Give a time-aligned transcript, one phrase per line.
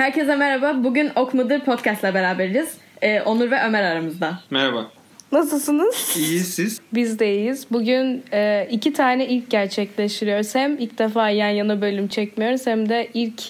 [0.00, 0.84] Herkese merhaba.
[0.84, 2.74] Bugün Ok Mıdır Podcast'la beraberiz.
[3.02, 4.40] Ee, Onur ve Ömer aramızda.
[4.50, 4.90] Merhaba.
[5.32, 6.16] Nasılsınız?
[6.16, 6.80] İyiyiz siz?
[6.94, 7.66] Biz de iyiyiz.
[7.70, 10.54] Bugün e, iki tane ilk gerçekleştiriyoruz.
[10.54, 13.42] Hem ilk defa yan yana bölüm çekmiyoruz hem de ilk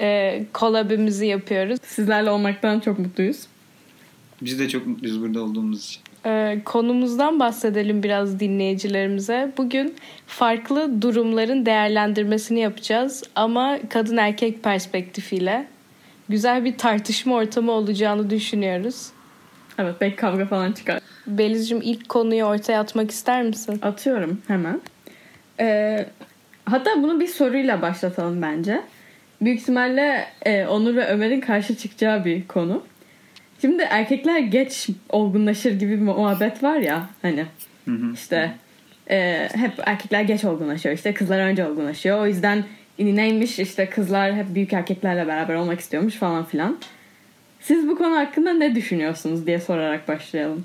[0.00, 1.78] e, collab'imizi yapıyoruz.
[1.82, 3.46] Sizlerle olmaktan çok mutluyuz.
[4.42, 6.02] Biz de çok mutluyuz burada olduğumuz için.
[6.26, 9.52] E, konumuzdan bahsedelim biraz dinleyicilerimize.
[9.58, 9.94] Bugün
[10.26, 15.71] farklı durumların değerlendirmesini yapacağız ama kadın erkek perspektifiyle.
[16.32, 19.06] Güzel bir tartışma ortamı olacağını düşünüyoruz.
[19.78, 21.00] Evet belki kavga falan çıkar.
[21.26, 23.78] Beliz'cim ilk konuyu ortaya atmak ister misin?
[23.82, 24.80] Atıyorum hemen.
[25.60, 26.06] Ee,
[26.64, 28.82] hatta bunu bir soruyla başlatalım bence.
[29.40, 32.82] Büyük ihtimalle e, Onur ve Ömer'in karşı çıkacağı bir konu.
[33.60, 37.46] Şimdi erkekler geç olgunlaşır gibi bir muhabbet var ya hani
[37.84, 38.12] Hı hı.
[38.14, 38.52] işte
[39.10, 42.64] e, hep erkekler geç olgunlaşıyor işte kızlar önce olgunlaşıyor o yüzden
[43.06, 46.78] neymiş işte kızlar hep büyük erkeklerle beraber olmak istiyormuş falan filan.
[47.60, 50.64] Siz bu konu hakkında ne düşünüyorsunuz diye sorarak başlayalım.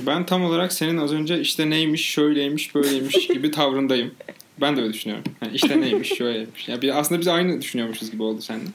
[0.00, 4.14] Ben tam olarak senin az önce işte neymiş, şöyleymiş, böyleymiş gibi tavrındayım.
[4.60, 5.24] Ben de öyle düşünüyorum.
[5.42, 6.68] Yani işte neymiş, şöyleymiş.
[6.68, 8.70] Yani aslında biz aynı düşünüyormuşuz gibi oldu seninle.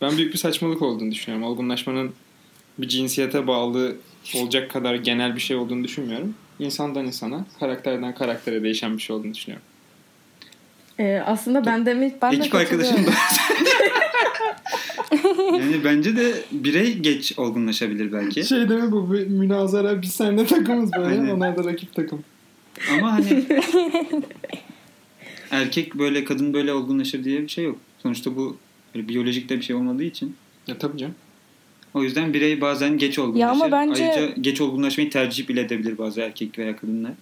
[0.00, 1.46] Ben büyük bir saçmalık olduğunu düşünüyorum.
[1.46, 2.12] Olgunlaşmanın
[2.78, 3.96] bir cinsiyete bağlı
[4.36, 6.34] olacak kadar genel bir şey olduğunu düşünmüyorum.
[6.58, 9.66] İnsandan insana, karakterden karaktere değişen bir şey olduğunu düşünüyorum.
[10.98, 13.10] E, aslında ben de mi Ben de Ekip arkadaşım da.
[15.58, 18.44] yani bence de birey geç olgunlaşabilir belki.
[18.44, 21.28] Şey değil mi bu bir münazara biz seninle takımız böyle Aynen.
[21.28, 22.24] onlar da rakip takım.
[22.92, 23.44] Ama hani
[25.50, 27.78] erkek böyle kadın böyle olgunlaşır diye bir şey yok.
[28.02, 28.56] Sonuçta bu
[28.94, 30.36] böyle biyolojik de bir şey olmadığı için.
[30.66, 31.14] Ya tabii canım.
[31.94, 33.40] O yüzden birey bazen geç olgunlaşır.
[33.40, 37.12] Ya ama bence- Ayrıca geç olgunlaşmayı tercih bile edebilir bazı erkek veya kadınlar.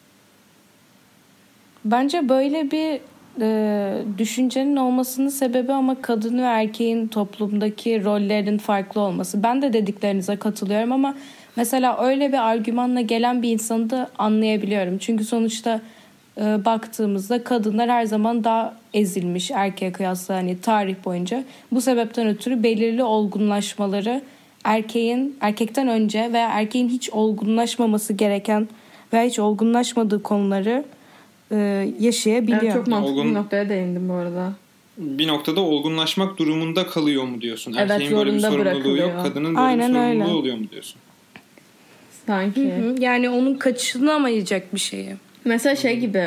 [1.84, 3.00] Bence böyle bir
[3.40, 9.42] e, düşüncenin olmasının sebebi ama kadın ve erkeğin toplumdaki rollerinin farklı olması.
[9.42, 11.14] Ben de dediklerinize katılıyorum ama
[11.56, 14.98] mesela öyle bir argümanla gelen bir insanı da anlayabiliyorum.
[14.98, 15.80] Çünkü sonuçta
[16.38, 21.44] e, baktığımızda kadınlar her zaman daha ezilmiş erkeğe kıyasla hani tarih boyunca.
[21.72, 24.22] Bu sebepten ötürü belirli olgunlaşmaları
[24.64, 28.68] erkeğin erkekten önce veya erkeğin hiç olgunlaşmaması gereken
[29.12, 30.84] veya hiç olgunlaşmadığı konuları
[31.52, 31.56] e,
[32.00, 32.62] yaşayabiliyor.
[32.62, 34.52] Evet, çok mantıklı Olgun- bir noktaya değindim bu arada.
[34.98, 37.74] bir noktada olgunlaşmak durumunda kalıyor mu diyorsun?
[37.78, 39.08] Evet, Erkeğin böyle bir sorumluluğu bırakılıyor.
[39.12, 40.34] yok, kadının böyle Aynen bir sorumluluğu öyle.
[40.34, 40.98] oluyor mu diyorsun?
[42.26, 42.70] Sanki.
[42.72, 42.94] Hı hı.
[42.98, 45.16] Yani onun kaçınamayacak bir şeyi.
[45.44, 46.24] Mesela şey gibi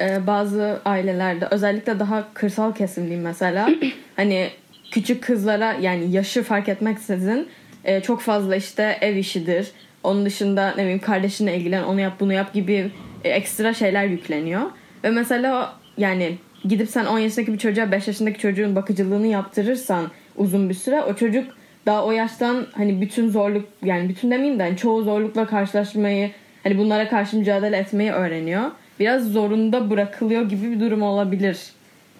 [0.00, 3.68] e, bazı ailelerde özellikle daha kırsal kesim diyeyim mesela
[4.16, 4.48] hani
[4.90, 7.48] küçük kızlara yani yaşı fark etmeksizin
[7.84, 9.70] e, çok fazla işte ev işidir.
[10.02, 12.90] Onun dışında ne bileyim kardeşinle ilgilen onu yap bunu yap gibi
[13.28, 14.62] ekstra şeyler yükleniyor.
[15.04, 20.68] Ve mesela yani gidip sen 10 yaşındaki bir çocuğa 5 yaşındaki çocuğun bakıcılığını yaptırırsan uzun
[20.68, 21.56] bir süre o çocuk
[21.86, 26.30] daha o yaştan hani bütün zorluk yani bütün demeyeyim de hani çoğu zorlukla karşılaşmayı
[26.62, 28.70] hani bunlara karşı mücadele etmeyi öğreniyor.
[29.00, 31.58] Biraz zorunda bırakılıyor gibi bir durum olabilir.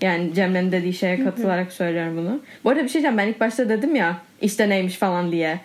[0.01, 2.41] Yani Cemre'nin dediği şeye katılarak söylüyorum bunu.
[2.65, 3.19] Bu arada bir şey diyeceğim.
[3.19, 5.61] Ben ilk başta dedim ya işte neymiş falan diye.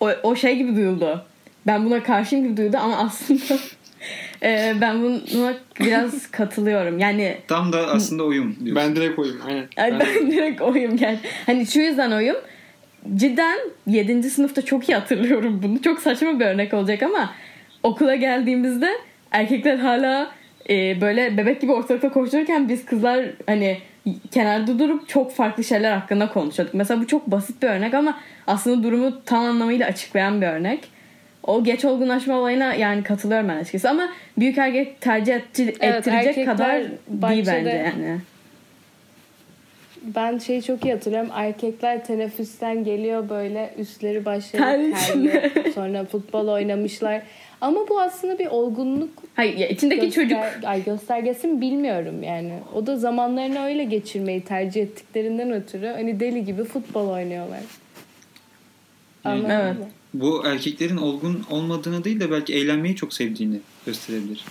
[0.00, 1.24] O, o şey gibi duyuldu.
[1.66, 3.58] Ben buna karşıyım gibi duyuldu ama aslında
[4.42, 6.98] e, ben buna biraz katılıyorum.
[6.98, 8.76] Yani Tam da aslında uyum diyorsun.
[8.76, 9.40] Ben direkt oyum.
[9.46, 9.64] Aynen.
[9.76, 11.18] Ay Ben- ben direkt oyum gel.
[11.46, 12.36] Hani şu yüzden oyum.
[13.14, 14.30] Cidden 7.
[14.30, 15.82] sınıfta çok iyi hatırlıyorum bunu.
[15.82, 17.30] Çok saçma bir örnek olacak ama
[17.82, 18.88] okula geldiğimizde
[19.30, 20.30] erkekler hala
[20.70, 23.78] e, böyle bebek gibi ortalıkta koştururken biz kızlar hani
[24.30, 26.74] kenarda durup çok farklı şeyler hakkında konuşuyorduk.
[26.74, 30.88] Mesela bu çok basit bir örnek ama aslında durumu tam anlamıyla açıklayan bir örnek.
[31.46, 34.08] O geç olgunlaşma olayına yani katılıyorum ben açıkçası ama
[34.38, 38.18] büyük erkek tercih etti- Evet, ettirecek kadar değil bahçede- bence yani.
[40.02, 41.30] Ben şeyi çok iyi hatırlıyorum.
[41.34, 45.72] Erkekler teneffüsten geliyor böyle üstleri başları Terli terli.
[45.74, 47.22] Sonra futbol oynamışlar.
[47.60, 52.52] Ama bu aslında bir olgunluk Hayır ya içindeki göster- çocuk ay göstergesi mi bilmiyorum yani.
[52.74, 57.60] O da zamanlarını öyle geçirmeyi tercih ettiklerinden ötürü hani deli gibi futbol oynuyorlar.
[59.24, 59.78] Anladın Evet.
[59.78, 59.84] mı?
[60.14, 64.44] Bu erkeklerin olgun olmadığını değil de belki eğlenmeyi çok sevdiğini gösterebilir.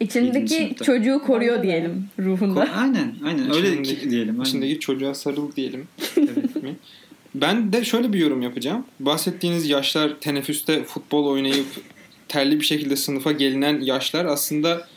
[0.00, 2.60] İçindeki çocuğu koruyor diyelim ruhunda.
[2.64, 4.30] Ko- aynen aynen öyle İçindeki- ki- diyelim.
[4.34, 4.44] Aynen.
[4.44, 5.88] İçindeki çocuğa sarıl diyelim.
[6.16, 6.62] Evet.
[6.62, 6.76] mi?
[7.34, 8.84] Ben de şöyle bir yorum yapacağım.
[9.00, 11.66] Bahsettiğiniz yaşlar teneffüste futbol oynayıp
[12.28, 14.88] terli bir şekilde sınıfa gelinen yaşlar aslında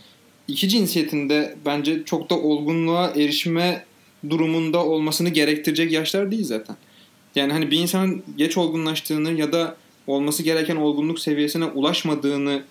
[0.47, 3.85] iki cinsiyetinde bence çok da olgunluğa erişme
[4.29, 6.75] durumunda olmasını gerektirecek yaşlar değil zaten.
[7.35, 9.75] Yani hani bir insanın geç olgunlaştığını ya da
[10.07, 12.61] olması gereken olgunluk seviyesine ulaşmadığını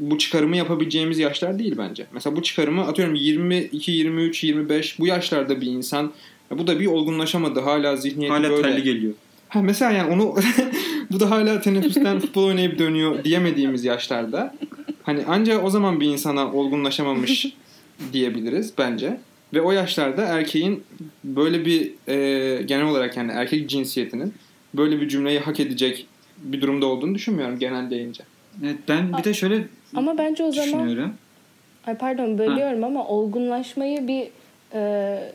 [0.00, 2.06] bu çıkarımı yapabileceğimiz yaşlar değil bence.
[2.12, 6.12] Mesela bu çıkarımı atıyorum 22, 23, 25 bu yaşlarda bir insan
[6.50, 7.60] bu da bir olgunlaşamadı.
[7.60, 8.62] Hala zihniyeti Hala böyle.
[8.62, 9.12] terli geliyor.
[9.48, 10.34] Ha mesela yani onu
[11.10, 14.54] bu da hala teneffüsten futbol oynayıp dönüyor diyemediğimiz yaşlarda.
[15.02, 17.46] Hani ancak o zaman bir insana olgunlaşamamış
[18.12, 19.20] diyebiliriz bence.
[19.54, 20.84] Ve o yaşlarda erkeğin
[21.24, 24.34] böyle bir e, genel olarak yani erkek cinsiyetinin
[24.74, 26.06] böyle bir cümleyi hak edecek
[26.38, 28.24] bir durumda olduğunu düşünmüyorum genel deyince.
[28.64, 31.14] Evet, ben bir de şöyle Ama bence o zaman düşünüyorum.
[31.86, 34.28] Ay pardon bölüyorum ama olgunlaşmayı bir
[34.72, 35.32] e,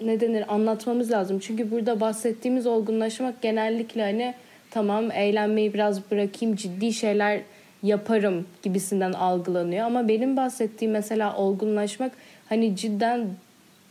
[0.00, 1.38] ne denir anlatmamız lazım.
[1.38, 4.34] Çünkü burada bahsettiğimiz olgunlaşmak genellikle hani
[4.70, 7.40] tamam eğlenmeyi biraz bırakayım ciddi şeyler
[7.82, 9.86] yaparım gibisinden algılanıyor.
[9.86, 12.12] Ama benim bahsettiğim mesela olgunlaşmak
[12.48, 13.26] hani cidden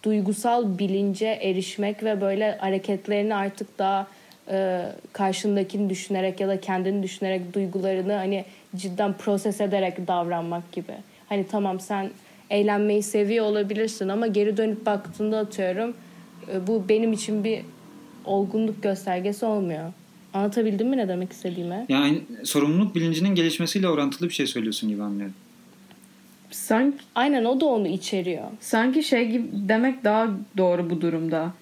[0.03, 4.07] duygusal bilince erişmek ve böyle hareketlerini artık daha
[4.49, 8.45] e, karşındakini düşünerek ya da kendini düşünerek duygularını hani
[8.75, 10.94] cidden proses ederek davranmak gibi.
[11.29, 12.09] Hani tamam sen
[12.49, 15.94] eğlenmeyi seviyor olabilirsin ama geri dönüp baktığında atıyorum
[16.53, 17.61] e, bu benim için bir
[18.25, 19.94] olgunluk göstergesi olmuyor.
[20.33, 21.85] Anlatabildim mi ne demek istediğimi?
[21.89, 25.33] Yani sorumluluk bilincinin gelişmesiyle orantılı bir şey söylüyorsun gibi anlıyorum.
[26.51, 28.44] Sanki, Aynen o da onu içeriyor.
[28.59, 30.27] sanki şey gibi demek daha
[30.57, 31.53] doğru bu durumda.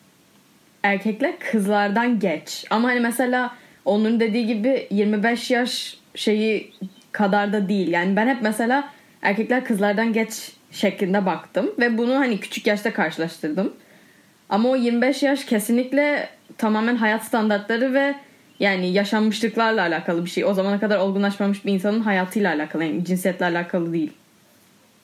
[0.86, 2.66] Erkekler kızlardan geç.
[2.70, 3.56] Ama hani mesela
[3.86, 6.72] onun dediği gibi 25 yaş şeyi
[7.12, 7.88] kadar da değil.
[7.88, 8.92] Yani ben hep mesela
[9.22, 11.72] erkekler kızlardan geç şeklinde baktım.
[11.80, 13.74] Ve bunu hani küçük yaşta karşılaştırdım.
[14.50, 18.16] Ama o 25 yaş kesinlikle tamamen hayat standartları ve
[18.60, 20.46] yani yaşanmışlıklarla alakalı bir şey.
[20.46, 22.84] O zamana kadar olgunlaşmamış bir insanın hayatıyla alakalı.
[22.84, 24.12] Yani cinsiyetle alakalı değil.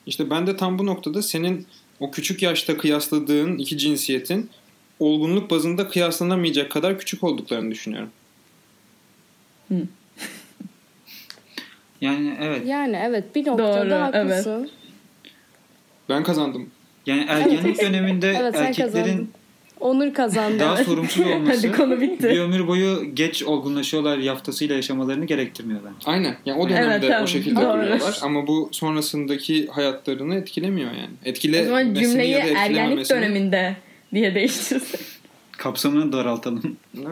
[0.06, 1.66] İşte ben de tam bu noktada senin
[2.00, 4.50] o küçük yaşta kıyasladığın iki cinsiyetin
[5.02, 8.10] olgunluk bazında kıyaslanamayacak kadar küçük olduklarını düşünüyorum.
[12.00, 12.66] Yani evet.
[12.66, 14.70] Yani evet bir noktada Doğru, haklısın.
[16.08, 16.70] Ben kazandım.
[17.06, 19.28] Yani ergenlik döneminde Evet erkeklerin kazandın.
[19.80, 20.58] Onur kazandı.
[20.58, 22.28] daha sorumsuz olması Hadi konu bitti.
[22.28, 26.10] bir ömür boyu geç olgunlaşıyorlar yaftasıyla yaşamalarını gerektirmiyor bence.
[26.10, 26.36] Aynen.
[26.46, 27.24] Yani o dönemde Evet, tamam.
[27.24, 27.78] o şekilde Doğru.
[27.82, 31.10] duruyorlar ama bu sonrasındaki hayatlarını etkilemiyor yani.
[31.26, 33.76] O Etkile zaman cümleyi ya da ergenlik döneminde
[34.14, 35.00] diye değiştirsin.
[35.52, 36.76] Kapsamını daraltalım.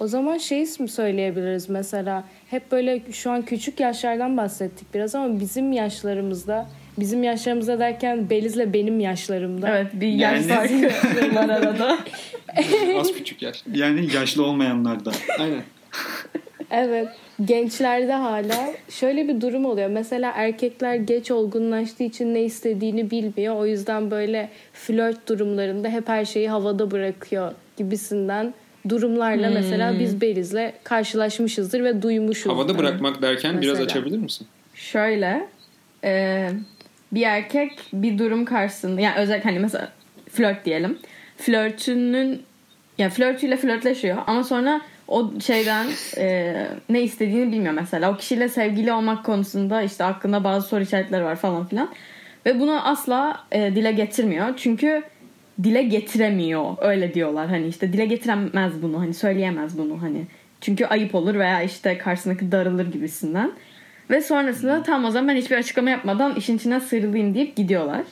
[0.00, 5.40] O zaman şey mi söyleyebiliriz mesela hep böyle şu an küçük yaşlardan bahsettik biraz ama
[5.40, 11.98] bizim yaşlarımızda bizim yaşlarımızda derken Beliz'le benim yaşlarımda Evet bir yaş Yani- farkı var arada.
[13.00, 13.64] Az küçük yaş.
[13.74, 15.12] Yani yaşlı olmayanlar da.
[15.38, 15.62] Aynen.
[16.70, 17.08] Evet.
[17.44, 19.88] Gençlerde hala şöyle bir durum oluyor.
[19.88, 23.56] Mesela erkekler geç olgunlaştığı için ne istediğini bilmiyor.
[23.56, 28.54] O yüzden böyle flört durumlarında hep her şeyi havada bırakıyor gibisinden
[28.88, 29.54] durumlarla Hmm.
[29.54, 32.52] mesela biz Beliz'le karşılaşmışızdır ve duymuşuz.
[32.52, 33.84] Havada bırakmak derken biraz Mesela.
[33.84, 34.46] açabilir misin?
[34.74, 35.46] Şöyle
[36.04, 36.48] e,
[37.12, 39.88] bir erkek bir durum karşısında yani özellikle hani mesela
[40.30, 40.98] flört diyelim.
[41.36, 42.42] Flörtünün
[42.98, 45.86] yani flörtüyle flörtleşiyor ama sonra o şeyden
[46.18, 46.54] e,
[46.88, 48.12] ne istediğini bilmiyor mesela.
[48.12, 51.88] O kişiyle sevgili olmak konusunda işte hakkında bazı soru işaretleri var falan filan.
[52.46, 54.48] Ve bunu asla e, dile getirmiyor.
[54.56, 55.02] Çünkü
[55.62, 56.76] dile getiremiyor.
[56.80, 57.48] Öyle diyorlar.
[57.48, 59.00] Hani işte dile getiremez bunu.
[59.00, 60.26] Hani söyleyemez bunu hani.
[60.60, 63.52] Çünkü ayıp olur veya işte karşısındaki darılır gibisinden.
[64.10, 68.02] Ve sonrasında tam o zaman ben hiçbir açıklama yapmadan işin içinden sıyrılayım deyip gidiyorlar.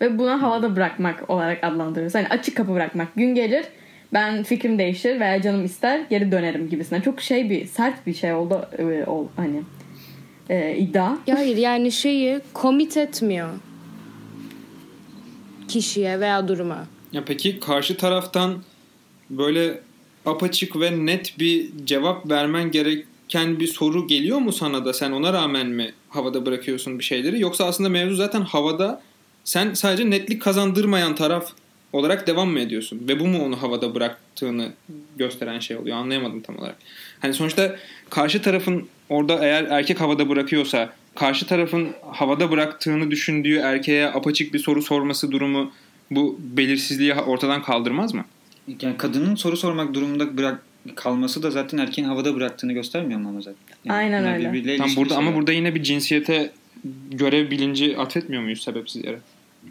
[0.00, 2.14] Ve buna havada bırakmak olarak adlandırıyoruz.
[2.14, 3.14] Hani açık kapı bırakmak.
[3.16, 3.64] Gün gelir
[4.14, 7.00] ben fikrim değişir veya canım ister geri dönerim gibisinden.
[7.00, 9.62] Çok şey bir sert bir şey oldu e, ol, hani
[10.50, 11.16] e, iddia.
[11.26, 13.48] Ya hayır yani şeyi komit etmiyor
[15.68, 16.86] kişiye veya duruma.
[17.12, 18.62] Ya peki karşı taraftan
[19.30, 19.80] böyle
[20.26, 25.32] apaçık ve net bir cevap vermen gereken bir soru geliyor mu sana da sen ona
[25.32, 29.02] rağmen mi havada bırakıyorsun bir şeyleri yoksa aslında mevzu zaten havada
[29.44, 31.52] sen sadece netlik kazandırmayan taraf
[31.94, 34.72] olarak devam mı ediyorsun ve bu mu onu havada bıraktığını
[35.16, 36.76] gösteren şey oluyor anlayamadım tam olarak.
[37.20, 37.76] Hani sonuçta
[38.10, 44.58] karşı tarafın orada eğer erkek havada bırakıyorsa karşı tarafın havada bıraktığını düşündüğü erkeğe apaçık bir
[44.58, 45.72] soru sorması durumu
[46.10, 48.24] bu belirsizliği ortadan kaldırmaz mı?
[48.80, 50.62] Yani kadının soru sormak durumunda bırak
[50.94, 53.60] kalması da zaten erkeğin havada bıraktığını göstermiyor mu ama zaten?
[53.84, 54.76] Yani Aynen öyle.
[54.76, 55.38] Tam burada ama şeyler.
[55.38, 56.52] burada yine bir cinsiyete
[57.10, 59.18] görev bilinci atfetmiyor muyuz sebepsiz yere?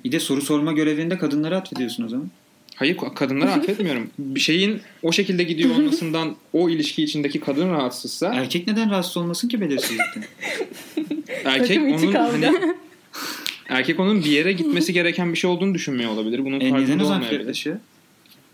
[0.03, 2.29] Bir de soru sorma görevini de kadınlara atfediyorsun o zaman.
[2.75, 4.09] Hayır kadınları affetmiyorum.
[4.19, 9.47] Bir şeyin o şekilde gidiyor olmasından o ilişki içindeki kadın rahatsızsa Erkek neden rahatsız olmasın
[9.47, 10.23] ki belirsizlikten?
[11.45, 12.51] erkek onun hani
[13.69, 16.45] erkek onun bir yere gitmesi gereken bir şey olduğunu düşünmüyor olabilir.
[16.45, 17.73] Bunun e neden o farkında zaman olmayabilir.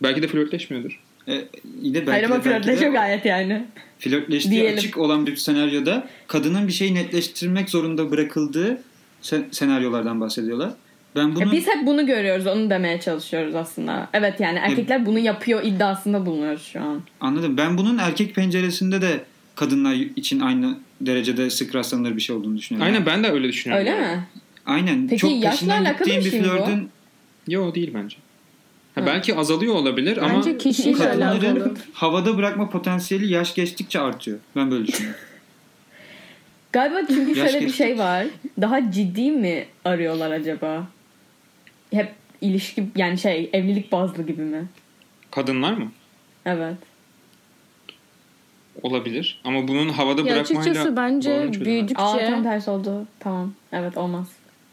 [0.01, 0.99] Belki de flörtleşmiyordur.
[1.27, 1.45] E,
[1.81, 3.65] iyi de belki Hayır ama de, belki flörtleşiyor de gayet yani.
[3.99, 4.77] flörtleştiği Diyelim.
[4.77, 8.81] açık olan bir senaryoda kadının bir şeyi netleştirmek zorunda bırakıldığı
[9.21, 10.73] sen- senaryolardan bahsediyorlar.
[11.15, 14.09] Ben bunu biz hep bunu görüyoruz, onu demeye çalışıyoruz aslında.
[14.13, 17.01] Evet yani erkekler bunu yapıyor iddiasında bulunuyoruz şu an.
[17.21, 17.57] anladım.
[17.57, 19.23] Ben bunun erkek penceresinde de
[19.55, 22.93] kadınlar için aynı derecede sık rastlanır bir şey olduğunu düşünüyorum.
[22.93, 23.87] Aynen ben de öyle düşünüyorum.
[23.87, 24.27] Öyle mi?
[24.65, 25.07] Aynen.
[25.07, 26.49] Peki Çok yaşla alakalı bir şey mi bu?
[26.49, 26.89] flörtün
[27.47, 28.17] Yo değil bence.
[28.95, 31.39] Ha, belki azalıyor olabilir ama Bence kişiyle alakalı.
[31.39, 34.39] kadınların havada bırakma potansiyeli yaş geçtikçe artıyor.
[34.55, 35.19] Ben böyle düşünüyorum.
[36.71, 38.25] Galiba çünkü Yaş şöyle bir şey var.
[38.61, 40.87] Daha ciddi mi arıyorlar acaba?
[41.91, 44.67] Hep ilişki yani şey evlilik bazlı gibi mi?
[45.31, 45.91] kadınlar mı?
[46.45, 46.77] Evet.
[48.83, 49.41] Olabilir.
[49.43, 53.07] Ama bunun havada Ya bırakmayla açıkçası bence büyüdükçe Aa tam tersi oldu.
[53.19, 53.53] Tamam.
[53.71, 54.27] Evet olmaz.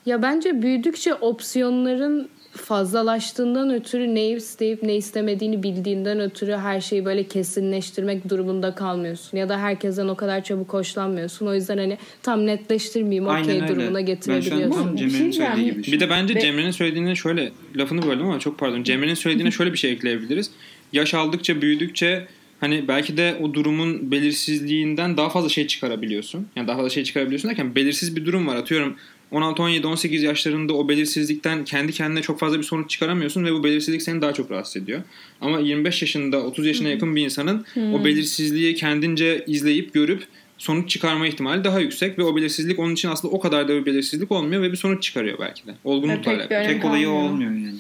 [0.06, 7.25] ya bence büyüdükçe opsiyonların fazlalaştığından ötürü ne isteyip ne istemediğini bildiğinden ötürü her şeyi böyle
[7.25, 9.38] kesinleştirmek durumunda kalmıyorsun.
[9.38, 11.46] Ya da herkesten o kadar çabuk hoşlanmıyorsun.
[11.46, 14.82] O yüzden hani tam netleştirmeyeyim okey durumuna Ben şu an getirebiliyorsun.
[14.82, 18.26] tam Bir Cemre'nin şey söylediği gibi Bir de bence Ve- Cemre'nin söylediğine şöyle lafını böldüm
[18.26, 18.82] ama çok pardon.
[18.82, 20.50] Cemre'nin söylediğine şöyle bir şey ekleyebiliriz.
[20.92, 22.26] Yaş aldıkça büyüdükçe
[22.60, 26.46] hani belki de o durumun belirsizliğinden daha fazla şey çıkarabiliyorsun.
[26.56, 28.56] Yani daha fazla şey çıkarabiliyorsun derken belirsiz bir durum var.
[28.56, 28.96] Atıyorum
[29.30, 33.64] 16, 17, 18 yaşlarında o belirsizlikten kendi kendine çok fazla bir sonuç çıkaramıyorsun ve bu
[33.64, 35.02] belirsizlik seni daha çok rahatsız ediyor.
[35.40, 40.26] Ama 25 yaşında, 30 yaşına yakın bir insanın o belirsizliği kendince izleyip görüp
[40.59, 43.87] sonuç çıkarma ihtimali daha yüksek ve o belirsizlik onun için aslında o kadar da bir
[43.87, 45.75] belirsizlik olmuyor ve bir sonuç çıkarıyor belki de.
[45.85, 46.66] Olgunlukla Pek alakalı.
[46.66, 47.78] Tek olayı olmuyor yani.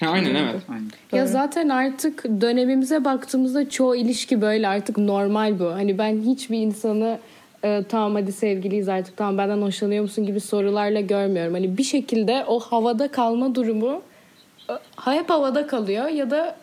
[0.00, 0.62] Ha, aynen evet.
[0.68, 0.90] Aynen.
[1.12, 5.64] Ya zaten artık dönemimize baktığımızda çoğu ilişki böyle artık normal bu.
[5.64, 7.18] Hani ben hiçbir insanı
[7.64, 11.54] e, tamam hadi sevgiliyiz artık tamam benden hoşlanıyor musun gibi sorularla görmüyorum.
[11.54, 14.02] Hani bir şekilde o havada kalma durumu
[14.70, 14.72] e,
[15.10, 16.56] hep havada kalıyor ya da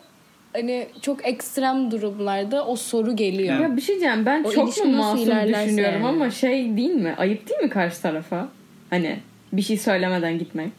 [0.52, 3.60] hani çok ekstrem durumlarda o soru geliyor.
[3.60, 6.06] Ya bir şey diyeceğim ben O çok mu masum düşünüyorum yani.
[6.06, 7.14] ama şey değil mi?
[7.18, 8.48] Ayıp değil mi karşı tarafa?
[8.90, 9.16] Hani
[9.52, 10.72] bir şey söylemeden gitmek.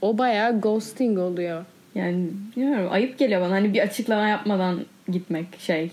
[0.00, 1.64] O bayağı ghosting oluyor.
[1.94, 5.90] Yani bilmiyorum ayıp geliyor bana hani bir açıklama yapmadan gitmek şey.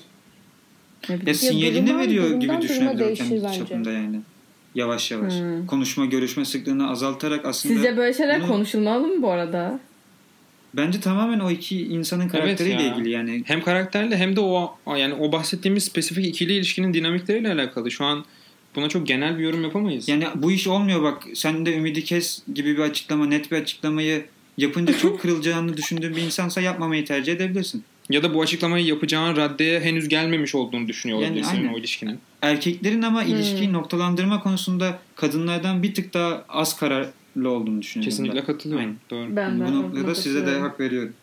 [1.26, 3.58] Ya sinyalini durumdan- veriyor durumdan gibi düşünebilirim kendi bence.
[3.60, 4.20] çapında yani.
[4.76, 5.34] Yavaş yavaş.
[5.34, 5.68] Hmm.
[5.68, 9.80] Konuşma, görüşme sıklığını azaltarak aslında Sizce böyle şeyler bunu- konuşulmalı mı bu arada?
[10.74, 12.94] bence tamamen o iki insanın karakteriyle ya.
[12.94, 13.44] ilgili yani.
[13.46, 17.92] Hem karakterle hem de o o- yani o bahsettiğimiz spesifik ikili ilişkinin dinamikleriyle alakalı.
[17.92, 18.26] Şu an
[18.76, 20.08] buna çok genel bir yorum yapamayız.
[20.10, 24.26] Yani bu iş olmuyor bak sen de ümidi kes gibi bir açıklama, net bir açıklamayı
[24.58, 27.84] yapınca çok kırılacağını düşündüğün bir insansa yapmamayı tercih edebilirsin.
[28.10, 31.74] Ya da bu açıklamayı yapacağın raddeye henüz gelmemiş olduğunu düşünüyor Yani olabilirsin aynen.
[31.74, 32.20] o ilişkinin.
[32.42, 33.32] Erkeklerin ama Hmm.
[33.32, 38.10] ilişkiyi noktalandırma konusunda kadınlardan bir tık daha az kararlı olduğunu düşünüyorum.
[38.10, 38.46] Kesinlikle ben.
[38.46, 38.86] katılıyorum.
[38.86, 38.98] Aynen.
[39.10, 39.36] Doğru.
[39.36, 41.14] Ben de Bu noktada size de hak veriyorum.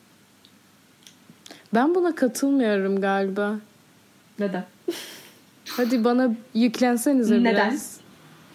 [1.75, 3.59] Ben buna katılmıyorum galiba.
[4.39, 4.67] Neden?
[5.69, 7.71] Hadi bana yüklensenize Neden?
[7.71, 7.97] biraz.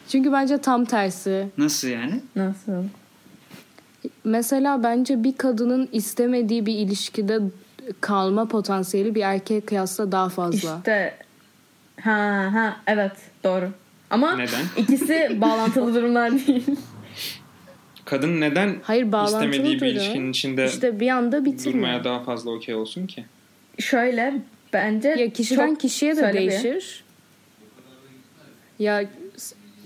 [0.10, 1.48] Çünkü bence tam tersi.
[1.57, 2.22] Nasıl yani?
[2.36, 2.72] Nasıl?
[4.24, 7.39] Mesela bence bir kadının istemediği bir ilişkide
[8.01, 10.77] kalma potansiyeli bir erkeğe kıyasla daha fazla.
[10.77, 11.13] İşte
[12.01, 13.12] ha ha evet
[13.44, 13.70] doğru.
[14.10, 14.65] Ama Neden?
[14.77, 16.65] ikisi bağlantılı durumlar değil.
[18.06, 19.91] Kadın neden Hayır bağlantılı istemediği bir durum.
[19.91, 21.74] ilişkinin içinde İşte bir anda bitirme.
[21.74, 23.25] durmaya daha fazla okey olsun ki?
[23.79, 24.34] Şöyle
[24.74, 26.51] bence Ya kişiden çok- kişiye de Söyle bir.
[26.51, 27.03] değişir.
[28.79, 29.03] Ya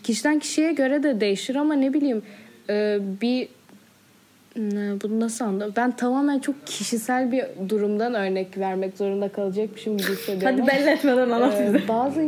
[0.04, 2.22] kişiden kişiye göre de değişir ama ne bileyim
[2.70, 3.48] e, bir
[4.56, 5.74] bunu nasıl anlatayım?
[5.78, 10.48] Ben tamamen çok kişisel bir durumdan örnek vermek zorunda kalacakmışım gibi hissediyorum.
[10.58, 11.88] Hadi ama- belli etmeden anlat Ee, bize.
[11.88, 12.22] bazı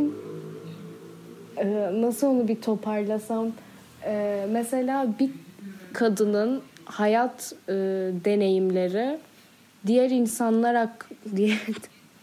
[1.58, 3.52] Ee, nasıl onu bir toparlasam
[4.06, 5.30] Ee, mesela bir
[5.94, 7.74] kadının hayat e,
[8.26, 9.18] deneyimleri
[9.88, 10.90] diğer insanlar
[11.36, 11.58] diğer,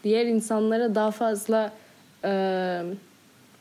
[0.04, 1.72] diğer insanlara daha fazla
[2.24, 2.30] e,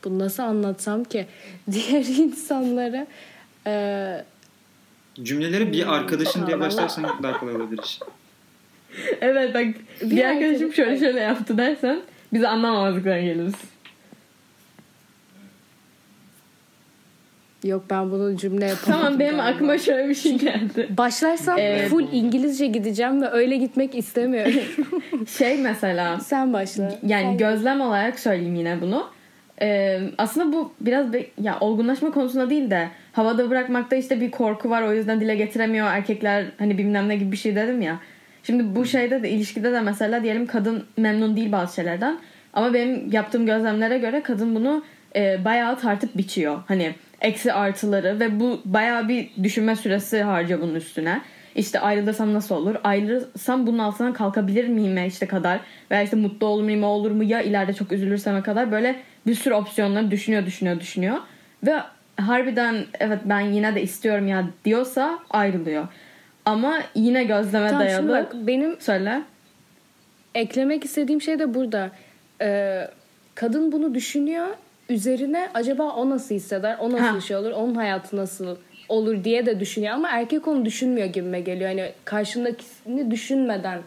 [0.04, 1.26] bunu nasıl anlatsam ki
[1.72, 3.06] diğer insanlara
[3.66, 4.24] e,
[5.22, 7.82] Cümleleri bir arkadaşın diye başlarsan daha kolay olabilir.
[7.84, 8.00] iş.
[9.20, 9.64] Evet bak
[10.02, 12.00] bir, Bir arkadaşım arkadaş- şöyle şöyle yaptı dersen
[12.32, 13.54] biz anlamamazlıktan geliriz.
[17.64, 19.02] yok ben bunu cümle yapamadım.
[19.02, 19.54] Tamam benim galiba.
[19.56, 20.88] aklıma şöyle bir şey geldi.
[20.98, 24.52] Başlarsam Ee, full İngilizce gideceğim ve öyle gitmek istemiyorum.
[25.38, 26.82] Şey mesela Sen başla.
[27.06, 29.06] yani Sen- gözlem olarak söyleyeyim yine bunu.
[29.62, 34.70] Ee, aslında bu biraz bir, ya olgunlaşma konusunda değil de havada bırakmakta işte bir korku
[34.70, 38.00] var o yüzden dile getiremiyor erkekler hani bilmem ne gibi bir şey dedim ya.
[38.42, 42.18] Şimdi bu şeyde de ilişkide de mesela diyelim kadın memnun değil bazı şeylerden
[42.52, 44.84] ama benim yaptığım gözlemlere göre kadın bunu
[45.16, 46.62] e, bayağı tartıp biçiyor.
[46.68, 51.20] Hani eksi artıları ve bu bayağı bir düşünme süresi harcıyor bunun üstüne.
[51.54, 52.74] İşte ayrılırsam nasıl olur?
[52.84, 55.60] Ayrılırsam bunun altından kalkabilir miyim işte kadar?
[55.90, 57.24] Veya işte mutlu olur muyum olur mu?
[57.24, 58.96] Ya ileride çok üzülürseme kadar böyle
[59.26, 61.16] bir sürü opsiyonları düşünüyor düşünüyor düşünüyor.
[61.66, 61.74] Ve
[62.16, 65.88] harbiden evet ben yine de istiyorum ya diyorsa ayrılıyor.
[66.44, 68.08] Ama yine gözleme Tamam dayalı.
[68.12, 69.22] bak benim Söyle.
[70.34, 71.90] eklemek istediğim şey de burada.
[72.42, 72.88] Ee,
[73.34, 74.46] kadın bunu düşünüyor.
[74.88, 76.76] Üzerine acaba o nasıl hisseder?
[76.80, 77.20] O nasıl Ha.
[77.20, 77.50] şey olur?
[77.50, 78.56] Onun hayatı nasıl
[78.88, 79.92] olur diye de düşünüyor.
[79.94, 81.70] Ama erkek onu düşünmüyor gibime geliyor.
[81.70, 83.78] Hani karşındakini düşünmeden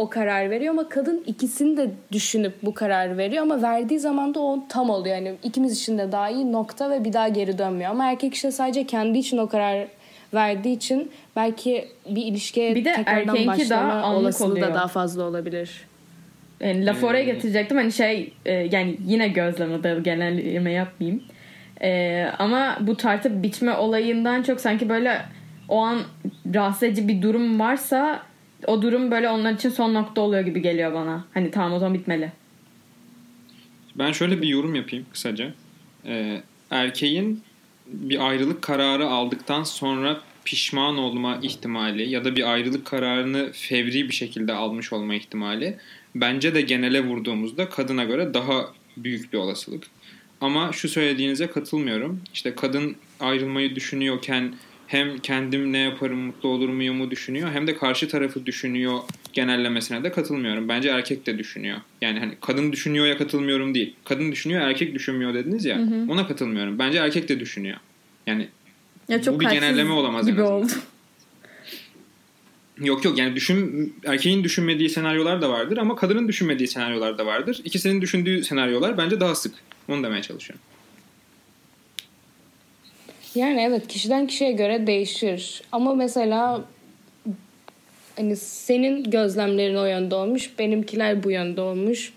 [0.00, 4.40] o karar veriyor ama kadın ikisini de düşünüp bu karar veriyor ama verdiği zaman da
[4.40, 5.16] o tam oluyor.
[5.16, 7.90] Yani ikimiz için de daha iyi nokta ve bir daha geri dönmüyor.
[7.90, 9.86] Ama erkek işte sadece kendi için o karar
[10.34, 14.68] verdiği için belki bir ilişkiye Bir de tekrardan daha başlama anlık olasılığı oluyor.
[14.68, 15.86] da daha fazla olabilir.
[16.60, 17.76] Yani lafı oraya getirecektim.
[17.76, 21.22] Hani şey e, yani yine gözleme dayalı genelleme yapmayayım.
[21.82, 25.22] E, ama bu tartıp biçme olayından çok sanki böyle
[25.68, 25.98] o an
[26.54, 28.29] rahatsız edici bir durum varsa
[28.66, 31.24] o durum böyle onlar için son nokta oluyor gibi geliyor bana.
[31.34, 32.32] Hani tamam o zaman bitmeli.
[33.94, 35.54] Ben şöyle bir yorum yapayım kısaca.
[36.06, 37.42] Ee, erkeğin
[37.86, 44.14] bir ayrılık kararı aldıktan sonra pişman olma ihtimali ya da bir ayrılık kararını fevri bir
[44.14, 45.76] şekilde almış olma ihtimali
[46.14, 49.86] bence de genele vurduğumuzda kadına göre daha büyük bir olasılık.
[50.40, 52.20] Ama şu söylediğinize katılmıyorum.
[52.34, 54.54] İşte kadın ayrılmayı düşünüyorken
[54.90, 58.98] hem kendim ne yaparım mutlu olur muyumu düşünüyor hem de karşı tarafı düşünüyor
[59.32, 60.68] genellemesine de katılmıyorum.
[60.68, 61.78] Bence erkek de düşünüyor.
[62.00, 63.96] Yani hani kadın düşünüyor ya katılmıyorum değil.
[64.04, 65.80] Kadın düşünüyor erkek düşünmüyor dediniz ya.
[66.08, 66.78] Ona katılmıyorum.
[66.78, 67.76] Bence erkek de düşünüyor.
[68.26, 68.48] Yani
[69.08, 70.72] Ya çok Bu bir genelleme olamaz gibi oldu.
[72.80, 77.60] Yok yok yani düşün erkeğin düşünmediği senaryolar da vardır ama kadının düşünmediği senaryolar da vardır.
[77.64, 79.54] İkisinin düşündüğü senaryolar bence daha sık.
[79.88, 80.69] Onu demeye çalışıyorum.
[83.34, 85.62] Yani evet kişiden kişiye göre değişir.
[85.72, 86.64] Ama mesela
[88.16, 92.12] hani senin gözlemlerin o yönde olmuş, benimkiler bu yönde olmuş.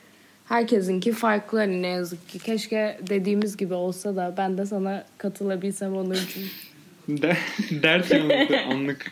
[0.46, 2.40] Herkesinki farklı hani ne yazık ki.
[2.40, 6.40] Keşke dediğimiz gibi olsa da ben de sana katılabilsem Onurcuğum.
[7.08, 7.38] De,
[7.84, 9.12] dert yanıldı anlık.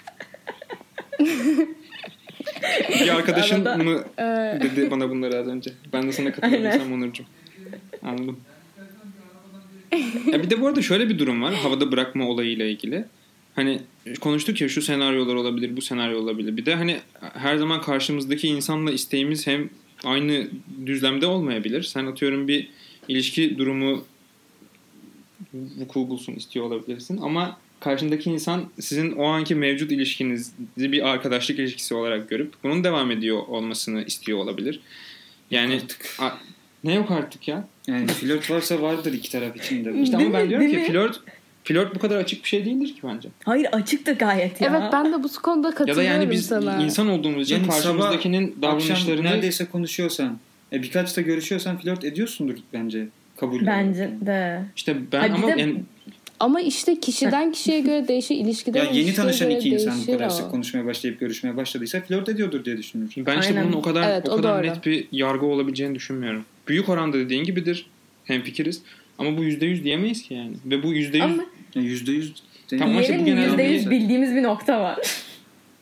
[2.99, 5.71] bir arkadaşın Arada- bunu Ee, dedi bana bunları az önce.
[5.93, 7.25] Ben de sana katılabilsem Onurcuğum.
[8.03, 8.39] Anladım.
[10.31, 11.53] Ya bir de bu arada şöyle bir durum var.
[11.53, 13.05] Havada bırakma olayıyla ilgili.
[13.55, 13.79] Hani
[14.21, 16.57] konuştuk ya şu senaryolar olabilir, bu senaryo olabilir.
[16.57, 16.99] Bir de hani
[17.33, 19.69] her zaman karşımızdaki insanla isteğimiz hem
[20.03, 20.47] aynı
[20.85, 21.83] düzlemde olmayabilir.
[21.83, 22.69] Sen atıyorum bir
[23.07, 24.03] ilişki durumu
[25.53, 31.93] vuku bulsun istiyor olabilirsin ama karşındaki insan sizin o anki mevcut ilişkinizi bir arkadaşlık ilişkisi
[31.95, 34.79] olarak görüp bunun devam ediyor olmasını istiyor olabilir.
[35.51, 35.81] Yani
[36.19, 36.31] a-
[36.83, 37.67] ne yok artık ya?
[37.87, 40.01] Yani flört varsa vardır iki taraf için de.
[40.01, 41.19] İşte ama ben diyorum ki flört
[41.63, 43.29] flört bu kadar açık bir şey değildir ki bence.
[43.45, 44.67] Hayır açıktı gayet ya.
[44.71, 46.83] evet ben de bu konuda Ya da katılıyorum yani biz sana.
[46.83, 50.37] insan olduğumuz için Yani karşımızdakinin davranışlarını neredeyse konuşuyorsan,
[50.73, 53.07] e, birkaç da görüşüyorsan flört ediyorsundur bence.
[53.37, 54.61] Kabul Bence de.
[54.75, 55.75] işte ben Ay bir ama de- yani
[56.39, 60.51] Ama işte kişiden kişiye göre değişir, ilişkiden Ya yeni tanışan iki insan bu kadar sık
[60.51, 63.13] konuşmaya başlayıp görüşmeye başladıysa flört ediyordur diye düşünüyorum.
[63.27, 63.67] ben işte Aynen.
[63.67, 64.71] bunun o kadar Evet, o o kadar doğru.
[64.73, 66.45] net bir yargı olabileceğini düşünmüyorum.
[66.71, 67.85] Büyük oranda dediğin gibidir.
[68.25, 68.81] Hemfikiriz.
[69.17, 70.55] Ama bu yüzde yüz diyemeyiz ki yani.
[70.65, 71.43] Ve bu yüzde yüz Ama
[71.75, 72.33] Ya Yüzde yüz
[72.71, 72.81] değil.
[72.83, 74.99] Tamam, işte bu diyelim genellemeyi- %100 bildiğimiz bir nokta var.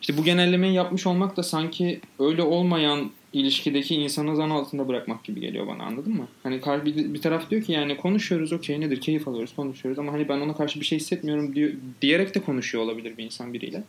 [0.00, 5.40] işte bu genellemeyi yapmış olmak da sanki öyle olmayan ilişkideki insanı zan altında bırakmak gibi
[5.40, 6.28] geliyor bana anladın mı?
[6.42, 10.28] Hani bir, bir taraf diyor ki yani konuşuyoruz okey nedir keyif alıyoruz konuşuyoruz ama hani
[10.28, 11.70] ben ona karşı bir şey hissetmiyorum diyor,
[12.02, 13.82] diyerek de konuşuyor olabilir bir insan biriyle.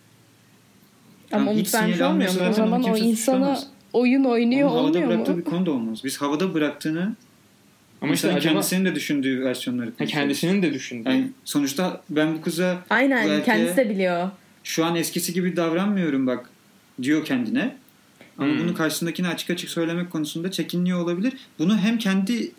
[1.32, 2.06] Ama Yani mu?
[2.06, 3.68] almıyorsa O zaman onu o insana suçlamaz.
[3.94, 5.38] Oyun oynuyor Onun havada olmuyor bıraktığı mu?
[5.38, 6.02] bir konu da olmaz.
[6.04, 7.16] Biz havada bıraktığını
[8.02, 10.14] Ama işte acaba kendisinin de düşündüğü versiyonları ha, konuşuyoruz.
[10.14, 11.10] kendisinin de düşündüğü.
[11.10, 14.30] Yani sonuçta ben bu kıza bu Aynen erkeğe kendisi de biliyor.
[14.64, 16.50] şu an eskisi gibi davranmıyorum bak
[17.02, 17.76] diyor kendine.
[18.38, 18.60] Ama Hmm.
[18.60, 21.34] bunu karşısındakine açık açık söylemek konusunda çekiniyor olabilir.
[21.60, 22.52] Bunu hem kendi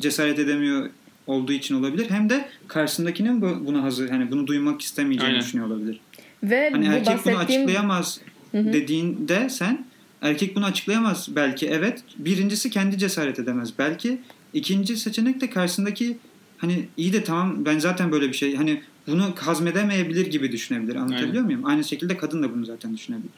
[0.00, 0.90] cesaret edemiyor
[1.26, 5.46] olduğu için olabilir hem de karşısındakinin bu- buna hazır hani bunu duymak istemeyeceğini Aynen.
[5.46, 6.00] düşünüyor olabilir.
[6.42, 8.20] Ve Hani bu erkek bunu bahsettiğim açıklayamaz
[8.52, 8.72] Hı hı.
[8.72, 9.84] dediğinde sen
[10.22, 12.02] erkek bunu açıklayamaz belki evet.
[12.18, 14.18] Birincisi kendi cesaret edemez belki.
[14.52, 16.16] İkinci seçenek de karşısındaki
[16.58, 20.96] hani iyi de tamam ben zaten böyle bir şey hani bunu hazmedemeyebilir gibi düşünebilir.
[20.96, 21.44] Anlatabiliyor Aynen.
[21.44, 21.66] muyum?
[21.66, 23.30] Aynı şekilde kadın da bunu zaten düşünebilir.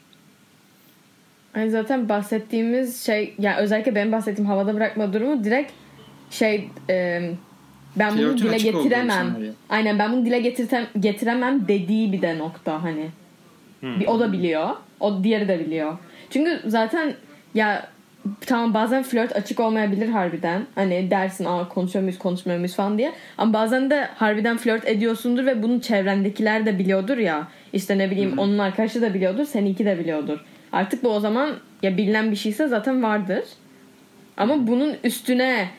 [1.53, 5.71] Hani zaten bahsettiğimiz şey yani özellikle benim bahsettiğim havada bırakma durumu direkt
[6.29, 7.29] şey e,
[7.95, 9.37] ben bunu dile getiremem.
[9.69, 13.09] Aynen ben bunu dile getirtem, getiremem dediği bir de nokta hani.
[13.79, 13.99] Hmm.
[13.99, 14.69] Bir, o da biliyor.
[14.99, 15.97] O diğeri de biliyor.
[16.31, 17.13] Çünkü zaten
[17.53, 17.87] ya
[18.45, 20.65] tamam bazen flört açık olmayabilir harbiden.
[20.75, 23.13] Hani dersin aa konuşuyor muyuz konuşmuyor muyuz falan diye.
[23.37, 27.47] Ama bazen de harbiden flört ediyorsundur ve bunun çevrendekiler de biliyordur ya.
[27.73, 30.39] İşte ne bileyim onun arkadaşı da biliyordur, seninki de biliyordur.
[30.71, 33.43] Artık bu o zaman ya bilinen bir şeyse zaten vardır.
[34.37, 35.69] Ama bunun üstüne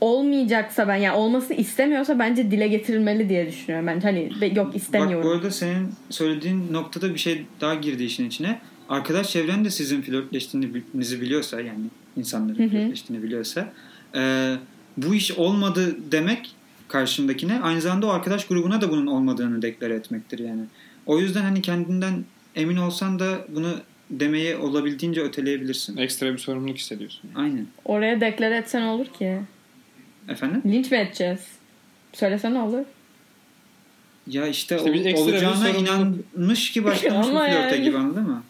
[0.00, 4.00] olmayacaksa ben yani olmasını istemiyorsa bence dile getirilmeli diye düşünüyorum ben.
[4.00, 5.28] Hani yok Bak istemiyorum.
[5.28, 8.58] bu arada senin söylediğin noktada bir şey daha girdi işin içine.
[8.88, 11.84] Arkadaş çevren de sizin flörtleştiğinizi biliyorsa yani
[12.16, 12.68] insanların Hı hı.
[12.68, 13.72] flörtleştiğini biliyorsa
[14.14, 14.54] e,
[14.96, 16.54] bu iş olmadı demek
[16.88, 20.62] karşındakine aynı zamanda o arkadaş grubuna da bunun olmadığını deklar etmektir yani.
[21.06, 22.24] O yüzden hani kendinden
[22.56, 23.74] emin olsan da bunu
[24.10, 25.96] demeye olabildiğince öteleyebilirsin.
[25.96, 27.30] Ekstra bir sorumluluk hissediyorsun.
[27.34, 27.66] Aynen.
[27.84, 29.38] Oraya deklar etsen olur ki.
[30.28, 30.62] Efendim?
[30.66, 31.40] Linç mi edeceğiz?
[32.12, 32.84] Söylesene olur.
[34.26, 35.82] Ya işte, İşte bir o- bir olacağına sorumluluk.
[36.36, 37.82] inanmış ki başlamış Ama flörte yani.
[37.84, 38.42] gibi anladın mı?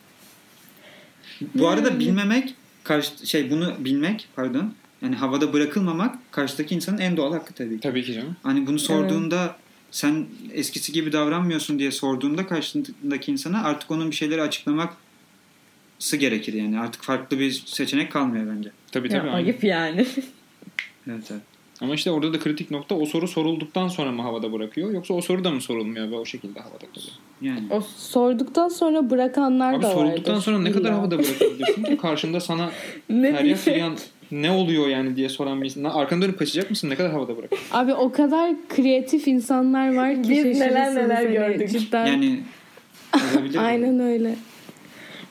[1.55, 7.33] Bu arada bilmemek, karşı, şey bunu bilmek pardon yani havada bırakılmamak karşıdaki insanın en doğal
[7.33, 7.81] hakkı tabii ki.
[7.81, 8.37] Tabii ki canım.
[8.43, 9.57] Hani bunu sorduğunda
[9.91, 14.93] sen eskisi gibi davranmıyorsun diye sorduğunda karşındaki insana artık onun bir şeyleri açıklaması
[16.19, 16.81] gerekir yani.
[16.81, 18.71] Artık farklı bir seçenek kalmıyor bence.
[18.93, 19.31] Tabii Ya, tabii.
[19.31, 19.45] aynen.
[19.45, 20.07] ayıp yani.
[21.11, 21.43] Evet evet.
[21.81, 25.21] Ama işte orada da kritik nokta o soru sorulduktan sonra mı havada bırakıyor yoksa o
[25.21, 27.13] soru da mı sorulmuyor ve o şekilde havada kalıyor?
[27.43, 27.63] Yani.
[27.71, 30.01] o Sorduktan sonra bırakanlar Abi da vardır.
[30.01, 32.71] sorulduktan sonra ne kadar havada bırakabilirsin ki karşında sana
[33.09, 33.97] ne her yak yan
[34.31, 35.85] ne oluyor yani diye soran bir insan.
[35.85, 36.91] Arkana dönüp kaçacak mısın?
[36.91, 37.51] Ne kadar havada bırak?
[37.73, 41.71] Abi o kadar kreatif insanlar var ki Biz şaşırırsınız neler neler gördük.
[41.71, 42.07] Cidden.
[42.07, 42.41] Yani.
[43.59, 44.35] Aynen öyle.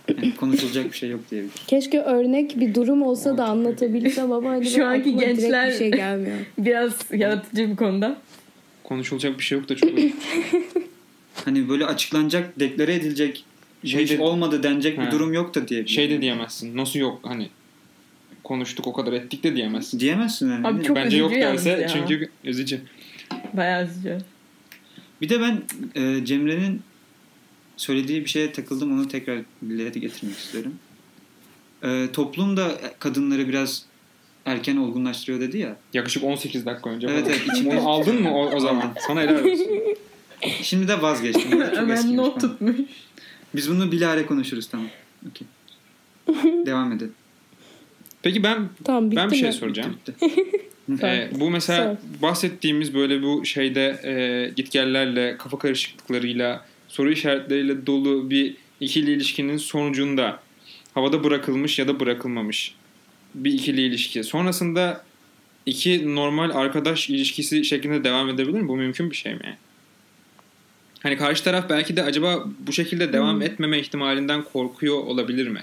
[0.10, 1.52] Yani konuşulacak bir şey yok diyebilir.
[1.68, 6.38] Keşke örnek bir durum olsa da anlatabilsem ama hani Şu anki gençler- bir şey gelmiyor.
[6.58, 8.18] Biraz yaratıcı bir konuda.
[8.84, 9.90] Konuşulacak bir şey yok da çok
[11.46, 13.44] Hani böyle açıklanacak, deklare edilecek
[13.86, 15.06] Şey şey de- olmadı denecek Ha.
[15.06, 15.94] bir durum yok da diyebilir.
[15.94, 16.78] şey de diyemezsin.
[16.78, 17.50] Nasıl yok hani
[18.44, 20.00] konuştuk o kadar ettik de diyemezsin.
[20.00, 20.68] Diyemezsin yani.
[20.68, 21.88] Abi çok Bence yok derse ya.
[21.88, 22.80] çünkü üzücü.
[23.54, 24.18] Bayağı üzücü.
[25.22, 25.62] Bir de ben
[26.02, 26.82] e, Cemre'nin
[27.78, 28.94] söylediği bir şeye takıldım.
[29.00, 30.74] Onu tekrar dile getirmek istiyorum.
[31.84, 33.86] E, toplum da kadınları biraz
[34.46, 35.76] erken olgunlaştırıyor dedi ya.
[35.94, 37.08] Yaklaşık 18 dakika önce.
[37.08, 38.94] Evet, evet, içimde- Onu aldın mı o, o zaman?
[39.08, 39.68] Sana helal olsun.
[40.62, 41.52] Şimdi de vazgeçtim.
[41.52, 42.76] Çok eskiymiş not tutmuş.
[43.56, 44.88] Biz bunu bilahare konuşuruz tamam.
[45.30, 45.48] Okey.
[46.66, 47.14] Devam edelim.
[48.22, 49.54] Peki ben Tamam bitti ben bir şey mi?
[49.54, 49.98] soracağım.
[50.08, 50.16] Bitti.
[51.04, 52.22] Ee, bu mesela Sor.
[52.22, 56.66] bahsettiğimiz böyle bu şeyde e, gitgellerle, kafa karışıklıklarıyla,
[56.98, 60.40] soru işaretleriyle dolu bir ikili ilişkinin sonucunda
[60.94, 62.76] havada bırakılmış ya da bırakılmamış
[63.36, 64.24] bir ikili ilişki.
[64.24, 65.04] Sonrasında
[65.66, 68.68] iki normal arkadaş ilişkisi şeklinde devam edebilir mi?
[68.68, 69.58] Bu mümkün bir şey mi?
[71.04, 73.42] Hani karşı taraf belki de acaba bu şekilde devam Hmm.
[73.42, 75.62] etmeme ihtimalinden korkuyor olabilir mi?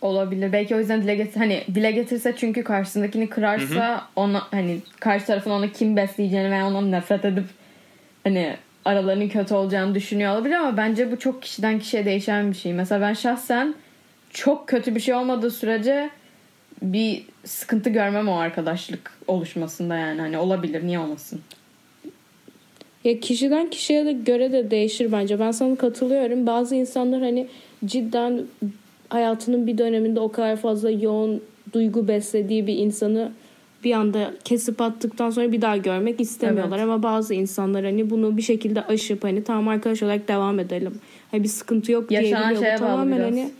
[0.00, 0.52] Olabilir.
[0.52, 5.50] Belki o yüzden dile getir hani dile getirse çünkü karşısındakini kırarsa ona hani karşı tarafın
[5.50, 7.44] ona kim besleyeceğini veya ondan nefret edip
[8.24, 12.72] hani aralarının kötü olacağını düşünüyor olabilir ama bence bu çok kişiden kişiye değişen bir şey.
[12.72, 13.74] Mesela ben şahsen
[14.30, 16.10] çok kötü bir şey olmadığı sürece
[16.82, 21.40] bir sıkıntı görmem o arkadaşlık oluşmasında yani hani olabilir niye olmasın.
[23.04, 25.40] Ya kişiden kişiye de göre de değişir bence.
[25.40, 26.46] Ben sana katılıyorum.
[26.46, 27.46] Bazı insanlar hani
[27.84, 28.42] cidden
[29.08, 33.32] hayatının bir döneminde o kadar fazla yoğun duygu beslediği bir insanı
[33.86, 36.78] bir anda kesip attıktan sonra bir daha görmek istemiyorlar.
[36.78, 36.88] Evet.
[36.88, 41.00] Ama bazı insanlar hani bunu bir şekilde aşıp hani tamam arkadaş olarak devam edelim.
[41.30, 42.62] Hani bir sıkıntı yok Yaşanan diyebiliyor.
[42.62, 43.50] Şeye tamamen hani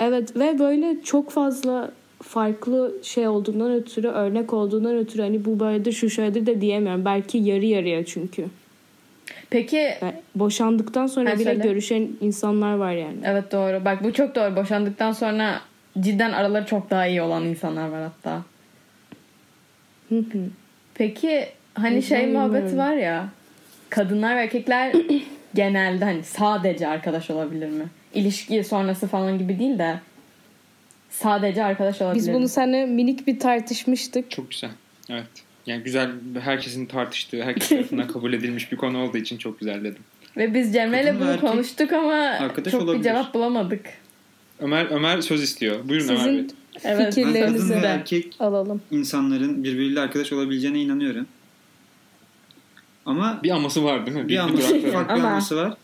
[0.00, 1.90] Evet ve böyle çok fazla
[2.22, 7.04] farklı şey olduğundan ötürü örnek olduğundan ötürü hani bu böyledir şu şöyledir de diyemiyorum.
[7.04, 8.44] Belki yarı yarıya çünkü.
[9.50, 11.62] Peki Yani boşandıktan sonra bile söyle.
[11.62, 13.16] görüşen insanlar var yani.
[13.24, 15.60] evet doğru bak bu çok doğru boşandıktan sonra
[16.00, 18.42] cidden araları çok daha iyi olan insanlar var hatta.
[20.08, 20.38] Hı hı.
[20.94, 23.28] Peki hani şey muhabbeti var ya
[23.90, 24.92] kadınlar ve erkekler
[25.54, 27.84] genelde hani sadece arkadaş olabilir mi?
[28.14, 30.00] İlişki sonrası falan gibi değil de
[31.10, 32.34] sadece arkadaş olabilir Biz mi?
[32.34, 34.30] bunu seninle minik bir tartışmıştık.
[34.30, 34.70] Çok güzel.
[35.10, 35.26] Evet.
[35.66, 40.02] Yani güzel herkesin tartıştığı, herkes tarafından kabul edilmiş bir konu olduğu için çok güzel dedim.
[40.36, 42.38] Ve biz Cemre'yle bunu erkek konuştuk ama
[42.70, 42.98] çok olabilir.
[42.98, 43.86] bir cevap bulamadık.
[44.60, 45.88] Ömer Ömer söz istiyor.
[45.88, 46.46] Buyurun Ömer Bey.
[46.84, 48.82] Evet, Ben kadın fikirlerinizi ve erkek alalım.
[48.90, 51.26] insanların birbiriyle arkadaş olabileceğine inanıyorum.
[53.06, 54.28] Ama Bir aması var değil mi?
[54.28, 54.88] bir aması, durakları.
[54.88, 55.74] ufak bir Ama- aması var.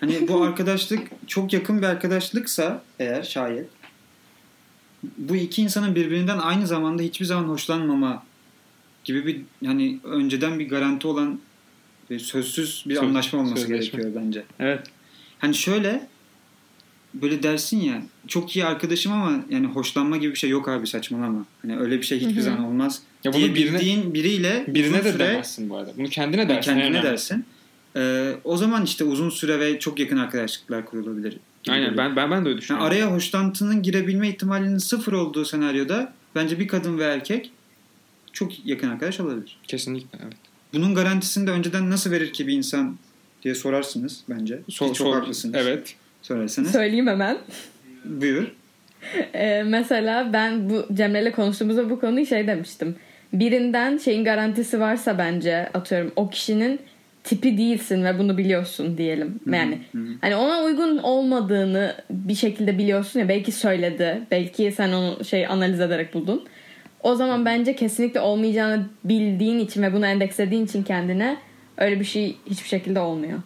[0.00, 3.66] Hani bu arkadaşlık çok yakın bir arkadaşlıksa eğer şayet
[5.18, 8.22] bu iki insanın birbirinden aynı zamanda hiçbir zaman hoşlanmama
[9.04, 11.40] gibi bir hani önceden bir garanti olan
[12.10, 13.98] bir sözsüz bir Söz- anlaşma olması sözleşme.
[13.98, 14.44] gerekiyor bence.
[14.60, 14.86] Evet.
[15.38, 16.06] Hani şöyle
[17.22, 21.44] böyle dersin ya çok iyi arkadaşım ama yani hoşlanma gibi bir şey yok abi saçmalama.
[21.62, 23.02] Hani öyle bir şey hiçbir zaman olmaz.
[23.24, 25.92] Ya bunu diye birine, bildiğin biriyle birine de süre demezsin bu arada.
[25.96, 26.70] Bunu kendine dersin.
[26.70, 27.02] kendine önemli.
[27.02, 27.44] dersin.
[27.96, 31.36] Ee, o zaman işte uzun süre ve çok yakın arkadaşlıklar kurulabilir.
[31.68, 32.86] Aynen ben ben ben de öyle Yani düşünüyorum.
[32.86, 37.50] araya hoşlantının girebilme ihtimalinin sıfır olduğu senaryoda bence bir kadın ve erkek
[38.32, 39.58] çok yakın arkadaş olabilir.
[39.68, 40.36] Kesinlikle evet.
[40.74, 42.96] Bunun garantisini de önceden nasıl verir ki bir insan
[43.42, 44.60] diye sorarsınız bence.
[44.68, 45.54] Sor- çok sor- haklısınız.
[45.58, 45.94] Evet.
[46.24, 46.72] Sorarsanız.
[46.72, 47.36] Söyleyeyim hemen.
[48.04, 48.52] Buyur.
[49.34, 52.96] Ee, mesela ben bu Cemre'yle konuştuğumuzda bu konuyu şey demiştim.
[53.32, 56.80] Birinden şeyin garantisi varsa bence atıyorum o kişinin
[57.24, 59.40] tipi değilsin ve bunu biliyorsun diyelim.
[59.52, 59.78] Yani
[60.20, 64.20] hani ona uygun olmadığını bir şekilde biliyorsun ya belki söyledi.
[64.30, 66.44] Belki sen onu şey analiz ederek buldun.
[67.02, 71.36] O zaman bence kesinlikle olmayacağını bildiğin için ve bunu endekslediğin için kendine
[71.76, 73.38] öyle bir şey hiçbir şekilde olmuyor.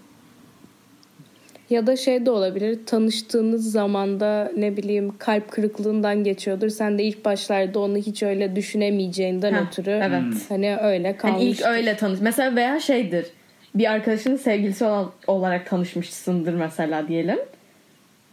[1.71, 2.79] Ya da şey de olabilir.
[2.87, 6.69] Tanıştığınız zamanda ne bileyim kalp kırıklığından geçiyordur.
[6.69, 10.45] Sen de ilk başlarda onu hiç öyle düşünemeyeceğinden Heh, ötürü evet.
[10.49, 11.47] hani öyle Hani kalmıştır.
[11.51, 12.21] ilk öyle tanış.
[12.21, 13.27] Mesela veya şeydir.
[13.75, 17.39] Bir arkadaşının sevgilisi ol- olarak tanışmışsındır mesela diyelim.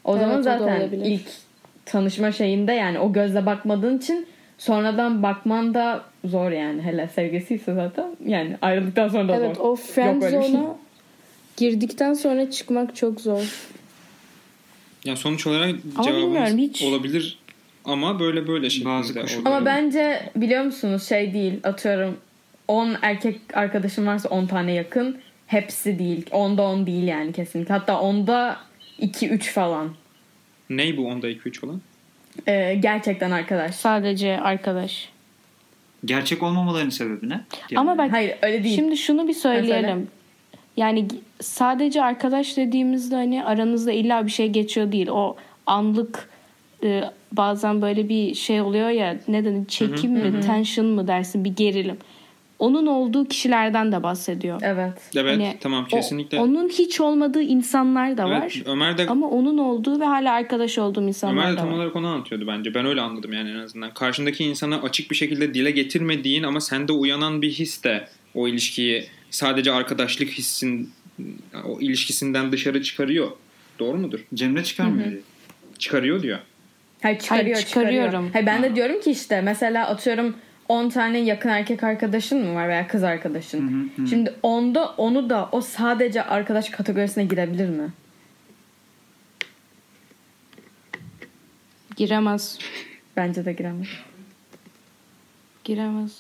[0.04, 1.06] O Evet, zaman o zaten olabilir.
[1.06, 1.26] ilk
[1.86, 6.82] tanışma şeyinde yani o gözle bakmadığın için sonradan bakman da zor yani.
[6.82, 9.64] Hele sevgisiyse zaten yani ayrıldıktan sonra da Evet zor.
[9.66, 10.32] o friend şey.
[10.32, 10.76] zone'a
[11.58, 13.72] girdikten sonra çıkmak çok zor.
[15.06, 17.40] Yani sonuç olarak Ama cevabımız hiç- olabilir
[17.86, 18.90] ama böyle böyle şeklinde.
[18.90, 19.30] Bazı oluyor.
[19.46, 22.18] Ama bence biliyor musunuz şey değil atıyorum
[22.68, 26.26] 10 erkek arkadaşım varsa 10 tane yakın hepsi değil.
[26.32, 27.74] 10'da 10 değil yani kesinlikle.
[27.74, 28.58] Hatta 10'da
[29.00, 29.94] 2-3 falan.
[30.70, 31.82] Ney bu onda 2-3 olan?
[32.48, 33.76] Ee, gerçekten arkadaş.
[33.76, 35.10] Sadece arkadaş.
[36.06, 37.42] Gerçek olmamalarının sebebi ne?
[37.76, 38.76] Ama bak Hayır öyle değil.
[38.76, 40.08] Şimdi şunu bir söyleyelim.
[40.78, 41.08] Yani
[41.42, 45.08] sadece arkadaş dediğimizde hani aranızda illa bir şey geçiyor değil.
[45.08, 45.36] O
[45.66, 46.30] anlık
[46.84, 51.98] e, bazen böyle bir şey oluyor ya neden çekim mi, tension mı dersin bir gerilim.
[52.60, 54.60] Onun olduğu kişilerden de bahsediyor.
[54.64, 54.94] Evet.
[55.16, 56.40] Evet Hani tamam o- kesinlikle.
[56.40, 58.62] onun hiç olmadığı insanlar da Evet, var.
[58.66, 61.74] Ömer de Ama onun olduğu ve hala arkadaş olduğum insanlar Ömer de da tam var.
[61.76, 62.74] olarak onu anlatıyordu bence.
[62.74, 63.94] Ben öyle anladım yani en azından.
[63.94, 69.04] Karşındaki insana açık bir şekilde dile getirmediğin ama sende uyanan bir his de o ilişkiyi
[69.36, 70.92] sadece arkadaşlık hissin
[71.66, 73.32] o ilişkisinden dışarı çıkarıyor.
[73.80, 74.20] Doğru mudur?
[74.34, 75.10] Cemre çıkarmıyor.
[75.12, 75.20] diye.
[75.78, 76.40] Çıkarıyor diyor.
[77.02, 77.92] Hayır çıkarıyor Hayır, çıkarıyor.
[77.92, 78.30] çıkarıyorum.
[78.34, 80.36] Hayır, ben de diyorum ki işte mesela atıyorum
[80.70, 83.92] 10 tane yakın erkek arkadaşın mı var veya kız arkadaşın.
[84.10, 87.90] Şimdi onda onu da o sadece arkadaş kategorisine girebilir mi?
[91.96, 92.58] Giremez.
[93.18, 93.88] Bence de giremez.
[95.64, 96.12] Giremez.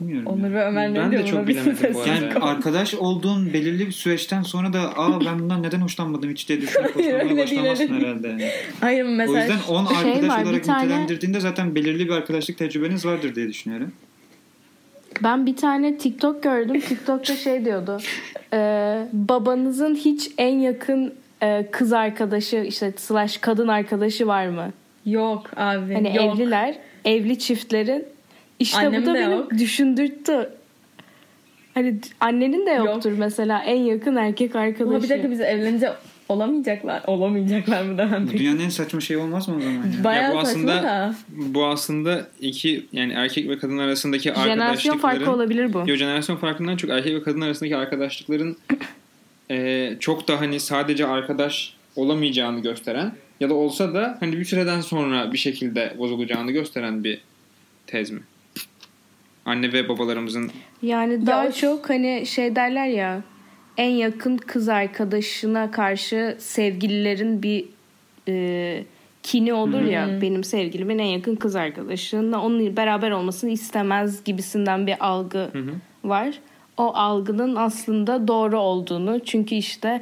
[0.00, 0.26] Bilmiyorum.
[0.26, 2.14] Onur ve Ömer ne Ben de çok bilemedim ses bu arada.
[2.14, 6.60] Yani arkadaş olduğun belirli bir süreçten sonra da aa ben bundan neden hoşlanmadım hiç diye
[6.60, 8.28] düşünüp hoşlanmaya başlamazsın herhalde.
[8.28, 8.50] Yani.
[8.80, 12.58] Hayır O mesela yüzden 10 Şey arkadaş var, olarak tane- nitelendirdiğinde zaten belirli bir arkadaşlık
[12.58, 13.92] tecrübeniz vardır diye düşünüyorum.
[15.22, 16.80] Ben bir tane TikTok gördüm.
[16.80, 17.98] TikTok'ta şey diyordu.
[18.52, 18.58] e,
[19.12, 24.72] babanızın hiç en yakın e, kız arkadaşı işte slash kadın arkadaşı var mı?
[25.06, 25.94] yok abi.
[25.94, 26.34] Hani yok.
[26.40, 28.04] evliler, evli çiftlerin.
[28.60, 29.50] İşte Annem bu da beni yok.
[29.50, 30.50] düşündürttü.
[31.74, 34.90] Hani annenin de yoktur mesela en yakın erkek arkadaşı.
[34.94, 35.92] Ama bir dakika biz evlenince
[36.28, 37.02] olamayacaklar.
[37.06, 38.38] Olamayacaklar mı Bu peki.
[38.38, 40.04] dünyanın en saçma şeyi olmaz mı o zaman ya?
[40.04, 41.14] Bayağı Ya bu saçma aslında- da.
[41.28, 45.82] Bu aslında iki yani erkek ve kadın arasındaki Jenerasyon arkadaşlıkların farkı olabilir bu.
[45.86, 48.56] Yo, jenerasyon farkından çok erkek ve kadın arasındaki arkadaşlıkların
[49.50, 54.80] e, çok da hani sadece arkadaş olamayacağını gösteren ya da olsa da hani bir süreden
[54.80, 57.20] sonra bir şekilde bozulacağını gösteren bir
[57.86, 58.20] tez mi?
[59.48, 60.50] Anne ve babalarımızın
[60.82, 63.22] Yani daha o- çok hani şey derler ya
[63.76, 67.64] en yakın kız arkadaşına karşı sevgililerin bir
[68.28, 68.84] e,
[69.22, 74.96] kini olur ya benim sevgilimin en yakın kız arkadaşınla onun beraber olmasını istemez gibisinden bir
[75.06, 75.50] algı
[76.04, 76.38] var.
[76.76, 80.00] O algının aslında doğru olduğunu çünkü işte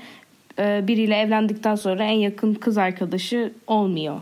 [0.59, 4.21] e, biriyle evlendikten sonra en yakın kız arkadaşı olmuyor.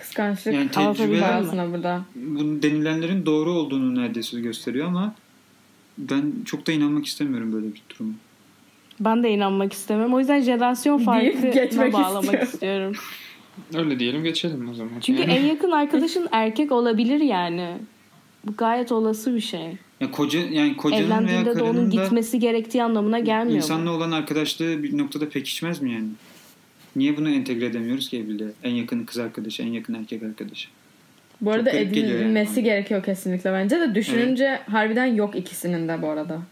[0.00, 0.54] Kıskançlık.
[0.54, 1.46] Yani Anlatabiliyor tecrübe muyum?
[1.48, 2.02] aslında burada.
[2.14, 5.14] bu denilenlerin doğru olduğunu neredeyse gösteriyor ama
[5.98, 8.12] ben çok da inanmak istemiyorum böyle bir duruma.
[9.00, 10.14] Ben de inanmak istemem.
[10.14, 12.92] O yüzden jenerasyon farkına geçmek bağlamak istiyorum.
[12.92, 12.96] istiyorum.
[13.74, 14.92] öyle diyelim geçelim o zaman.
[15.00, 17.76] Çünkü Yani en yakın arkadaşın erkek olabilir yani.
[18.44, 19.76] Bu gayet olası bir şey.
[20.00, 23.52] Ya koca yani kocanın veya Evlendiğinde de onun karının da gitmesi gerektiği anlamına gelmiyor.
[23.52, 23.56] bu.
[23.56, 26.08] insanla olan arkadaşlığı bir noktada pekişmez mi yani?
[26.98, 28.48] Niye bunu entegre edemiyoruz ki evliliğe?
[28.62, 30.68] En yakın kız arkadaşı, en yakın erkek arkadaşı.
[31.40, 36.42] Bu arada geliyor yani gerekiyor kesinlikle bence de düşününce harbiden yok ikisinin de bu arada.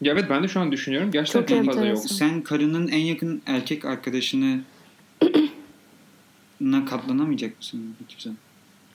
[0.00, 1.10] Ya evet ben de şu an düşünüyorum.
[1.10, 1.98] Gerçekten Çok çok, fazla yok.
[1.98, 4.60] Sen karının en yakın erkek arkadaşını
[6.60, 8.38] na katlanamayacak mısın hiçbir zaman?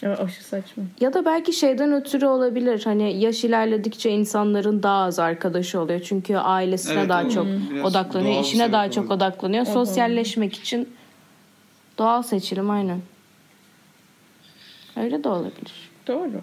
[0.04, 0.84] Evet, aşırı saçma.
[1.02, 2.82] Ya da belki şeyden ötürü olabilir.
[2.84, 6.00] Hani yaş ilerledikçe insanların daha az arkadaşı oluyor.
[6.02, 8.42] Çünkü ailesine Evet, daha çok biraz odaklanıyor.
[8.44, 9.64] işine daha çok odaklanıyor.
[9.66, 10.90] Evet, Sosyalleşmek için
[11.98, 13.02] doğal seçilim aynen.
[14.98, 15.90] Öyle de olabilir.
[16.08, 16.42] Doğru.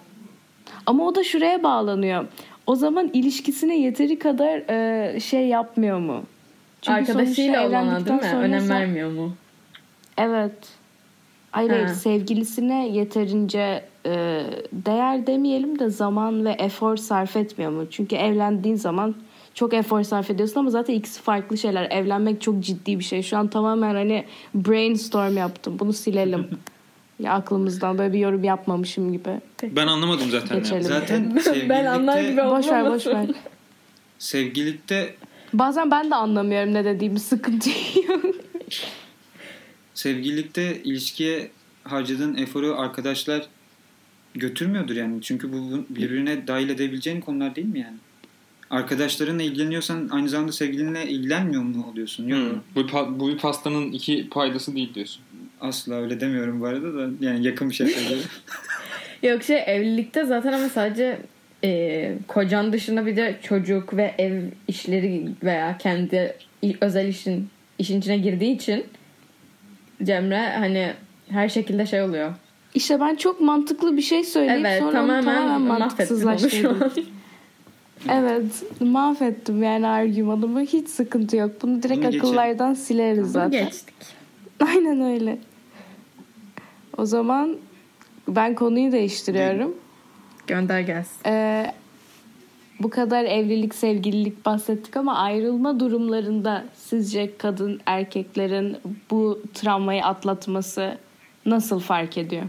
[0.87, 2.27] Ama o da şuraya bağlanıyor.
[2.67, 6.23] O zaman ilişkisine yeteri kadar e, şey yapmıyor mu?
[6.83, 8.37] Çünkü Arkadaşıyla olana değil mi?
[8.37, 9.35] Önem vermiyor mu?
[10.19, 10.53] Evet.
[11.51, 11.95] Hayır, hayır Ha.
[11.95, 17.85] sevgilisine yeterince e, değer demeyelim de zaman ve efor sarf etmiyor mu?
[17.91, 19.15] Çünkü evlendiğin zaman
[19.55, 21.91] çok efor sarf ediyorsun ama zaten ikisi farklı şeyler.
[21.91, 23.23] Evlenmek çok ciddi bir şey.
[23.23, 25.79] Şu an tamamen hani brainstorm yaptım.
[25.79, 26.47] Bunu silelim.
[27.21, 29.31] ya aklımızdan böyle bir yorum yapmamışım gibi.
[29.63, 30.55] Ben anlamadım zaten.
[30.55, 30.61] ya.
[30.61, 30.83] Geçelim.
[30.83, 31.37] Zaten
[31.69, 33.27] ben anlar gibi sevgililikte, Boş ver boş ver.
[34.19, 35.15] sevgililikte
[35.53, 37.71] Bazen ben de anlamıyorum ne dediğimi sıkıntı
[38.09, 38.25] yok.
[39.99, 41.51] sevgililikte ilişkiye
[41.85, 43.47] harcadığın eforu arkadaşlar
[44.35, 45.23] götürmüyordur yani.
[45.23, 47.97] Çünkü bu birbirine dahil edebileceğin konular değil mi yani?
[48.71, 52.29] Arkadaşlarınla ilgileniyorsan aynı zamanda sevgilinle ilgilenmiyor mu oluyorsun?
[52.29, 52.53] Yok.
[52.53, 52.61] Hmm.
[52.75, 55.23] Bu, bu bir pastanın iki paydası değil diyorsun.
[55.61, 58.31] Asla öyle demiyorum bu arada da yani yakın bir şey söylüyorum.
[59.23, 61.19] Yok şey evlilikte zaten ama sadece
[61.65, 66.37] e, kocan dışında bir de çocuk ve ev işleri veya kendi
[66.81, 68.85] özel işin işin içine girdiği için
[70.03, 70.93] Cemre hani
[71.31, 72.33] her şekilde şey oluyor.
[72.75, 76.83] İşte ben çok mantıklı bir şey söyleyip Evet sonra tamamen, tamamen mantıksızlaştırdım.
[76.83, 76.91] an.
[78.11, 78.45] Evet
[78.81, 81.63] mahvettim yani argümanımı hiç sıkıntı yok.
[81.63, 82.25] Bunu direkt Bunu geçelim.
[82.27, 83.65] akıllardan sileriz Bunu zaten.
[83.65, 83.95] geçtik.
[84.61, 85.39] Aynen öyle.
[86.97, 87.57] O zaman
[88.29, 89.75] ben konuyu değiştiriyorum.
[90.47, 91.17] Gönder gelsin.
[91.27, 91.73] Ee,
[92.81, 98.77] bu kadar evlilik, sevgililik bahsettik ama ayrılma durumlarında sizce kadın erkeklerin
[99.11, 100.99] bu travmayı atlatması
[101.47, 102.43] nasıl fark ediyor?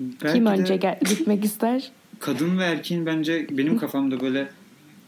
[0.00, 1.90] Belki Kim önce gel- gitmek ister?
[2.18, 4.48] kadın ve erkeğin bence benim kafamda böyle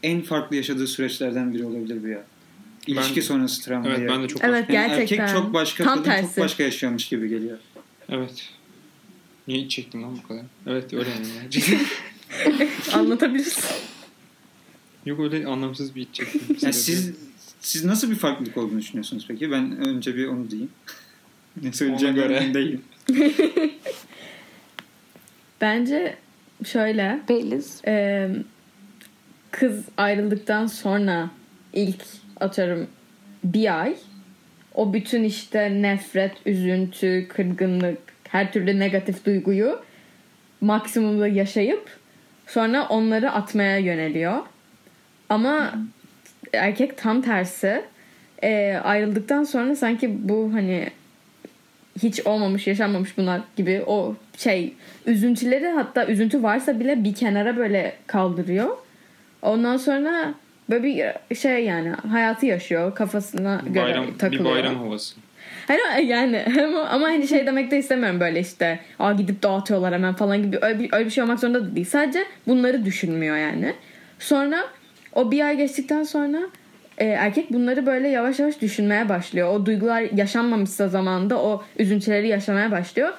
[0.03, 2.23] en farklı yaşadığı süreçlerden biri olabilir bu ya.
[2.87, 3.95] İlişki Ben- sonrası travmayı.
[3.99, 5.25] Evet ben de çok Evet Yani gerçekten.
[5.25, 6.35] Erkek çok başka, Tam kadın tersi.
[6.35, 7.59] çok başka yaşıyormuş gibi geliyor.
[8.09, 8.49] Evet.
[9.49, 10.43] Niye hiç çektin lan bu kadar?
[10.67, 11.27] Evet öyle yani.
[11.51, 11.79] gerçekten.
[12.99, 13.65] Anlatabilirsin.
[15.07, 16.41] Yok öyle anlamsız bir hiç çektim.
[16.63, 17.13] Yani siz
[17.61, 19.51] siz nasıl bir farklılık olduğunu düşünüyorsunuz peki?
[19.51, 20.71] Ben önce bir onu diyeyim.
[21.63, 22.55] ne söyleyeceğim Ona göre.
[22.55, 22.83] değilim.
[25.61, 26.17] Bence
[26.65, 27.81] şöyle Beliz.
[27.87, 28.29] e,
[29.51, 31.31] kız ayrıldıktan sonra
[31.73, 32.05] ilk
[32.41, 32.87] atıyorum
[33.45, 33.97] bir ay
[34.75, 39.81] o bütün işte nefret, üzüntü, kırgınlık, her türlü negatif duyguyu
[40.61, 41.99] maksimumda yaşayıp
[42.47, 44.38] sonra onları atmaya yöneliyor.
[45.29, 45.73] Ama
[46.53, 47.85] erkek tam tersi
[48.43, 50.91] e, ayrıldıktan sonra sanki bu hani
[52.03, 54.75] hiç olmamış, yaşanmamış bunlar gibi o şey
[55.07, 58.77] üzüntüleri hatta üzüntü varsa bile bir kenara böyle kaldırıyor.
[59.43, 60.35] Ondan sonra
[60.71, 64.45] böyle bir şey yani hayatı yaşıyor kafasına göre bayram, bir takılıyor.
[64.45, 65.14] bayram havası.
[65.69, 66.45] Hayır yani
[66.91, 70.79] ama, hani şey demek de istemiyorum böyle işte Aa, gidip dağıtıyorlar hemen falan gibi öyle
[70.79, 71.87] bir, öyle bir şey olmak zorunda da değil.
[71.87, 73.75] Sadece bunları düşünmüyor yani.
[74.19, 74.65] Sonra
[75.13, 76.39] o bir ay geçtikten sonra
[76.99, 79.49] e, erkek bunları böyle yavaş yavaş düşünmeye başlıyor.
[79.49, 83.13] O duygular yaşanmamışsa zamanında o üzüntüleri yaşamaya başlıyor.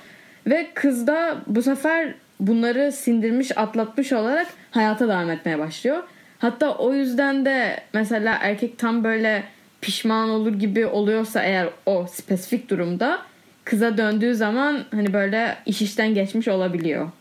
[0.47, 6.03] Ve kız da bu sefer bunları sindirmiş, atlatmış olarak hayata devam etmeye başlıyor.
[6.37, 9.43] Hatta o yüzden de mesela erkek tam böyle
[9.81, 13.25] pişman olur gibi oluyorsa eğer o spesifik durumda
[13.63, 17.11] kıza döndüğü zaman hani böyle iş işten geçmiş olabiliyor.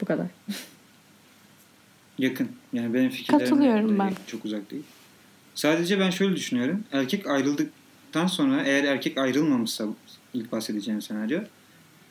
[0.00, 0.26] Bu kadar.
[2.18, 2.48] Yakın.
[2.72, 4.12] Yani benim fikirlerim de ben.
[4.26, 4.82] çok uzak değil.
[5.54, 6.84] Sadece ben şöyle düşünüyorum.
[6.92, 9.84] Erkek ayrıldıktan sonra eğer erkek ayrılmamışsa
[10.34, 11.40] ilk bahsedeceğim senaryo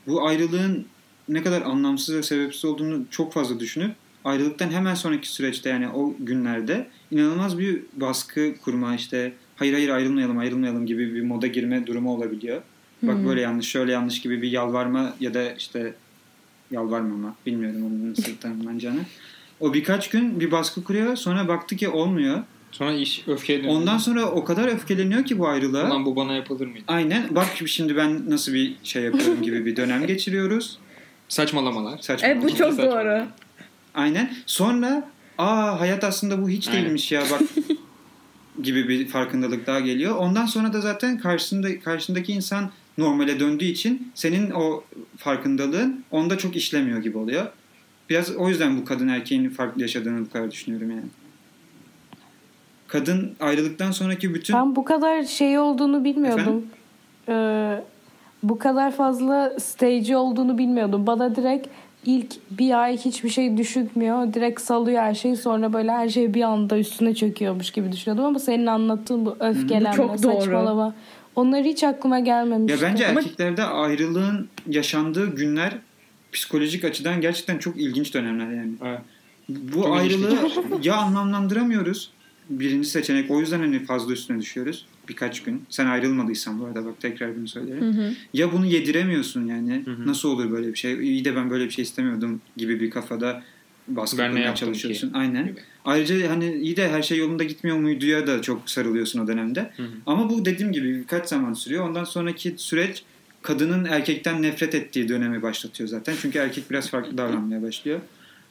[0.07, 0.85] bu ayrılığın
[1.29, 6.15] ne kadar anlamsız ve sebepsiz olduğunu çok fazla düşünüp ayrılıktan hemen sonraki süreçte yani o
[6.19, 12.13] günlerde inanılmaz bir baskı kurma işte hayır hayır ayrılmayalım ayrılmayalım gibi bir moda girme durumu
[12.15, 12.61] olabiliyor.
[13.01, 13.27] Bak Hmm.
[13.27, 15.93] böyle yanlış şöyle yanlış gibi bir yalvarma ya da işte
[16.71, 18.99] yalvarmama bilmiyorum onun nasıl tanımlanacağını.
[19.59, 22.43] O birkaç gün bir baskı kuruyor sonra baktı ki olmuyor.
[22.71, 23.75] Sonra iş öfkeye dönüyor.
[23.75, 25.87] Ondan sonra o kadar öfkeleniyor ki bu ayrılığa.
[25.87, 26.83] Ulan bu bana yapılır mıydı?
[26.87, 30.77] Aynen bak şimdi ben nasıl bir şey yapıyorum gibi bir dönem geçiriyoruz.
[31.27, 31.97] Saçmalamalar.
[31.97, 32.27] Saçma.
[32.27, 33.25] Evet bu çok doğru.
[33.93, 34.33] Aynen.
[34.45, 36.83] Sonra aa hayat aslında bu hiç Aynen.
[36.83, 37.41] değilmiş ya bak
[38.63, 40.15] gibi bir farkındalık daha geliyor.
[40.15, 44.83] Ondan sonra da zaten karşısında karşındaki insan normale döndüğü için senin o
[45.17, 47.45] farkındalığın onda çok işlemiyor gibi oluyor.
[48.09, 51.05] Biraz o yüzden bu kadın erkeğin farklı yaşadığını bu kadar düşünüyorum yani.
[52.87, 56.65] Kadın ayrılıktan sonraki bütün Ben bu kadar şey olduğunu bilmiyordum.
[57.29, 57.83] Ee,
[58.43, 61.07] bu kadar fazla stage olduğunu bilmiyordum.
[61.07, 61.67] Bana direkt
[62.05, 64.33] ilk bir ay hiçbir şey düşünmüyor.
[64.33, 65.35] Direkt salıyor her şeyi.
[65.37, 68.25] Sonra böyle her şey bir anda üstüne çöküyormuş gibi düşünüyordum.
[68.25, 70.33] Ama senin anlattığın bu öfkelenme, çok doğru.
[70.41, 70.95] saçmalama.
[71.35, 72.83] Onlar hiç aklıma gelmemişti.
[72.83, 75.73] Ya bence Ama- erkeklerde ayrılığın yaşandığı günler
[76.33, 78.71] psikolojik açıdan gerçekten çok ilginç dönemler yani.
[78.85, 79.01] Evet.
[79.49, 80.37] Bu Çok ayrılığı
[80.83, 82.11] ya anlamlandıramıyoruz.
[82.49, 83.31] Birinci seçenek.
[83.31, 84.85] O yüzden hani fazla üstüne düşüyoruz.
[85.09, 85.63] Birkaç gün.
[85.69, 87.81] Sen ayrılmadıysan bu arada bak tekrar bunu söylerim.
[87.81, 88.13] Hı hı.
[88.33, 89.81] Ya bunu yediremiyorsun yani.
[89.85, 90.07] Hı hı.
[90.07, 90.93] Nasıl olur böyle bir şey?
[90.93, 93.43] İyi de ben böyle bir şey istemiyordum gibi bir kafada
[93.87, 95.09] baskı kurmaya çalışıyorsun.
[95.09, 95.17] ki?
[95.17, 95.47] Aynen.
[95.47, 95.59] Gibi.
[95.85, 99.71] Ayrıca hani iyi de her şey yolunda gitmiyor muyduya da çok sarılıyorsun o dönemde.
[99.77, 99.87] Hı hı.
[100.05, 101.89] Ama bu dediğim gibi birkaç zaman sürüyor.
[101.89, 103.03] Ondan sonraki süreç
[103.41, 106.15] kadının erkekten nefret ettiği dönemi başlatıyor zaten.
[106.21, 107.99] Çünkü erkek biraz farklı davranmaya başlıyor.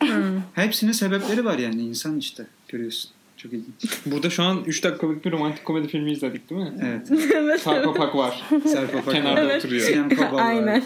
[0.03, 0.43] Hı.
[0.55, 3.11] Hepsinin sebepleri var yani insan işte görüyorsun.
[3.43, 4.07] Çok ilginç.
[4.07, 6.73] Burada şu an 3 dakikalık bir romantik komedi filmi izledik değil mi?
[6.83, 7.09] Evet.
[7.35, 7.61] evet.
[7.61, 8.43] Sarkopak var.
[8.67, 9.57] Serp Apak Kenarda var.
[9.57, 9.83] oturuyor.
[9.83, 10.43] Sinem Kobal var.
[10.43, 10.83] Aynen.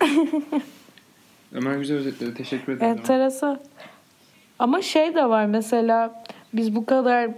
[1.52, 2.34] Ömer güzel özetledi.
[2.34, 2.92] Teşekkür ederim.
[2.92, 3.60] Enteresan.
[4.58, 6.24] Ama şey de var mesela
[6.54, 7.30] biz bu kadar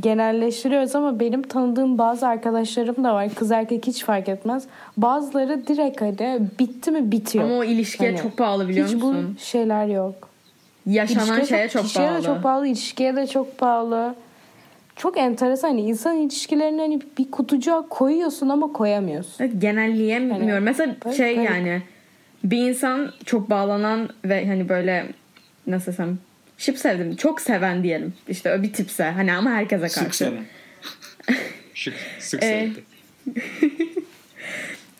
[0.00, 3.34] genelleştiriyoruz ama benim tanıdığım bazı arkadaşlarım da var.
[3.34, 4.64] Kız erkek hiç fark etmez.
[4.96, 7.44] Bazıları direkt hani bitti mi bitiyor.
[7.44, 9.36] Ama o ilişkiye Hani çok bağlı biliyor hiç musun?
[9.38, 10.31] bu şeyler yok.
[10.86, 12.18] Yaşanan İlişkiye şeye çok, kişiye bağlı.
[12.18, 14.14] de çok bağlı, ilişkiye de çok bağlı.
[14.96, 15.68] Çok enteresan.
[15.68, 19.44] Hani insan ilişkilerini hani bir kutucuğa koyuyorsun ama koyamıyorsun.
[19.44, 20.48] Evet, genelleyemiyorum.
[20.48, 21.50] Hani- Mesela Garip, şey garip.
[21.50, 21.82] yani
[22.44, 25.06] bir insan çok bağlanan ve hani böyle
[25.66, 26.18] nasıl desem
[26.58, 27.16] şıp sevdim.
[27.16, 28.14] Çok seven diyelim.
[28.28, 29.04] İşte o bir tipse.
[29.04, 29.98] Hani ama herkese karşı.
[30.00, 30.44] Sık seven.
[31.74, 32.84] Şık, sık Ee, sevdi.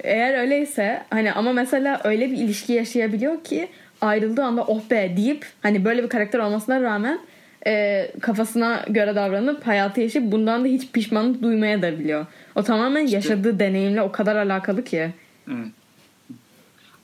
[0.05, 3.69] Eğer öyleyse hani ama mesela öyle bir ilişki yaşayabiliyor ki
[4.03, 7.21] ayrıldığı anda oh be deyip hani böyle bir karakter olmasına rağmen
[7.67, 12.27] e, kafasına göre davranıp hayatı yaşayıp bundan da hiç pişmanlık duymaya da biliyor.
[12.55, 15.11] O tamamen yaşadığı deneyimle o kadar alakalı ki.
[15.49, 15.67] Evet.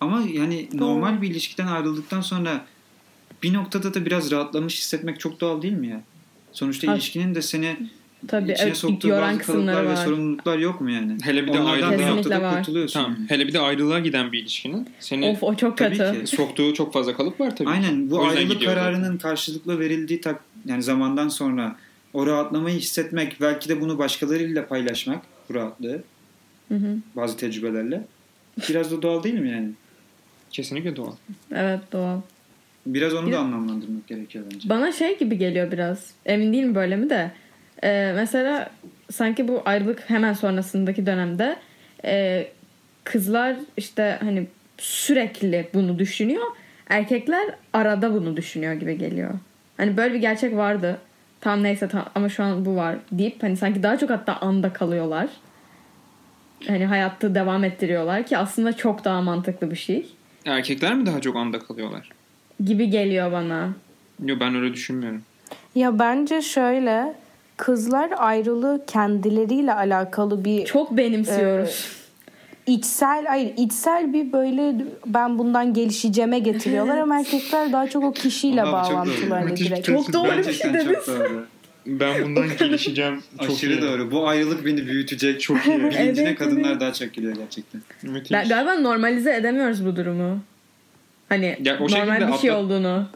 [0.01, 2.65] Ama yani normal bir ilişkiden ayrıldıktan sonra
[3.43, 6.01] bir noktada da biraz rahatlamış hissetmek çok doğal değil mi ya?
[6.53, 6.95] Sonuçta Ha.
[6.95, 7.77] ilişkinin de seni
[8.29, 10.05] Tabii içine evet, soktuğu yoran bazı kısımları kalıplar ve var.
[10.05, 11.17] sorumluluklar yok mu yani?
[11.23, 12.57] Hele bir de Onlardan ayrılığa- var.
[12.59, 13.01] kurtuluyorsun.
[13.01, 13.17] Tamam.
[13.19, 13.31] yani.
[13.31, 16.21] Hele bir de ayrılığa giden bir ilişkinin seni Of o çok Tabii kötü.
[16.21, 16.27] ki.
[16.37, 17.69] soktuğu çok fazla kalıp var tabii.
[17.69, 18.67] Aynen bu ayrılık zaten.
[18.75, 21.77] kararının karşılıklı verildiği tak, yani zamandan sonra
[22.13, 26.03] o rahatlamayı hissetmek belki de bunu başkalarıyla paylaşmak bu rahatlığı
[26.69, 26.97] Hı hı.
[27.17, 28.05] bazı tecrübelerle
[28.69, 29.69] biraz da doğal değil mi yani?
[30.51, 31.13] Kesinlikle doğal.
[31.55, 32.21] Evet doğal.
[32.87, 34.69] Biraz onu Bir- da anlamlandırmak gerekiyor bence.
[34.69, 36.11] Bana şey gibi geliyor biraz.
[36.27, 37.33] Emin değilim böyle mi de.
[37.85, 38.71] Ee, mesela
[39.11, 41.57] sanki bu ayrılık hemen sonrasındaki dönemde
[42.05, 42.47] e,
[43.05, 44.47] kızlar işte hani
[44.79, 46.47] sürekli bunu düşünüyor.
[46.89, 49.31] Erkekler arada bunu düşünüyor gibi geliyor.
[49.77, 50.99] Hani böyle bir gerçek vardı.
[51.41, 54.73] Tam neyse tam, ama şu an bu var deyip hani sanki daha çok hatta anda
[54.73, 55.29] kalıyorlar.
[56.67, 60.07] Hani hayatta devam ettiriyorlar ki aslında çok daha mantıklı bir şey
[60.45, 62.11] Erkekler mi daha çok anda kalıyorlar?
[62.65, 63.73] gibi geliyor bana.
[64.25, 65.23] Yok ben öyle düşünmüyorum.
[65.75, 67.15] Ya bence şöyle
[67.63, 71.87] kızlar ayrılığı kendileriyle alakalı bir Çok benimsiyoruz.
[72.67, 74.75] içsel hayır içsel bir böyle
[75.07, 79.89] ben bundan gelişeceğime getiriyorlar ama erkekler daha çok o kişiyle bağlantılarını Müthiş direkt.
[79.89, 80.95] bir Çok doğru bir şey Gerçekten dedin.
[80.95, 81.47] çok doğru.
[81.87, 83.23] Ben bundan gelişeceğim.
[83.41, 83.83] Çok Aşırı iyi.
[83.83, 84.11] doğru.
[84.11, 85.41] Bu ayrılık beni büyütecek.
[85.41, 85.79] Çok iyi.
[85.79, 86.81] Bilincine Evet, kadınlar evet.
[86.81, 87.83] daha çok geliyor gerçekten.
[88.03, 88.33] Müthiş.
[88.33, 90.39] Ben, galiba normalize edemiyoruz bu durumu.
[91.29, 93.07] Hani Ya o normal bir şey atla- olduğunu.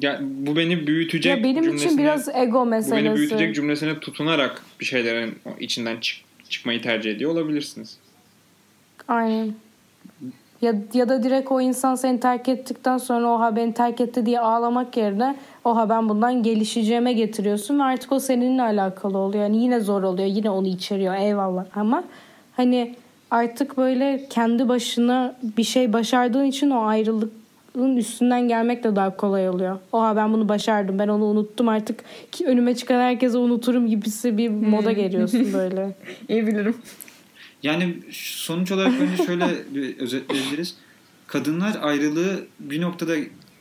[0.00, 3.54] Ya, bu beni büyütecek Ya benim için biraz ego bu beni büyütecek meselesi.
[3.54, 6.20] cümlesine tutunarak bir şeylerin içinden çık-
[6.50, 7.96] çıkmayı tercih ediyor olabilirsiniz.
[9.08, 9.54] Aynen.
[10.62, 14.40] Ya, ya da direkt o insan seni terk ettikten sonra oha beni terk etti diye
[14.40, 19.42] ağlamak yerine oha ben bundan gelişeceğime getiriyorsun ve artık o seninle alakalı oluyor.
[19.44, 20.28] Yani yine zor oluyor.
[20.28, 21.14] Yine onu içeriyor.
[21.14, 21.64] Eyvallah.
[21.74, 22.04] Ama
[22.56, 22.94] hani
[23.30, 26.80] artık böyle kendi başına bir şey başardığın için o
[27.76, 29.78] ayrılığın üstünden gelmek de daha kolay oluyor.
[29.92, 30.98] Oha ben bunu başardım.
[30.98, 32.00] Ben onu unuttum artık
[32.32, 35.96] ki önüme çıkan herkese unuturum gibisi bir moda geliyorsun böyle.
[36.28, 36.74] İyi bilirim.
[37.62, 40.74] Yani sonuç olarak bence şöyle bir özetleyebiliriz.
[41.26, 43.14] Kadınlar ayrılığı bir noktada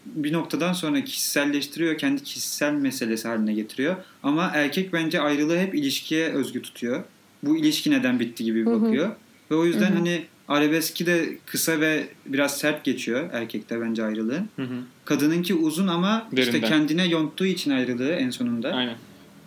[0.05, 3.95] bir noktadan sonra kişiselleştiriyor, kendi kişisel meselesi haline getiriyor.
[4.23, 7.03] Ama erkek bence ayrılığı hep ilişkiye özgü tutuyor.
[7.43, 8.81] Bu ilişki neden bitti gibi Hı hı.
[8.81, 9.09] bakıyor.
[9.51, 14.49] Ve o yüzden hani arabeski de kısa ve biraz sert geçiyor erkekte bence ayrılığın.
[14.55, 14.75] Hı hı.
[15.05, 16.69] Kadınınki uzun ama işte Derinden.
[16.69, 18.71] kendine yonttuğu için ayrılığı en sonunda.
[18.71, 18.95] Aynen.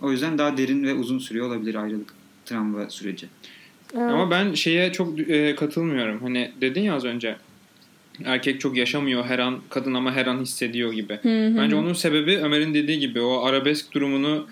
[0.02, 3.26] O yüzden daha derin ve uzun sürüyor olabilir ayrılık travma süreci.
[3.94, 4.02] Evet.
[4.02, 6.22] Ama ben şeye çok e, katılmıyorum.
[6.22, 7.36] Hani dedin ya az önce
[8.24, 11.18] erkek çok yaşamıyor her an kadın ama her an hissediyor gibi.
[11.22, 11.56] Hı hı.
[11.56, 14.46] Bence onun sebebi Ömer'in dediği gibi o arabesk durumunu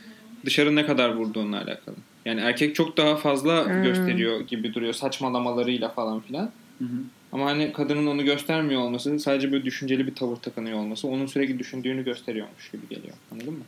[0.44, 1.96] dışarı ne kadar vurduğunla alakalı.
[2.26, 3.82] Yani erkek çok daha fazla Hmm.
[3.82, 6.50] gösteriyor gibi duruyor saçmalamalarıyla falan filan.
[6.78, 6.96] Hı hı.
[7.32, 11.58] Ama hani kadının onu göstermiyor olması sadece böyle düşünceli bir tavır takınıyor olması onun sürekli
[11.58, 13.14] düşündüğünü gösteriyormuş gibi geliyor.
[13.32, 13.64] Anladın mı?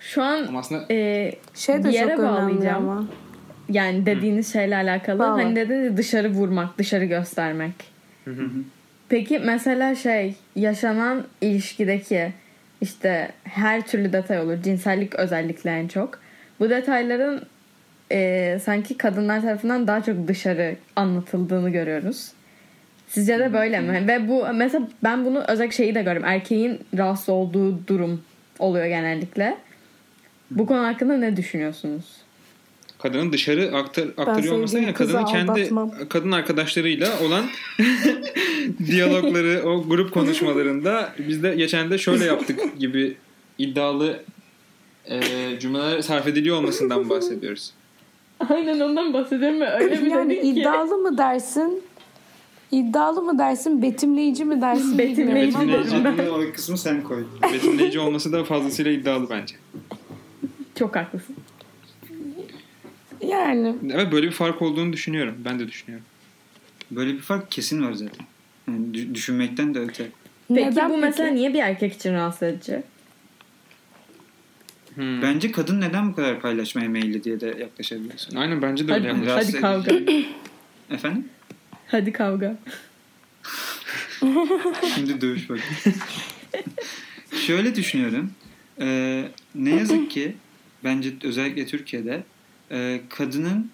[0.00, 2.88] Şu an Ama aslında e, Şey de yere çok önemli bağlayacağım.
[2.88, 3.04] ama.
[3.68, 5.18] Yani dediğiniz şeyle alakalı.
[5.18, 5.32] Valla.
[5.44, 7.72] Hani dediniz dışarı vurmak, dışarı göstermek.
[8.24, 8.48] Hı hı.
[9.08, 12.32] Peki mesela şey yaşanan ilişkideki
[12.80, 14.62] işte her türlü detay olur.
[14.62, 16.18] Cinsellik özellikle en çok.
[16.60, 17.42] Bu detayların
[18.12, 22.28] e, sanki kadınlar tarafından daha çok dışarı anlatıldığını görüyoruz.
[23.08, 24.08] Sizce de böyle mi?
[24.08, 26.28] Ve bu mesela ben bunu özellikle şeyi de görüyorum.
[26.28, 28.22] Erkeğin rahatsız olduğu durum
[28.58, 29.56] oluyor genellikle.
[30.50, 32.04] Bu konu hakkında ne düşünüyorsunuz?
[33.02, 35.92] kadının dışarı aktar, aktarıyor olması yani kadının kendi aldatmam.
[36.08, 37.44] kadın arkadaşlarıyla olan
[38.86, 43.16] diyalogları o grup konuşmalarında biz de geçen de şöyle yaptık gibi
[43.58, 44.22] iddialı
[45.10, 45.20] e,
[45.60, 47.72] cümleler sarf ediliyor olmasından bahsediyoruz.
[48.48, 50.48] Aynen ondan bahsediyorum ve öyle bir yani dedin ki.
[50.48, 51.82] iddialı mı dersin?
[52.70, 54.98] İddialı mı dersin, betimleyici mi dersin?
[54.98, 57.24] Betimleyici Adını o kısmı sen koy.
[57.52, 59.54] Betimleyici olması da fazlasıyla iddialı bence.
[60.74, 61.36] Çok haklısın.
[63.26, 65.34] Yani Evet böyle bir fark olduğunu düşünüyorum.
[65.44, 66.06] Ben de düşünüyorum.
[66.90, 68.26] Böyle bir fark kesin var zaten.
[68.68, 70.06] Yani dü- düşünmekten de öte.
[70.48, 71.06] Peki neden bu peki?
[71.06, 72.82] mesela niye bir erkek için rahatsız edici?
[74.94, 75.22] Hmm.
[75.22, 78.36] Bence kadın neden bu kadar paylaşmaya meyilli diye de yaklaşabiliyorsun.
[78.36, 79.26] Aynen bence de öyle Hadi.
[79.26, 79.92] Rahatsız hadi kavga.
[80.90, 81.28] Efendim?
[81.86, 82.56] Hadi kavga.
[84.94, 85.58] Şimdi dövüş bak.
[87.46, 88.30] Şöyle düşünüyorum.
[88.80, 89.24] Ee,
[89.54, 90.34] ne yazık ki
[90.84, 92.22] bence özellikle Türkiye'de
[92.70, 93.70] e, kadının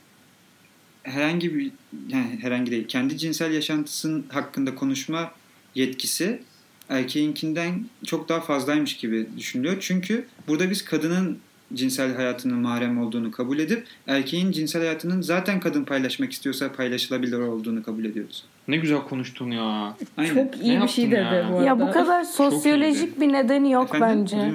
[1.03, 1.71] herhangi bir
[2.09, 5.33] yani herhangi değil kendi cinsel yaşantısının hakkında konuşma
[5.75, 6.43] yetkisi
[6.89, 9.76] erkeğinkinden çok daha fazlaymış gibi düşünülüyor.
[9.80, 11.39] Çünkü burada biz kadının
[11.74, 17.82] cinsel hayatının mahrem olduğunu kabul edip erkeğin cinsel hayatının zaten kadın paylaşmak istiyorsa paylaşılabilir olduğunu
[17.82, 18.45] kabul ediyoruz.
[18.68, 19.95] Ne güzel konuştun ya.
[20.16, 20.34] Aynen.
[20.34, 21.49] Çok iyi Ne bir şey dedi ya?
[21.53, 21.64] bu arada.
[21.66, 24.20] ya bu kadar sosyolojik bir nedeni yok Efendim?
[24.20, 24.53] bence.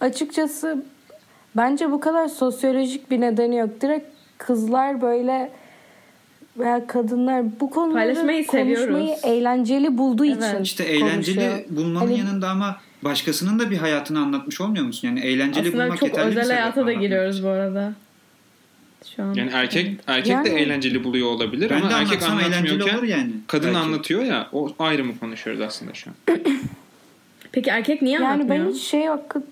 [0.00, 0.84] Açıkçası
[1.56, 3.80] bence bu kadar sosyolojik bir nedeni yok.
[3.80, 4.06] Direkt
[4.38, 5.52] kızlar böyle
[6.58, 9.20] veya kadınlar bu konuları Paylaşmayı konuşmayı seviyoruz.
[9.24, 10.36] eğlenceli bulduğu Evet.
[10.36, 11.64] için İşte eğlenceli konuşuyor.
[11.70, 15.08] bulmanın Hani- yanında ama başkasının da bir hayatını anlatmış olmuyor musun?
[15.08, 17.92] Yani eğlenceli Aslında bulmak çok yeterli bir özel sebep hayata da giriyoruz bu arada.
[19.16, 19.34] Şu an.
[19.34, 23.30] Yani erkek erkek Yani- de eğlenceli buluyor olabilir Ben ama de erkek anlatmıyorken olur yani.
[23.46, 23.78] kadın Belki.
[23.78, 26.16] anlatıyor ya o ayrı mı konuşuyoruz aslında şu an.
[27.52, 28.66] Peki erkek niye Yani anlatmıyor?
[28.66, 29.42] ben hiç şey hakkı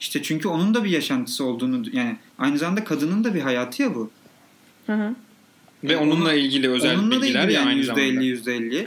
[0.00, 3.94] İşte çünkü onun da bir yaşantısı olduğunu yani aynı zamanda kadının da bir hayatı ya
[3.94, 4.10] bu.
[4.86, 5.14] Hı hı.
[5.84, 8.24] Ve onunla ilgili özel Onunla bilgiler ilgili ya yani aynı %50 zamanda.
[8.24, 8.86] %50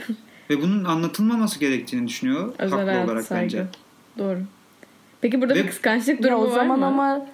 [0.50, 3.44] ve bunun anlatılmaması gerektiğini düşünüyor Özel haklı olarak saygı.
[3.44, 3.64] bence.
[4.18, 4.38] Doğru.
[5.20, 6.86] Peki burada Ve- bir kıskançlık ya durumu o zaman var mı?
[6.86, 7.26] ama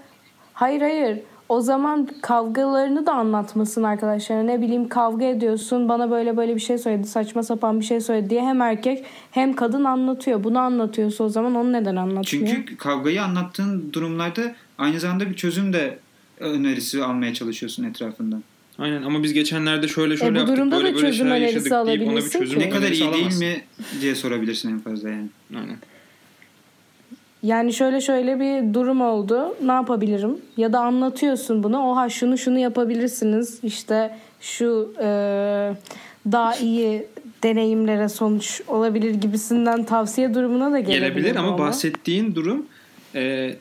[0.53, 4.47] hayır hayır o zaman kavgalarını da anlatmasın arkadaşlar.
[4.47, 8.31] Ne bileyim kavga ediyorsun bana böyle böyle bir şey söyledi saçma sapan bir şey söyledi
[8.31, 10.45] diye hem erkek hem kadın anlatıyor.
[10.45, 12.25] Bunu anlatıyorsa o zaman onu neden anlatmıyor?
[12.55, 15.99] Çünkü kavgayı anlattığın durumlarda aynı zamanda bir çözüm de
[16.41, 18.43] önerisi almaya çalışıyorsun etrafından.
[18.79, 21.37] Aynen ama biz geçenlerde şöyle şöyle E bu yaptık durumda böyle da böyle çözüm şeyler
[21.37, 22.67] önerisi yaşadık deyip ona bir alabilirsin çözüm ki.
[22.67, 23.65] Ne kadar iyi değil mi
[24.01, 25.29] diye sorabilirsin en fazla yani.
[25.57, 25.77] Aynen.
[27.43, 29.57] Yani şöyle şöyle bir durum oldu.
[29.65, 30.39] Ne yapabilirim?
[30.57, 31.91] Ya da anlatıyorsun bunu.
[31.91, 33.59] Oha şunu şunu yapabilirsiniz.
[33.63, 35.07] İşte şu e,
[36.33, 37.07] daha iyi
[37.43, 41.01] deneyimlere sonuç olabilir gibisinden tavsiye durumuna da gelebilir.
[41.01, 42.67] Gelebilir ama bu bahsettiğin durum
[43.15, 43.55] e,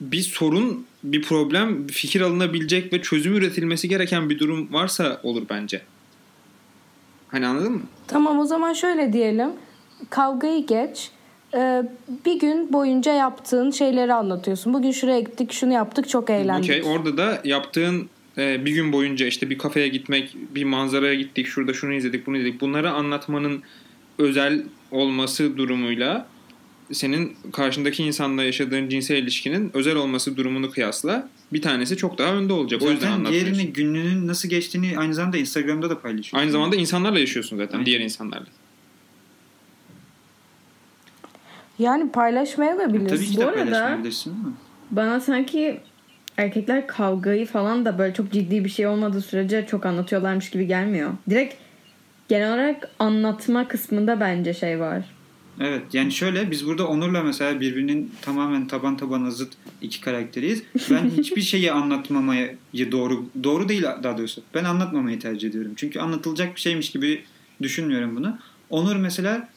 [0.00, 5.82] bir sorun, bir problem, fikir alınabilecek ve çözüm üretilmesi gereken bir durum varsa olur bence.
[7.28, 7.82] Hani anladın mı?
[8.06, 9.50] Tamam o zaman şöyle diyelim.
[10.10, 11.10] Kavgayı geç.
[11.54, 11.82] E,
[12.24, 14.74] bir gün boyunca yaptığın şeyleri anlatıyorsun.
[14.74, 16.70] Bugün şuraya gittik, şunu yaptık, çok eğlendik.
[16.70, 21.46] Okey orada da yaptığın e, bir gün boyunca işte bir kafeye gitmek, bir manzaraya gittik,
[21.46, 22.60] şurada şunu izledik, bunu izledik.
[22.60, 23.62] Bunları anlatmanın
[24.18, 26.26] özel olması durumuyla
[26.92, 32.52] senin karşındaki insanla yaşadığın cinsel ilişkinin özel olması durumunu kıyasla bir tanesi çok daha önde
[32.52, 32.82] olacak.
[32.82, 33.54] o yüzden Zaten anlatmıyorsun.
[33.54, 36.38] diğerini gününün nasıl geçtiğini aynı zamanda Instagram'da da paylaşıyorsun.
[36.38, 37.86] Aynı zamanda insanlarla yaşıyorsun zaten, Aynen.
[37.86, 38.46] diğer insanlarla.
[41.78, 43.24] Yani paylaşmaya da Tabii bilirsin.
[43.32, 44.52] ki Bu de arada- paylaşmayabilirsin ama.
[44.90, 45.80] Bana sanki
[46.36, 51.10] erkekler kavgayı falan da böyle çok ciddi bir şey olmadığı sürece çok anlatıyorlarmış gibi gelmiyor.
[51.30, 51.54] Direkt
[52.28, 55.04] genel olarak anlatma kısmında bence şey var.
[55.60, 59.52] Evet yani şöyle biz burada Onur'la mesela birbirinin tamamen taban tabana zıt
[59.82, 60.62] iki karakteriyiz.
[60.90, 62.56] Ben hiçbir şeyi anlatmamayı
[62.92, 64.42] doğru doğru değil daha doğrusu.
[64.54, 65.72] Ben anlatmamayı tercih ediyorum.
[65.76, 67.24] Çünkü anlatılacak bir şeymiş gibi
[67.62, 68.38] düşünmüyorum bunu.
[68.70, 69.48] Onur mesela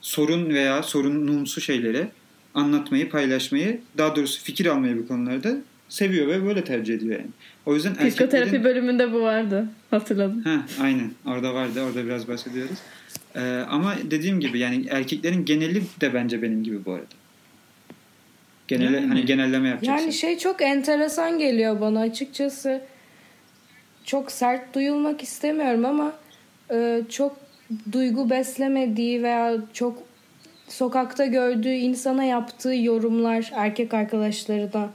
[0.00, 2.08] sorun veya sorunumsu şeyleri
[2.54, 5.56] anlatmayı, paylaşmayı, daha doğrusu fikir almayı bu konularda
[5.88, 7.30] seviyor ve böyle tercih ediyor yani.
[7.66, 8.64] O yüzden Psikoterapi erkeklerin...
[8.64, 9.68] bölümünde bu vardı.
[9.90, 10.42] Hatırladım.
[10.42, 11.10] Ha, aynen.
[11.26, 11.82] Orada vardı.
[11.82, 12.78] Orada biraz bahsediyoruz.
[13.36, 13.40] Ee,
[13.70, 17.06] ama dediğim gibi yani erkeklerin geneli de bence benim gibi bu arada.
[18.68, 19.06] Genele, Yani.
[19.06, 20.02] hani genelleme yapacaksın.
[20.04, 22.82] Yani şey çok enteresan geliyor bana açıkçası.
[24.04, 26.12] çok sert duyulmak istemiyorum ama
[26.72, 27.36] e, çok
[27.92, 30.02] duygu beslemediği veya çok
[30.68, 34.90] sokakta gördüğü insana yaptığı yorumlar erkek arkadaşları da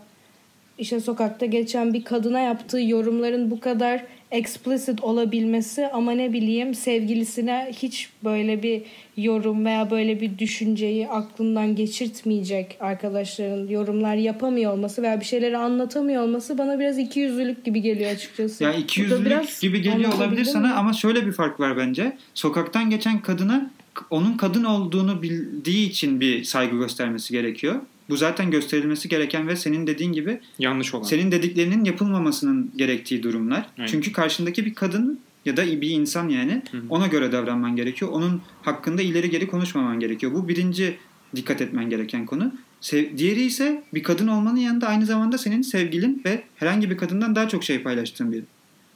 [0.78, 7.72] işte sokakta geçen bir kadına yaptığı yorumların bu kadar explicit olabilmesi ama ne bileyim sevgilisine
[7.74, 8.82] hiç böyle bir
[9.18, 16.24] yorum veya böyle bir düşünceyi aklından geçirtmeyecek arkadaşların yorumlar yapamıyor olması veya bir şeyleri anlatamıyor
[16.24, 18.64] olması bana biraz ikiyüzlülük gibi geliyor açıkçası.
[18.64, 20.74] Ya iki yüzlülük biraz gibi geliyor olabilir sana mi?
[20.74, 22.18] ama şöyle bir fark var bence.
[22.34, 23.72] Sokaktan geçen kadına
[24.10, 27.76] onun kadın olduğunu bildiği için bir saygı göstermesi gerekiyor.
[28.12, 31.04] Bu zaten gösterilmesi gereken ve senin dediğin gibi Yanlış olan.
[31.04, 33.66] senin dediklerinin yapılmamasının gerektiği durumlar.
[33.78, 33.88] Aynen.
[33.92, 36.82] Çünkü karşındaki bir kadın ya da bir insan yani Hı hı.
[36.90, 38.12] ona göre davranman gerekiyor.
[38.12, 40.34] Onun hakkında ileri geri konuşmaman gerekiyor.
[40.34, 40.98] Bu birinci
[41.36, 42.52] dikkat etmen gereken konu.
[42.82, 47.36] Sev- diğeri ise bir kadın olmanın yanında aynı zamanda senin sevgilin ve herhangi bir kadından
[47.36, 48.44] daha çok şey paylaştığın biri.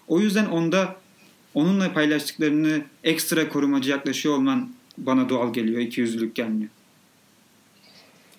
[0.08, 0.96] O yüzden onda
[1.54, 5.82] onunla paylaştıklarını ekstra korumacı yaklaşıyor olman bana doğal geliyor.
[5.82, 6.70] İkiyüzlülük gelmiyor.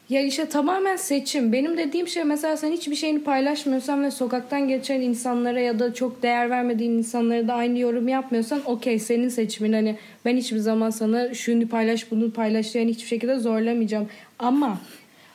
[0.08, 1.52] Ya işte tamamen seçim.
[1.52, 6.22] Benim dediğim şey mesela sen hiçbir şeyini paylaşmıyorsan ve sokaktan geçen insanlara ya da çok
[6.22, 9.72] değer vermediğin insanlara da aynı yorum yapmıyorsan okey senin seçimin.
[9.72, 14.08] Hani ben hiçbir zaman sana şunu paylaş bunu paylaş yani hiçbir şekilde zorlamayacağım.
[14.38, 14.78] Ama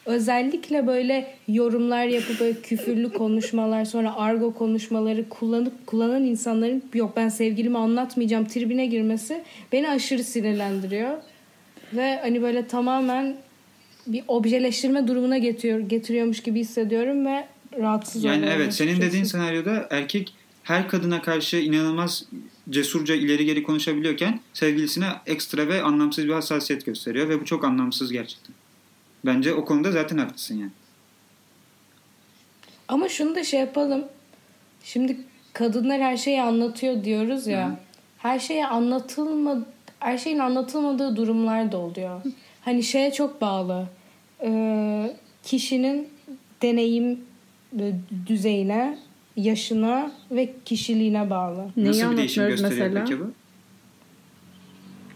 [0.05, 7.29] özellikle böyle yorumlar yapıp böyle küfürlü konuşmalar sonra argo konuşmaları kullanıp kullanan insanların yok ben
[7.29, 9.41] sevgilimi anlatmayacağım tribine girmesi
[9.71, 11.17] beni aşırı sinirlendiriyor.
[11.93, 13.35] Ve hani böyle tamamen
[14.07, 17.47] bir objeleştirme durumuna getiriyor, getiriyormuş gibi hissediyorum ve
[17.79, 18.57] rahatsız Yani oluyorum.
[18.61, 20.33] evet senin dediğin senaryoda erkek
[20.63, 22.25] her kadına karşı inanılmaz
[22.69, 28.11] cesurca ileri geri konuşabiliyorken sevgilisine ekstra ve anlamsız bir hassasiyet gösteriyor ve bu çok anlamsız
[28.11, 28.55] gerçekten.
[29.25, 30.71] Bence o konuda zaten haklısın yani.
[32.87, 34.03] Ama şunu da şey yapalım.
[34.83, 35.17] Şimdi
[35.53, 37.69] kadınlar her şeyi anlatıyor diyoruz ya.
[37.69, 37.75] Hı.
[38.17, 39.65] Her şeyi anlatılma
[39.99, 42.21] her şeyin anlatılmadığı durumlar da oluyor.
[42.61, 43.87] Hani şeye çok bağlı.
[44.43, 46.07] Ee, kişinin
[46.61, 47.19] deneyim
[47.79, 47.91] e,
[48.27, 48.97] düzeyine,
[49.37, 51.65] yaşına ve kişiliğine bağlı.
[51.77, 53.05] Neyi Nasıl bir değişim gösteriyor mesela?
[53.05, 53.31] peki bu?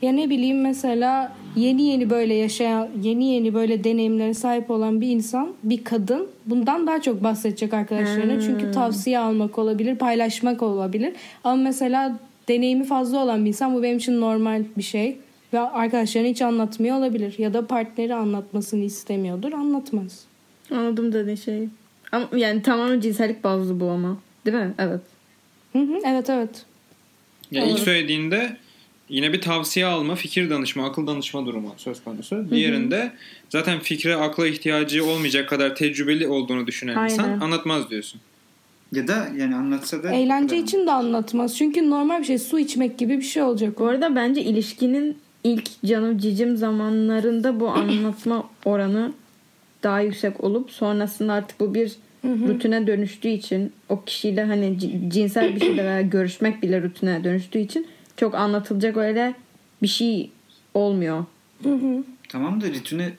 [0.02, 5.08] Ya ne bileyim mesela yeni yeni böyle yaşayan, yeni yeni böyle deneyimlere sahip olan bir
[5.10, 8.34] insan, bir kadın bundan daha çok bahsedecek arkadaşlarına.
[8.34, 8.40] Hmm.
[8.40, 11.14] Çünkü tavsiye almak olabilir, paylaşmak olabilir.
[11.44, 15.18] Ama mesela deneyimi fazla olan bir insan bu benim için normal bir şey.
[15.56, 17.36] Ve arkadaşlarına hiç anlatmıyor olabilir.
[17.38, 20.26] Ya da partneri anlatmasını istemiyordur, anlatmaz.
[20.72, 21.70] Anladım dediğin şeyi.
[22.12, 24.18] Ama yani tamamen cinsellik bazlı bu ama.
[24.46, 24.74] Değil mi?
[24.78, 25.02] Evet.
[25.74, 26.66] Hı hı, evet evet.
[27.52, 28.58] Ya ilk söylediğinde
[29.10, 32.46] yine bir tavsiye alma, fikir danışma, akıl danışma durumu söz konusu.
[32.52, 33.12] Diğerinde
[33.50, 37.14] zaten fikre, akla ihtiyacı olmayacak kadar tecrübeli olduğunu düşünen Aynen.
[37.14, 38.22] insan anlatmaz diyorsun.
[38.92, 41.58] Ya da yani anlatsa da Eğlence için de anlatmaz.
[41.58, 43.80] Çünkü normal bir şey su içmek gibi bir şey olacak.
[43.80, 49.14] Bu arada bence ilişkinin ilk canım cicim zamanlarında bu anlatma oranı
[49.84, 51.92] daha yüksek olup sonrasında artık bu bir
[52.24, 54.78] rutine dönüştüğü için o kişiyle hani
[55.10, 57.88] cinsel bir şeyde veya görüşmek bile rutine dönüştüğü için
[58.18, 59.34] çok anlatılacak öyle
[59.82, 60.30] bir şey
[60.74, 61.26] olmuyor.
[62.30, 63.14] Tamam da rutine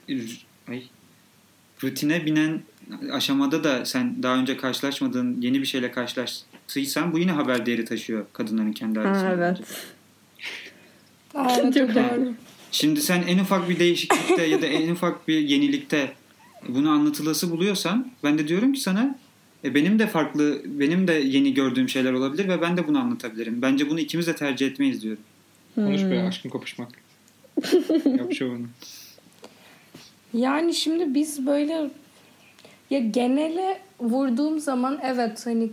[0.69, 0.83] ay,
[1.83, 2.61] rutine binen
[3.11, 8.25] aşamada da sen daha önce karşılaşmadığın yeni bir şeyle karşılaştıysan bu yine haber değeri taşıyor
[8.33, 9.29] kadınların kendi Ha, arasında.
[9.33, 9.39] evet.
[9.59, 9.63] bence.
[11.37, 12.33] Aa, Çok doğru.
[12.71, 16.11] Şimdi sen en ufak bir değişiklikte ya da en ufak bir yenilikte
[16.67, 19.15] bunu anlatılası buluyorsan ben de diyorum ki sana
[19.63, 23.61] e, benim de farklı, benim de yeni gördüğüm şeyler olabilir ve ben de bunu anlatabilirim.
[23.61, 25.23] Bence bunu ikimiz de tercih etmeyiz diyorum.
[25.75, 26.27] Konuş be Hmm.
[26.27, 26.89] aşkın kopuşmak.
[28.05, 28.65] Yap şovunu.
[30.33, 31.89] Yani şimdi biz böyle
[32.89, 35.69] ya genele vurduğum zaman evet hani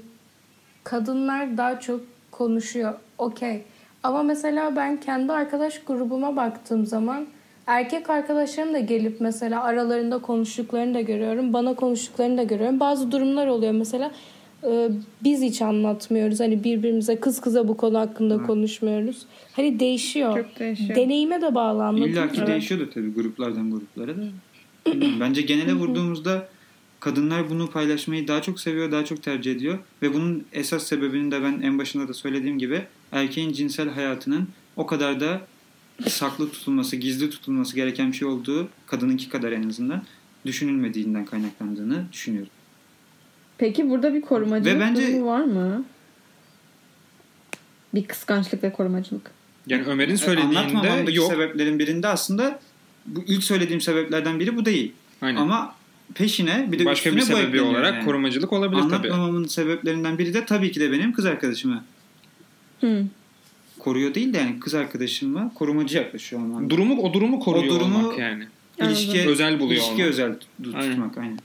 [0.85, 2.01] kadınlar daha çok
[2.31, 2.95] konuşuyor.
[3.19, 3.63] Okey.
[4.05, 7.27] Ama mesela ben kendi arkadaş grubuma baktığım zaman
[7.67, 11.53] erkek arkadaşlarım da gelip mesela aralarında konuştuklarını da görüyorum.
[11.53, 12.81] Bana konuştuklarını da görüyorum.
[12.81, 14.11] Bazı durumlar oluyor mesela
[14.65, 14.89] e,
[15.25, 16.41] biz hiç anlatmıyoruz.
[16.41, 19.27] Hani birbirimize kız kıza bu konu hakkında konuşmuyoruz.
[19.53, 20.37] Hani değişiyor.
[20.45, 20.97] Çok değişiyor.
[20.97, 22.47] Deneyime de bağlı anladın İlla ki mı?
[22.47, 24.23] değişiyordur tabii gruplardan gruplara da.
[25.21, 26.49] Bence genele vurduğumuzda
[27.05, 29.79] kadınlar bunu paylaşmayı daha çok seviyor, daha çok tercih ediyor.
[30.03, 32.83] Ve bunun esas sebebini de ben en başında da söylediğim gibi
[33.13, 35.41] erkeğin cinsel hayatının o kadar da
[36.09, 40.03] saklı tutulması, gizli tutulması gereken bir şey olduğu kadınınki kadar en azından
[40.47, 42.51] düşünülmediğinden kaynaklandığını düşünüyorum.
[43.59, 45.85] Peki burada bir korumacılık Ve bence- durumu var mı?
[47.95, 49.31] Bir kıskançlık ve korumacılık.
[49.67, 51.33] Yani Ömer'in Anlatmamamdaki söylediğinde yok.
[51.33, 52.61] sebeplerin birinde aslında
[53.07, 54.93] bu ilk söylediğim sebeplerden biri bu değil.
[55.23, 55.41] Aynen.
[55.41, 55.75] Ama
[56.15, 58.05] peşine bir de Başka bir sebebi olarak yani.
[58.05, 58.95] korumacılık olabilir tabii.
[58.95, 61.85] Anlatmamamın sebeplerinden biri de tabii ki de benim kız arkadaşımı
[62.81, 63.05] Hı.
[63.79, 66.71] Koruyor değil de yani kız arkadaşıma korumacı yaklaşıyor ama.
[66.71, 68.45] Durumu o durumu koruyor O durumu- olmak yani.
[68.83, 70.07] İlişkiye, Özel buluyor İlişki olmak.
[70.09, 70.91] özel tut- Aynen.
[70.91, 71.39] tutmak aynen.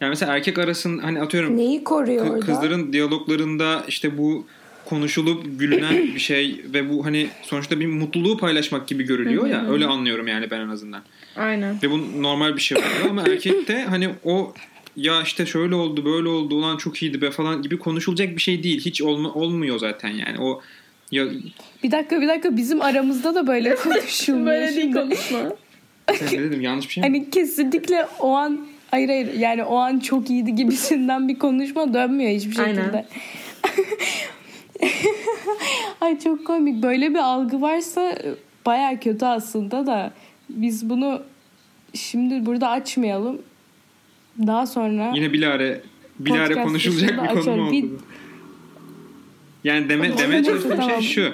[0.00, 2.46] Yani mesela erkek arasın hani atıyorum Neyi koruyor kı- orada?
[2.46, 4.46] kızların diyaloglarında işte bu
[4.90, 9.86] konuşulup gülünen bir şey ve bu hani sonuçta bir mutluluğu paylaşmak gibi görülüyor ya öyle
[9.86, 11.02] anlıyorum yani ben en azından.
[11.36, 11.78] Aynen.
[11.82, 14.54] Ve bu normal bir şey oluyor ama erkekte hani o
[14.96, 18.62] ya işte şöyle oldu böyle oldu ulan çok iyiydi be falan gibi konuşulacak bir şey
[18.62, 18.80] değil.
[18.80, 20.38] Hiç olma, olmuyor zaten yani.
[20.40, 20.62] O
[21.10, 21.26] ya
[21.82, 24.46] Bir dakika bir dakika bizim aramızda da böyle konuşulmuyor.
[24.60, 25.38] Böyle değil konuşma.
[26.14, 27.06] sen ne dedim yanlış bir şey mi?
[27.06, 32.30] Hani kesinlikle o an hayır hayır yani o an çok iyiydi gibisinden bir konuşma dönmüyor
[32.30, 32.80] hiçbir şekilde.
[32.80, 33.06] Aynen.
[36.00, 36.82] Ay çok komik.
[36.82, 38.18] Böyle bir algı varsa
[38.66, 40.12] baya kötü aslında da
[40.48, 41.22] biz bunu
[41.94, 43.42] şimdi burada açmayalım.
[44.46, 45.82] Daha sonra Yine bilare
[46.18, 47.60] bilare konuşulacak bir konu açalım.
[47.60, 47.72] oldu?
[47.72, 47.90] Bir-?
[49.64, 51.02] Yani deme, demeye neyse, çalıştığım tamam.
[51.02, 51.32] şey şu.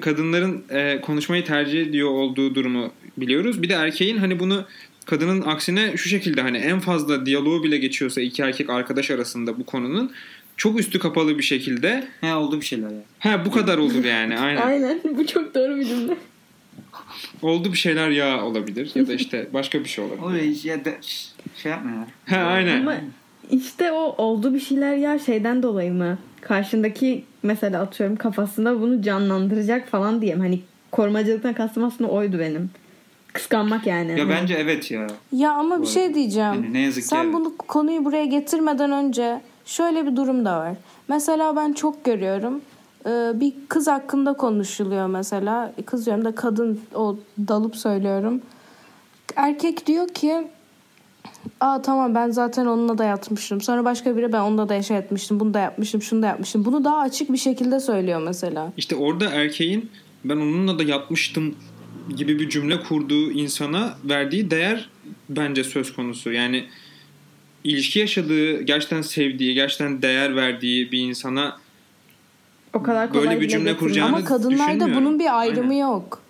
[0.00, 3.62] Kadınların e, konuşmayı tercih ediyor olduğu durumu biliyoruz.
[3.62, 4.64] Bir de erkeğin hani bunu
[5.06, 9.66] kadının aksine şu şekilde hani en fazla diyaloğu bile geçiyorsa iki erkek arkadaş arasında bu
[9.66, 10.10] konunun
[10.56, 13.00] çok üstü kapalı bir şekilde He oldu bir şeyler ya.
[13.18, 14.62] ha bu kadar olur yani aynen.
[14.62, 15.00] Aynen.
[15.18, 16.16] Bu çok doğru bir cümle.
[17.42, 20.42] Oldu bir şeyler ya olabilir ya da işte başka bir şey olabilir.
[20.50, 20.90] Hiç ya da
[21.56, 22.06] şey yapma ya.
[22.26, 22.80] Ha aynen.
[22.80, 22.94] Ama
[23.50, 26.18] işte o oldu bir şeyler ya şeyden dolayı mı?
[26.40, 30.40] Karşındaki mesela atıyorum kafasında bunu canlandıracak falan diyeyim.
[30.40, 30.60] Hani
[30.92, 32.70] korumacılıktan kastım aslında oydu benim.
[33.32, 34.20] Kıskanmak yani.
[34.20, 35.06] Ya bence evet ya.
[35.32, 36.54] Ya ama bir şey diyeceğim.
[36.54, 40.72] Yani ne yazık ki Sen bunu konuyu buraya getirmeden önce şöyle bir durum da var.
[41.08, 42.60] Mesela ben çok görüyorum.
[43.06, 45.72] Ee, Bir kız hakkında konuşuluyor mesela.
[45.86, 47.16] Kız diyorum da kadın o
[47.48, 48.42] dalıp söylüyorum.
[49.36, 50.48] Erkek diyor ki
[51.60, 53.60] Aa tamam ben zaten onunla da yatmıştım.
[53.60, 55.40] Sonra başka biri ben onunla da şey etmiştim.
[55.40, 56.64] Bunu da yapmıştım, şunu da yapmıştım.
[56.64, 58.72] Bunu daha açık bir şekilde söylüyor mesela.
[58.76, 59.90] İşte orada erkeğin
[60.24, 61.54] ben onunla da yatmıştım
[62.16, 64.90] gibi bir cümle kurduğu insana verdiği değer
[65.28, 66.32] bence söz konusu.
[66.32, 66.64] Yani
[67.64, 71.56] ilişki yaşadığı, gerçekten sevdiği, gerçekten değer verdiği bir insana
[72.74, 75.80] o kadar kolay böyle bir cümle kuracağını- Ama kadınlarda bunun bir ayrımı Aynen.
[75.82, 76.22] yok.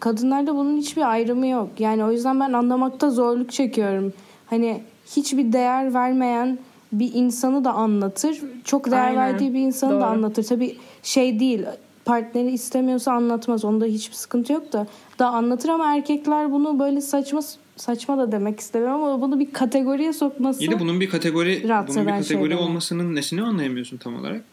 [0.00, 1.68] Kadınlarda bunun hiçbir ayrımı yok.
[1.78, 4.12] Yani o yüzden ben anlamakta zorluk çekiyorum.
[4.46, 4.82] Hani
[5.16, 6.58] hiçbir değer vermeyen
[6.92, 8.38] bir insanı da anlatır.
[8.64, 9.16] Çok değer Aynen.
[9.16, 10.00] verdiği bir insanı Doğru.
[10.00, 10.42] da anlatır.
[10.44, 11.62] Tabii şey değil.
[12.04, 13.64] Partneri istemiyorsa anlatmaz.
[13.64, 14.86] Onda hiçbir sıkıntı yok da.
[15.18, 17.40] Da anlatır ama erkekler bunu böyle saçma
[17.76, 22.06] saçma da demek istemiyorum ama bunu bir kategoriye sokması İyi de bunun bir kategori bunun
[22.06, 22.56] bir kategori şeyler.
[22.56, 24.44] olmasının nesini anlayamıyorsun tam olarak?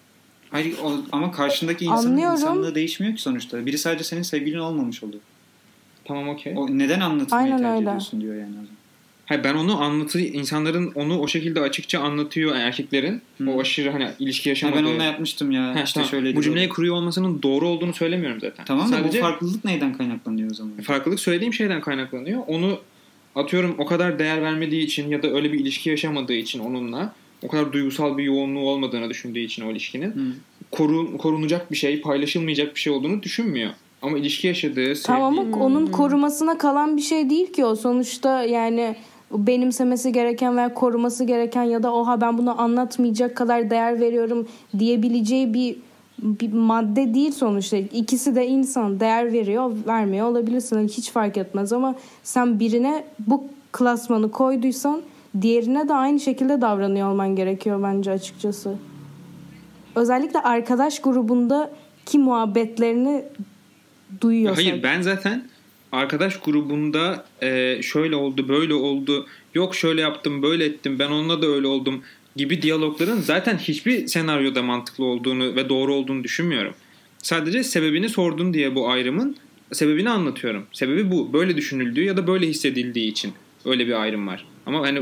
[0.52, 0.76] Hayır
[1.12, 2.34] ama karşındaki insanın Anlıyorum.
[2.36, 3.66] insanlığı değişmiyor ki sonuçta.
[3.66, 5.22] Biri sadece senin sevgilin olmamış oluyor.
[6.06, 6.54] Tamam okey.
[6.58, 7.84] O neden anlatmayı Aynen tercih öyle.
[7.90, 8.54] ediyorsun diyor yani.
[9.26, 13.22] Hayır ben onu anlatı insanların onu o şekilde açıkça anlatıyor erkeklerin.
[13.38, 13.50] Hı.
[13.52, 14.80] O aşırı hani ilişki Ha, yaşamadığı.
[14.80, 15.76] ben onunla yapmıştım ya.
[15.76, 16.10] Ha, işte tamam.
[16.10, 16.36] şöyleydi.
[16.38, 18.66] Bu cümleyi kuruyor olmasının doğru olduğunu söylemiyorum zaten.
[18.66, 20.74] Tamam da Sadece bu farklılık neyden kaynaklanıyor o zaman?
[20.82, 22.42] farklılık söylediğim şeyden kaynaklanıyor.
[22.48, 22.80] Onu
[23.36, 27.14] atıyorum o kadar değer vermediği için ya da öyle bir ilişki yaşamadığı için onunla
[27.44, 30.34] o kadar duygusal bir yoğunluğu olmadığını düşündüğü için o ilişkinin Hı.
[30.72, 33.72] korun, korunacak bir şey, paylaşılmayacak bir şey olduğunu düşünmüyor.
[34.02, 35.04] Ama ilişki yaşadığı, sevdiği...
[35.04, 37.76] Tamam ama onun korumasına kalan bir şey değil ki o.
[37.76, 38.96] Sonuçta yani
[39.32, 44.48] benimsemesi gereken veya koruması gereken ya da oha ben bunu anlatmayacak kadar değer veriyorum
[44.80, 45.76] diyebileceği bir
[46.22, 47.78] bir madde değil sonuçta.
[47.78, 49.00] İkisi de insan.
[49.00, 50.88] Değer veriyor, vermiyor olabilirsin.
[50.88, 55.02] Hiç fark etmez ama sen birine bu klasmanı koyduysan
[55.42, 58.76] diğerine de aynı şekilde davranıyor olman gerekiyor bence açıkçası.
[59.96, 63.26] Özellikle arkadaş grubundaki muhabbetlerini
[64.22, 64.66] duyuyorsak.
[64.66, 65.44] Hayır ben zaten
[65.92, 71.48] arkadaş grubunda e, şöyle oldu böyle oldu yok şöyle yaptım böyle ettim ben onunla da
[71.48, 72.04] öyle oldum
[72.40, 76.74] gibi diyalogların zaten hiçbir senaryoda mantıklı olduğunu ve doğru olduğunu düşünmüyorum.
[77.18, 79.36] Sadece sebebini sordun diye bu ayrımın
[79.72, 80.66] sebebini anlatıyorum.
[80.74, 81.34] Sebebi bu.
[81.34, 83.34] Böyle düşünüldüğü ya da böyle hissedildiği için
[83.66, 84.46] öyle bir ayrım var.
[84.66, 85.02] Ama hani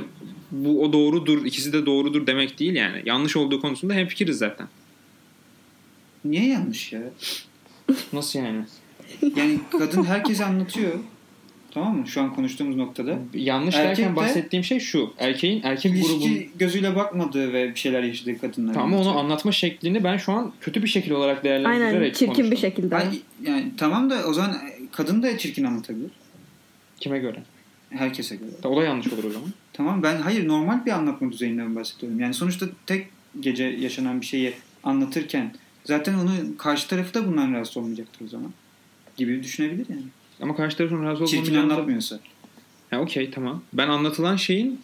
[0.51, 3.01] bu o doğrudur, ikisi de doğrudur demek değil yani.
[3.05, 4.67] Yanlış olduğu konusunda hemfikiriz zaten.
[6.25, 7.01] Niye yanlış ya?
[8.13, 8.65] Nasıl yani?
[9.35, 10.93] Yani kadın herkese anlatıyor.
[11.77, 12.07] Tamam mı?
[12.07, 13.19] Şu an konuştuğumuz noktada.
[13.33, 15.13] Yanlış Erkek derken de- bahsettiğim şey şu.
[15.17, 18.73] Erkeğin erkek grubun gözüyle bakmadığı ve bir şeyler yaşadığı kadınlar.
[18.73, 22.51] Tamam onu anlatma şeklini ben şu an kötü bir şekil olarak değerlendirerek Aynen çirkin konuştum.
[22.51, 22.95] bir şekilde.
[22.95, 24.57] Ay, yani tamam da o zaman
[24.91, 26.11] kadın da çirkin anlatabilir.
[26.99, 27.43] Kime göre?
[27.89, 28.49] Herkese göre.
[28.63, 29.49] O da yanlış olur o zaman.
[29.73, 32.19] Tamam ben hayır normal bir anlatma düzeyinden bahsediyorum.
[32.19, 33.07] Yani sonuçta tek
[33.39, 34.53] gece yaşanan bir şeyi
[34.83, 35.53] anlatırken
[35.83, 38.51] zaten onu karşı tarafı da bundan rahatsız olmayacaktır o zaman.
[39.17, 40.03] Gibi düşünebilir yani.
[40.41, 41.73] Ama karşı tarafın razı Çirkin olmayacağını...
[41.73, 42.19] anlatmıyorsa.
[42.89, 43.63] Ha okey tamam.
[43.73, 44.81] Ben anlatılan şeyin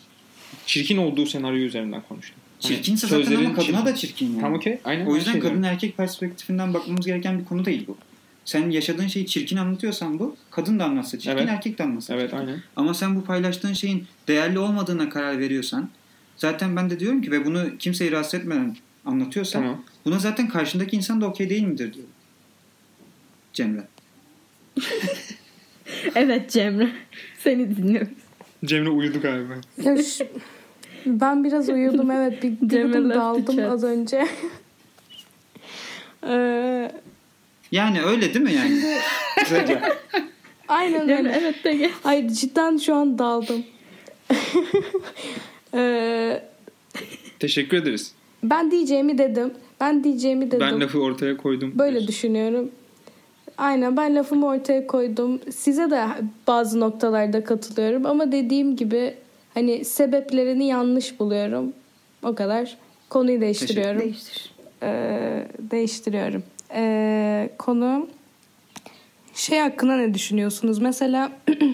[0.66, 2.38] çirkin olduğu senaryo üzerinden konuştum.
[2.60, 3.86] Çirkinse Hani zaten ama kadına çirkin.
[3.86, 4.42] da çirkin yani.
[4.42, 4.80] Tam okey.
[4.86, 5.06] Aynen.
[5.06, 5.64] O yüzden şey kadın diyorum.
[5.74, 7.98] erkek perspektifinden bakmamız gereken bir konu değil bu.
[8.46, 11.50] Sen yaşadığın şeyi çirkin anlatıyorsan bu, kadın da anlatsa çirkin, Evet.
[11.50, 12.46] erkek de anlatsa Evet çirkin.
[12.48, 12.62] aynen.
[12.76, 15.90] Ama sen bu paylaştığın şeyin değerli olmadığına karar veriyorsan,
[16.38, 19.84] zaten ben de diyorum ki ve bunu kimseyi rahatsız etmeden anlatıyorsan, Tamam.
[20.06, 22.06] buna zaten karşındaki insan da okey değil midir diyor.
[23.54, 23.88] Cemre.
[26.16, 26.90] Evet Cemre.
[27.40, 28.10] Seni dinliyoruz.
[28.66, 29.54] Cemre uyudu galiba.
[31.06, 32.44] Ben biraz uyudum evet.
[32.44, 34.28] Bir, bir yudum daldım az önce.
[36.28, 36.92] Ee,
[37.72, 38.82] Yani öyle değil mi yani?
[39.40, 39.82] Kısaca.
[40.68, 41.38] aynen öyle.
[41.42, 41.92] evet de gel.
[42.04, 43.64] Ay cidden şu an daldım.
[45.76, 46.44] Ee,
[47.40, 48.12] Teşekkür ederiz.
[48.44, 49.54] ben diyeceğimi dedim.
[49.82, 50.60] Ben diyeceğimi dedim.
[50.60, 51.72] Ben lafı ortaya koydum.
[51.76, 52.72] Böyle düşünüyorum.
[53.58, 55.40] Aynen ben lafımı ortaya koydum.
[55.56, 56.06] Size de
[56.48, 59.14] bazı noktalarda katılıyorum ama dediğim gibi
[59.54, 61.74] hani sebeplerini yanlış buluyorum.
[62.24, 62.78] O kadar.
[63.10, 64.00] Konuyu değiştiriyorum.
[64.02, 64.54] Değiştir.
[64.84, 66.44] Ee, değiştiriyorum.
[66.76, 68.08] Ee, konu
[69.34, 70.80] şey hakkında ne düşünüyorsunuz?
[70.80, 71.32] Mesela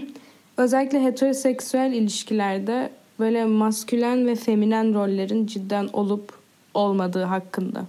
[0.57, 6.33] özellikle heteroseksüel ilişkilerde böyle maskülen ve feminen rollerin cidden olup
[6.73, 7.85] olmadığı hakkında.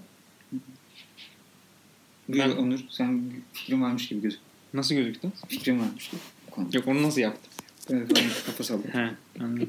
[2.38, 3.22] Ben- Onur, sen
[3.52, 4.40] fikrin varmış gibi gözük.
[4.74, 5.28] Nasıl gözüktü?
[5.48, 6.20] Fikrin varmış gibi.
[6.50, 6.76] konuda.
[6.76, 7.52] Yok onu nasıl yaptım?
[7.90, 8.94] Evet, Onur kafa sallıyor.
[8.94, 9.10] He,
[9.44, 9.68] anladım.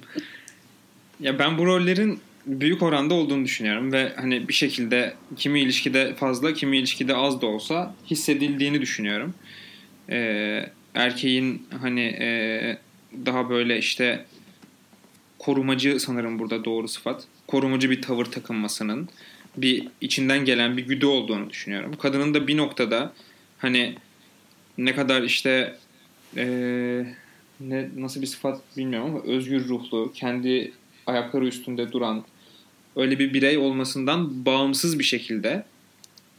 [1.19, 6.53] ya ben bu rollerin büyük oranda olduğunu düşünüyorum ve hani bir şekilde kimi ilişkide fazla,
[6.53, 9.33] kimi ilişkide az da olsa hissedildiğini düşünüyorum.
[10.09, 12.77] Ee, erkeğin hani e,
[13.25, 14.25] daha böyle işte
[15.39, 17.23] korumacı sanırım burada doğru sıfat.
[17.47, 19.09] Korumacı bir tavır takınmasının
[19.57, 21.95] bir içinden gelen bir güdü olduğunu düşünüyorum.
[22.01, 23.13] Kadının da bir noktada
[23.57, 23.95] hani
[24.77, 25.77] ne kadar işte
[26.37, 27.15] eee,
[27.59, 30.71] ne nasıl bir sıfat bilmiyorum ama özgür ruhlu, kendi
[31.07, 32.23] ayakları üstünde duran
[32.95, 35.63] öyle bir birey olmasından bağımsız bir şekilde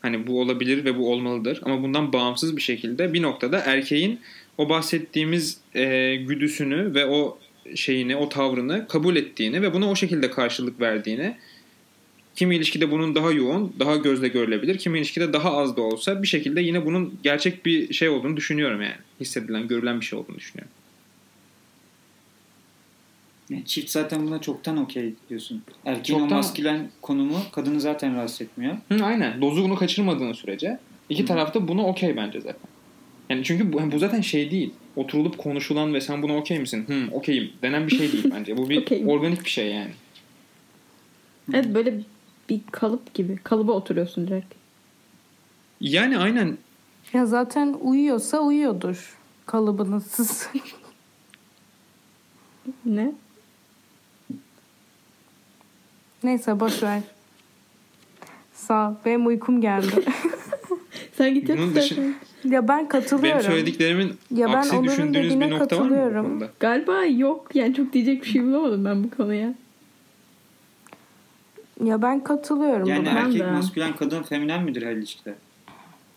[0.02, 4.20] hani bu olabilir ve bu olmalıdır ama bundan bağımsız bir şekilde bir noktada erkeğin
[4.58, 7.38] o bahsettiğimiz eee, güdüsünü ve o
[7.74, 11.36] şeyini, o tavrını kabul ettiğini ve buna o şekilde karşılık verdiğini
[12.34, 14.78] kimi ilişkide bunun daha yoğun, daha gözle görülebilir.
[14.78, 18.82] Kimi ilişkide daha az da olsa bir şekilde yine bunun gerçek bir şey olduğunu düşünüyorum
[18.82, 18.94] yani.
[19.20, 20.72] Hissedilen, görülen bir şey olduğunu düşünüyorum.
[23.50, 25.62] Yani çift zaten buna çoktan okey diyorsun.
[25.84, 28.76] Erkeğin Çoktan- o maskülen konumu kadını zaten rahatsız etmiyor.
[28.92, 29.40] Hı, aynen.
[29.40, 30.78] Dozunu kaçırmadığın sürece
[31.08, 32.70] iki tarafta buna okey bence zaten.
[33.30, 34.70] Yani çünkü bu, bu zaten şey değil.
[34.96, 36.84] Oturulup konuşulan ve sen buna okey misin?
[36.88, 38.56] Hı, okeyim denen bir şey değil bence.
[38.56, 39.90] Bu bir organik bir şey yani.
[41.54, 41.94] Evet böyle
[42.52, 43.36] bir kalıp gibi.
[43.44, 44.54] Kalıba oturuyorsun direkt.
[45.80, 46.58] Yani aynen
[47.12, 50.48] Ya zaten uyuyorsa uyuyordur kalıbınızsız.
[52.84, 53.12] Ne?
[56.22, 57.00] Neyse boş ver.
[58.54, 58.94] Sağ ol.
[59.04, 59.86] Benim uykum geldi.
[61.12, 61.58] Sen git yat
[62.44, 63.40] ya ben katılıyorum.
[63.40, 66.26] benim söylediklerimin Ya ben aksi düşündüğünüz bir nokta var mı bu katılıyorum.
[66.26, 66.50] konuda?
[66.60, 67.56] Galiba yok.
[67.56, 69.54] Yani çok diyecek bir şey bulamadım ben bu konuya.
[71.84, 73.14] Ya ben katılıyorum Yani buna.
[73.16, 73.50] Ben erkek de.
[73.50, 75.34] maskülen kadın feminen midir her ilişkide?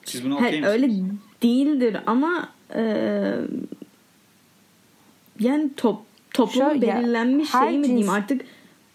[0.06, 0.68] Siz Hayır, okey misiniz?
[0.68, 0.92] öyle
[1.44, 2.82] değildir ama e,
[5.40, 6.00] yani top,
[6.34, 8.42] toplumun Şöyle, belirlenmiş şeyi mi diyeyim cins- artık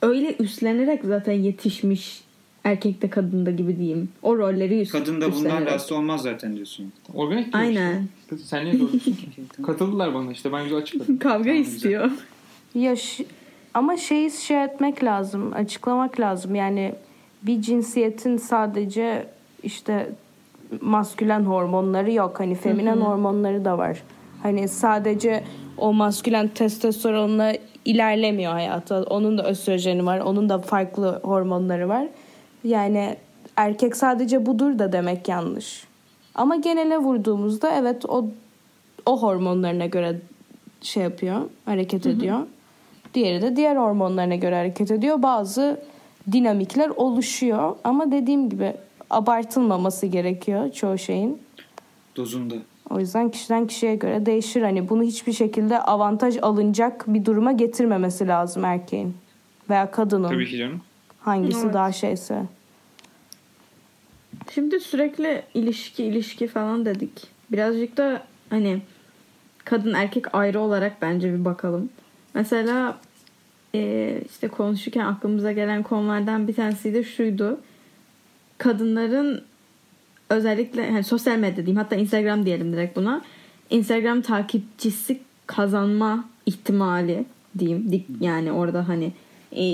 [0.02, 2.20] öyle üstlenerek zaten yetişmiş
[2.64, 4.08] erkekte kadında gibi diyeyim.
[4.22, 6.92] O rolleri üst, Kadın da bundan rahatsız olmaz zaten diyorsun.
[7.14, 8.08] Organik diyor Aynen.
[8.44, 9.16] Sen niye doğrusun ki?
[9.66, 11.18] Katıldılar bana işte ben güzel açıkladım.
[11.18, 12.10] Kavga Tamam, istiyor.
[12.74, 13.24] Ya ş-
[13.74, 16.54] ama şeyi şey etmek lazım, açıklamak lazım.
[16.54, 16.94] Yani
[17.42, 19.26] bir cinsiyetin sadece
[19.62, 20.10] işte
[20.80, 22.40] maskülen hormonları yok.
[22.40, 24.02] Hani feminen hormonları da var.
[24.42, 25.44] Hani sadece
[25.78, 27.52] o maskülen testosteronla
[27.84, 29.02] ilerlemiyor hayata.
[29.02, 30.18] Onun da östrojeni var.
[30.18, 32.06] Onun da farklı hormonları var.
[32.64, 33.16] Yani
[33.56, 35.84] erkek sadece budur da demek yanlış.
[36.34, 38.28] Ama genele vurduğumuzda evet o
[39.06, 40.20] o hormonlarına göre
[40.80, 42.38] şey yapıyor, hareket ediyor.
[43.14, 45.22] Diğeri de diğer hormonlarına göre hareket ediyor.
[45.22, 45.80] Bazı
[46.32, 48.74] dinamikler oluşuyor ama dediğim gibi
[49.10, 51.42] abartılmaması gerekiyor çoğu şeyin.
[52.16, 52.54] Dozunda.
[52.90, 54.62] O yüzden kişiden kişiye göre değişir.
[54.62, 59.14] Hani bunu hiçbir şekilde avantaj alınacak bir duruma getirmemesi lazım erkeğin
[59.70, 60.28] veya kadının.
[60.28, 60.80] Tabii ki canım.
[61.20, 61.74] Hangisi Evet.
[61.74, 62.42] daha şeyse.
[64.54, 67.26] Şimdi sürekli ilişki ilişki falan dedik.
[67.52, 68.80] Birazcık da hani
[69.64, 71.88] kadın erkek ayrı olarak bence bir bakalım.
[72.34, 72.98] Mesela
[73.74, 77.60] e, işte konuşurken aklımıza gelen konulardan bir tanesi de şuydu.
[78.58, 79.42] Kadınların
[80.30, 83.22] özellikle yani sosyal medya diyeyim hatta Instagram diyelim direkt buna.
[83.70, 87.24] Instagram takipçisi kazanma ihtimali
[87.58, 88.04] diyeyim.
[88.20, 89.12] Yani orada hani
[89.52, 89.64] e,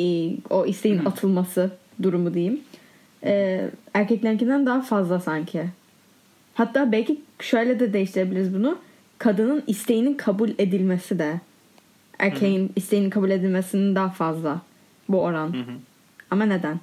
[0.50, 1.70] o isteğin atılması
[2.02, 2.60] durumu diyeyim.
[3.24, 5.64] Ee, erkeklerinkinden daha fazla sanki.
[6.54, 8.78] Hatta belki şöyle de değiştirebiliriz bunu.
[9.18, 11.40] Kadının isteğinin kabul edilmesi de
[12.18, 14.62] erkeğin isteğinin kabul edilmesinin daha fazla
[15.08, 15.52] bu oran.
[15.52, 15.76] Hı hı.
[16.30, 16.80] Ama neden?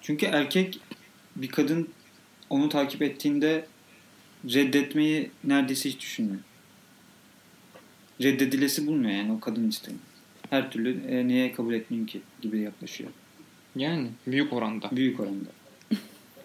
[0.00, 0.80] Çünkü erkek
[1.36, 1.88] bir kadın
[2.50, 3.66] onu takip ettiğinde
[4.44, 6.40] reddetmeyi neredeyse hiç düşünmüyor.
[8.22, 9.98] Reddedilesi bulmuyor yani o kadın isteğini.
[10.50, 13.10] Her türlü e, niye kabul etmeyeyim ki gibi yaklaşıyor.
[13.76, 14.90] Yani büyük oranda.
[14.92, 15.48] Büyük oranda.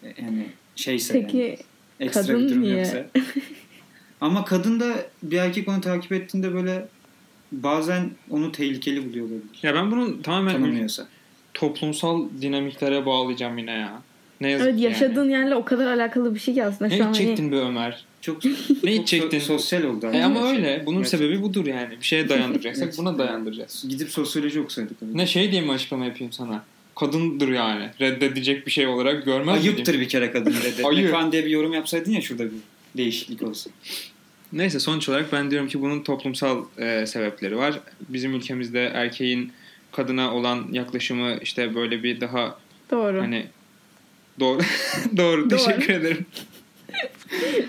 [0.04, 1.58] E, yani şeyse Peki yani,
[2.00, 2.78] ekstra kadın bir durum niye?
[2.78, 3.06] yoksa.
[4.22, 6.88] Ama kadın da bir erkek onu takip ettiğinde böyle
[7.52, 9.60] bazen onu tehlikeli buluyor olabilir.
[9.64, 11.08] Ya ben bunu tamamen Tanımıyorsa.
[11.54, 14.02] toplumsal dinamiklere bağlayacağım yine ya.
[14.42, 15.32] Ne yazık evet yaşadığın yani.
[15.44, 18.06] yerle o kadar alakalı bir şey ki aslında Ne şu an hani- çektin be Ömer?
[18.22, 18.52] Çok, Ne
[18.82, 19.40] çok içecektin?
[19.40, 20.06] so- sosyal oldu.
[20.14, 20.56] E ama arkadaşlar.
[20.58, 20.84] öyle.
[20.86, 21.10] Bunun Evet.
[21.10, 21.92] sebebi budur yani.
[21.92, 23.86] Bir şeye dayandıracaksak buna dayandıracağız.
[23.90, 25.02] Gidip sosyoloji okusaydık.
[25.02, 26.64] Ne şey diye mi açıklama yapayım sana?
[26.96, 27.90] Kadındır yani.
[28.02, 29.56] Reddedecek bir şey olarak görmez?
[29.66, 31.12] Ayıptır bir kere kadın reddetmek Ayıp.
[31.12, 32.52] falan diye bir yorum yapsaydın ya şurada bir
[32.98, 33.72] değişiklik olsun.
[34.54, 37.80] Neyse sonuç olarak ben diyorum ki bunun toplumsal e, sebepleri var.
[38.10, 39.52] Bizim ülkemizde erkeğin
[39.92, 42.58] kadına olan yaklaşımı işte böyle bir daha
[42.92, 43.22] Doğru.
[43.22, 43.48] hani
[44.40, 44.60] doğru
[45.18, 45.50] doğru, Doğru.
[45.50, 46.26] teşekkür ederim.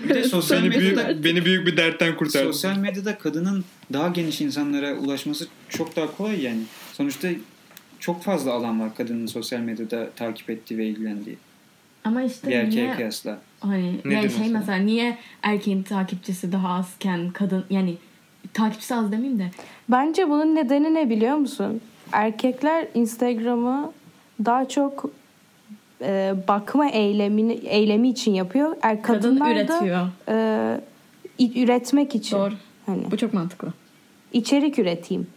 [0.03, 2.51] Bir de sosyal Beni büyük, medyada, beni büyük bir dertten kurtardın.
[2.51, 6.61] sosyal medyada kadının daha geniş insanlara ulaşması çok daha kolay yani.
[6.93, 7.29] Sonuçta
[7.99, 11.37] çok fazla alan var kadının sosyal medyada takip ettiği ve ilgilendiği.
[12.03, 13.39] Ama işte Bir erkeğe niye kıyasla.
[13.59, 14.59] hani Nedir yani şey mesela?
[14.59, 14.77] mesela?
[14.77, 17.95] niye erkeğin takipçisi daha azken kadın yani
[18.53, 19.51] takipçisi az demeyeyim de
[19.89, 21.81] Bence bunun nedeni ne biliyor musun?
[22.11, 23.91] Erkekler Instagram'ı
[24.45, 25.09] daha çok
[26.01, 28.75] e, bakma eylemini eylemi için yapıyor.
[28.81, 30.07] Er, kadın kadınlar da üretiyor.
[30.29, 30.81] e,
[31.39, 32.37] i- üretmek için.
[32.37, 32.53] Doğru.
[32.85, 33.73] Hani Bu çok mantıklı.
[34.33, 35.27] içerik üreteyim.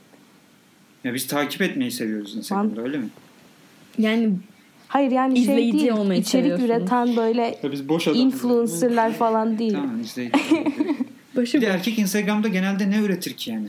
[1.05, 3.09] Ya biz takip etmeyi seviyoruz Instagram'da öyle mi?
[3.99, 4.31] Yani
[4.95, 5.91] Hayır yani şey İzleyici değil.
[5.93, 9.73] olmayı içerik üreten böyle Ya biz boş influencerlar falan değil.
[9.73, 10.33] Tamam izleyici.
[11.37, 13.67] başı bir de erkek Instagram'da genelde ne üretir ki yani?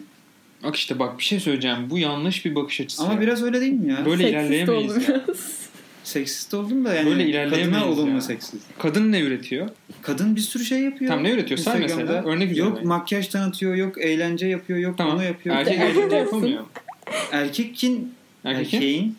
[0.64, 1.78] Bak işte bak bir şey söyleyeceğim.
[1.90, 3.04] Bu yanlış bir bakış açısı.
[3.04, 4.06] Ama biraz öyle değil mi ya?
[4.06, 5.22] Böyle seksist ilerleyemeyiz ya.
[6.04, 8.22] Seksist oldum da yani Böyle ilerleyemeyiz kadına olumlu ya.
[8.22, 8.64] seksist.
[8.80, 9.70] Kadın ne üretiyor?
[10.02, 11.10] Kadın bir sürü şey yapıyor.
[11.12, 11.58] Tamam, ne üretiyor?
[11.58, 12.14] Say Instagram'da.
[12.14, 12.34] mesela.
[12.36, 12.88] Örnek Yok üzerine.
[12.88, 15.16] makyaj tanıtıyor, yok eğlence yapıyor, yok Tamam.
[15.16, 15.56] onu yapıyor.
[15.56, 16.64] Erkek eğlence yapamıyor.
[17.32, 18.14] Erkekin
[18.44, 18.78] Erkekin?
[18.78, 19.16] erkeğin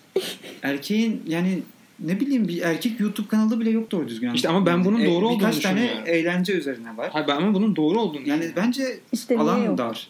[0.62, 1.58] erkeğin yani
[2.00, 4.34] ne bileyim bir erkek YouTube kanalı bile yok doğru düzgün.
[4.34, 6.04] İşte ama ben bunun E, doğru olduğunu Birkaç tane düşünüyorum.
[6.06, 7.08] eğlence üzerine var.
[7.12, 8.82] Hayır ben ama bunun doğru olduğunu Yani bence
[9.12, 9.78] İşte alan yok?
[9.78, 10.06] dar.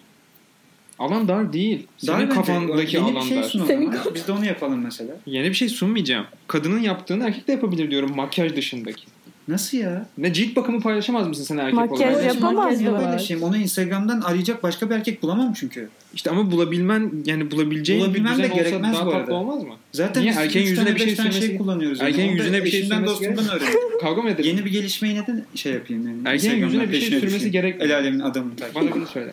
[0.98, 1.86] Alan dar değil.
[1.98, 3.42] Senin Dar kafandaki Yeni bir alan şey dar.
[3.66, 3.92] Senin.
[4.14, 5.16] Biz de onu yapalım mesela.
[5.26, 6.26] Yeni bir şey sunmayacağım.
[6.46, 9.04] Kadının yaptığını erkek de yapabilir diyorum makyaj dışındaki.
[9.48, 10.06] Nasıl ya?
[10.18, 12.14] Ne cilt bakımı paylaşamaz mısın sen erkek Makyaj olarak?
[12.16, 13.00] Böyle yapamaz makyaj mı?
[13.00, 13.42] Paylaşayım.
[13.42, 15.88] Onu Instagram'dan arayacak başka bir erkek bulamam çünkü.
[16.14, 19.34] İşte ama bulabilmen yani bulabileceğin Bulabilmem bir de düzen olsa gerekmez daha bu tatlı arada.
[19.34, 19.74] olmaz mı?
[19.92, 20.32] Zaten Niye?
[20.32, 22.00] Erkeğin üç yüzüne tane, bir şey sürmesi- şey kullanıyoruz.
[22.00, 23.78] Erkeğin Orada yüzüne bir şey sürmesi dostumdan öğrendim.
[24.00, 24.50] Kavga mı edelim?
[24.50, 26.18] Yeni bir gelişmeyi neden şey yapayım yani?
[26.34, 27.90] Erkeğin yüzüne bir şey sürmesi gerekmiyor.
[27.90, 29.32] El alemin adamını takip Bana bunu söyle.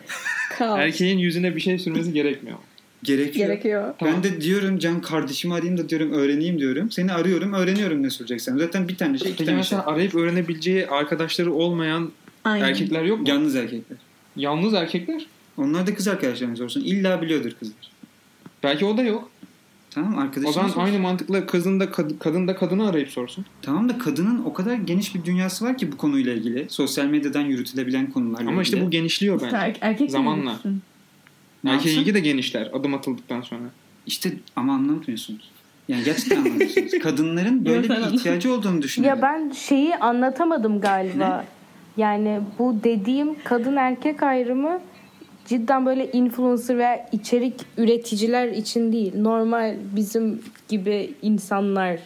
[0.60, 2.58] Erkeğin yüzüne bir şey sürmesi gerekmiyor.
[3.04, 3.46] Gerekiyor.
[3.48, 3.94] Gerekiyor.
[4.04, 6.90] Ben de diyorum Can kardeşimi arayayım da diyorum öğreneyim diyorum.
[6.90, 8.56] Seni arıyorum öğreniyorum ne söyleyeceksen.
[8.58, 9.78] Zaten bir tane şey iki Peki tane şey.
[9.78, 12.10] mesela arayıp öğrenebileceği arkadaşları olmayan
[12.44, 12.64] Aynen.
[12.68, 13.28] erkekler yok mu?
[13.28, 13.98] Yalnız erkekler.
[14.36, 15.26] Yalnız erkekler?
[15.56, 16.80] Onlar da kız arkadaşlarına sorsun.
[16.80, 17.90] İlla biliyordur kızlar.
[18.62, 19.30] Belki o da yok.
[19.90, 20.80] Tamam arkadaşına O zaman sorsun.
[20.80, 23.44] aynı mantıkla kızın da kad- kadın da kadını arayıp sorsun.
[23.62, 26.66] Tamam da kadının o kadar geniş bir dünyası var ki bu konuyla ilgili.
[26.68, 28.86] Sosyal medyadan yürütülebilen konularla Ama işte ilgili.
[28.86, 29.56] bu genişliyor bence.
[29.56, 30.50] Er- erkek Zamanla.
[30.50, 30.56] mi?
[30.56, 30.82] Erkeğin
[31.72, 31.88] yapsın?
[31.90, 33.62] ilgi de genişler adım atıldıktan sonra.
[34.06, 35.50] İşte ama anlamıyorsunuz.
[35.88, 36.98] Yani gerçekten anlamıyorsunuz.
[37.02, 39.18] Kadınların böyle bir ihtiyacı olduğunu düşünüyorum.
[39.18, 41.44] Ya ben şeyi anlatamadım galiba.
[41.96, 44.80] Yani bu dediğim kadın erkek ayrımı
[45.46, 49.12] cidden böyle influencer veya içerik üreticiler için değil.
[49.16, 51.98] Normal bizim gibi insanlar.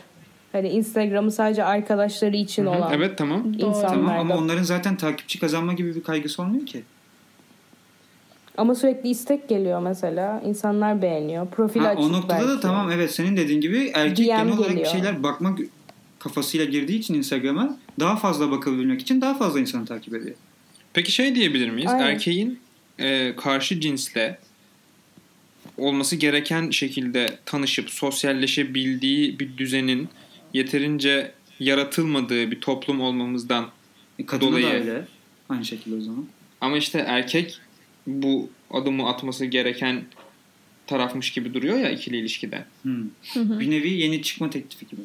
[0.52, 2.78] Hani Instagram'ı sadece arkadaşları için Hı hı.
[2.78, 3.60] olan Evet tamam.
[3.60, 3.72] Doğru.
[3.72, 6.82] Tamam ama onların zaten takipçi kazanma gibi bir kaygısı olmuyor ki.
[8.58, 10.42] Ama sürekli istek geliyor mesela.
[10.46, 11.48] İnsanlar beğeniyor.
[11.50, 12.48] Profil Ha, açık o noktada belki.
[12.48, 15.58] da tamam evet senin dediğin gibi erkek DM genel olarak bir şeyler bakmak
[16.18, 20.36] kafasıyla girdiği için Instagram'a daha fazla bakabilmek için daha fazla insanı takip ediyor.
[20.92, 21.90] Peki şey diyebilir miyiz?
[21.90, 22.06] Aynen.
[22.06, 22.58] Erkeğin
[22.98, 24.38] e, karşı cinsle
[25.76, 30.08] olması gereken şekilde tanışıp sosyalleşebildiği bir düzenin
[30.54, 33.66] yeterince yaratılmadığı bir toplum olmamızdan
[34.18, 35.04] E, kadına Dolayı- da öyle.
[35.48, 36.24] Aynı şekilde o zaman.
[36.60, 37.60] ama işte erkek
[38.08, 40.02] bu adımı atması gereken
[40.86, 42.64] tarafmış gibi duruyor ya ikili ilişkide.
[42.82, 43.04] Hmm.
[43.36, 45.00] Bir nevi yeni çıkma teklifi gibi.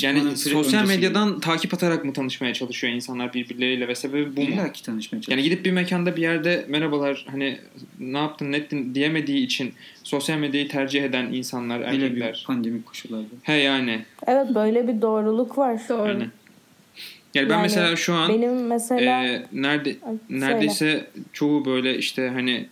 [0.00, 4.50] Yani Çıkmanın sosyal medyadan takip atarak mı tanışmaya çalışıyor insanlar birbirleriyle ve sebebi bu gibi.
[4.50, 4.60] mu?
[4.60, 5.38] İlla ki tanışmaya çalışıyor.
[5.38, 7.58] Yani gidip bir mekanda bir yerde merhabalar hani
[7.98, 9.72] ne yaptın ne ettin diyemediği için
[10.02, 12.44] sosyal medyayı tercih eden insanlar, Hele bir erkekler.
[12.46, 13.26] pandemik koşullarda.
[13.42, 14.04] He yani.
[14.26, 15.80] Evet böyle bir doğruluk var.
[15.88, 16.02] Doğru.
[16.02, 16.30] Aynen.
[17.34, 19.96] Yani ben Yani mesela şu an Benim mesela e, nerede Ay,
[20.28, 20.40] söyle.
[20.40, 22.66] neredeyse çoğu böyle işte hani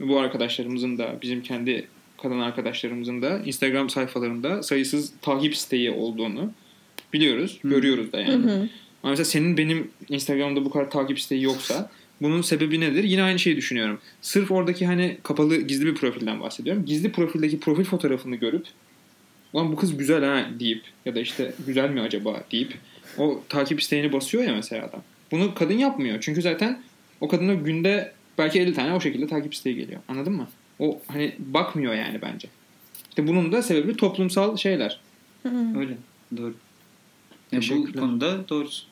[0.00, 1.86] bu arkadaşlarımızın da bizim kendi
[2.22, 6.52] kadın arkadaşlarımızın da Instagram sayfalarında sayısız takip isteği olduğunu
[7.12, 7.58] biliyoruz.
[7.62, 7.68] Hı.
[7.68, 8.44] Görüyoruz da Hı yani.
[8.44, 8.68] hı.
[9.02, 11.90] Ama mesela senin benim Instagram'da bu kadar takip isteği yoksa
[12.22, 13.04] bunun sebebi nedir?
[13.04, 13.98] Yine aynı şeyi düşünüyorum.
[14.20, 16.84] Sırf oradaki hani kapalı gizli bir profilden bahsediyorum.
[16.84, 18.66] Gizli profildeki profil fotoğrafını görüp
[19.52, 22.74] Ulan bu kız güzel ha deyip ya da işte güzel mi acaba deyip
[23.18, 25.02] o takip isteğini basıyor ya mesela adam.
[25.32, 26.18] Bunu kadın yapmıyor.
[26.20, 26.82] Çünkü zaten
[27.20, 30.00] o kadına günde belki 50 tane o şekilde takip isteği geliyor.
[30.08, 30.48] Anladın mı?
[30.78, 32.48] O hani bakmıyor yani bence.
[33.08, 35.00] İşte bunun da sebebi toplumsal şeyler.
[35.78, 35.96] Öyle.
[36.36, 36.54] Doğru.
[37.52, 38.00] Ya bu Teşekkürler.
[38.00, 38.84] konuda doğrusu.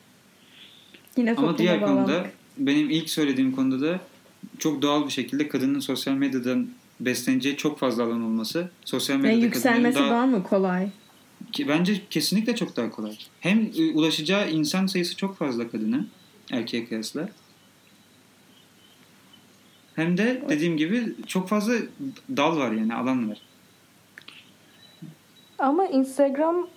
[1.17, 2.07] Yine Ama diğer bağlandık.
[2.15, 2.27] konuda
[2.59, 4.01] benim ilk söylediğim konuda da
[4.59, 6.69] çok doğal bir şekilde kadının sosyal medyadan
[7.01, 8.71] besleneceği çok fazla alan olması.
[8.85, 10.89] Sosyal Yani medyada yükselmesi kadının daha mı kolay?
[11.53, 13.17] Ki bence kesinlikle çok daha kolay.
[13.41, 16.05] Hem e, ulaşacağı insan sayısı çok fazla kadına
[16.51, 17.29] erkeğe kıyasla.
[19.97, 21.73] Hem de dediğim gibi çok fazla
[22.37, 23.39] dal var yani alan var.
[25.59, 26.69] Ama Instagram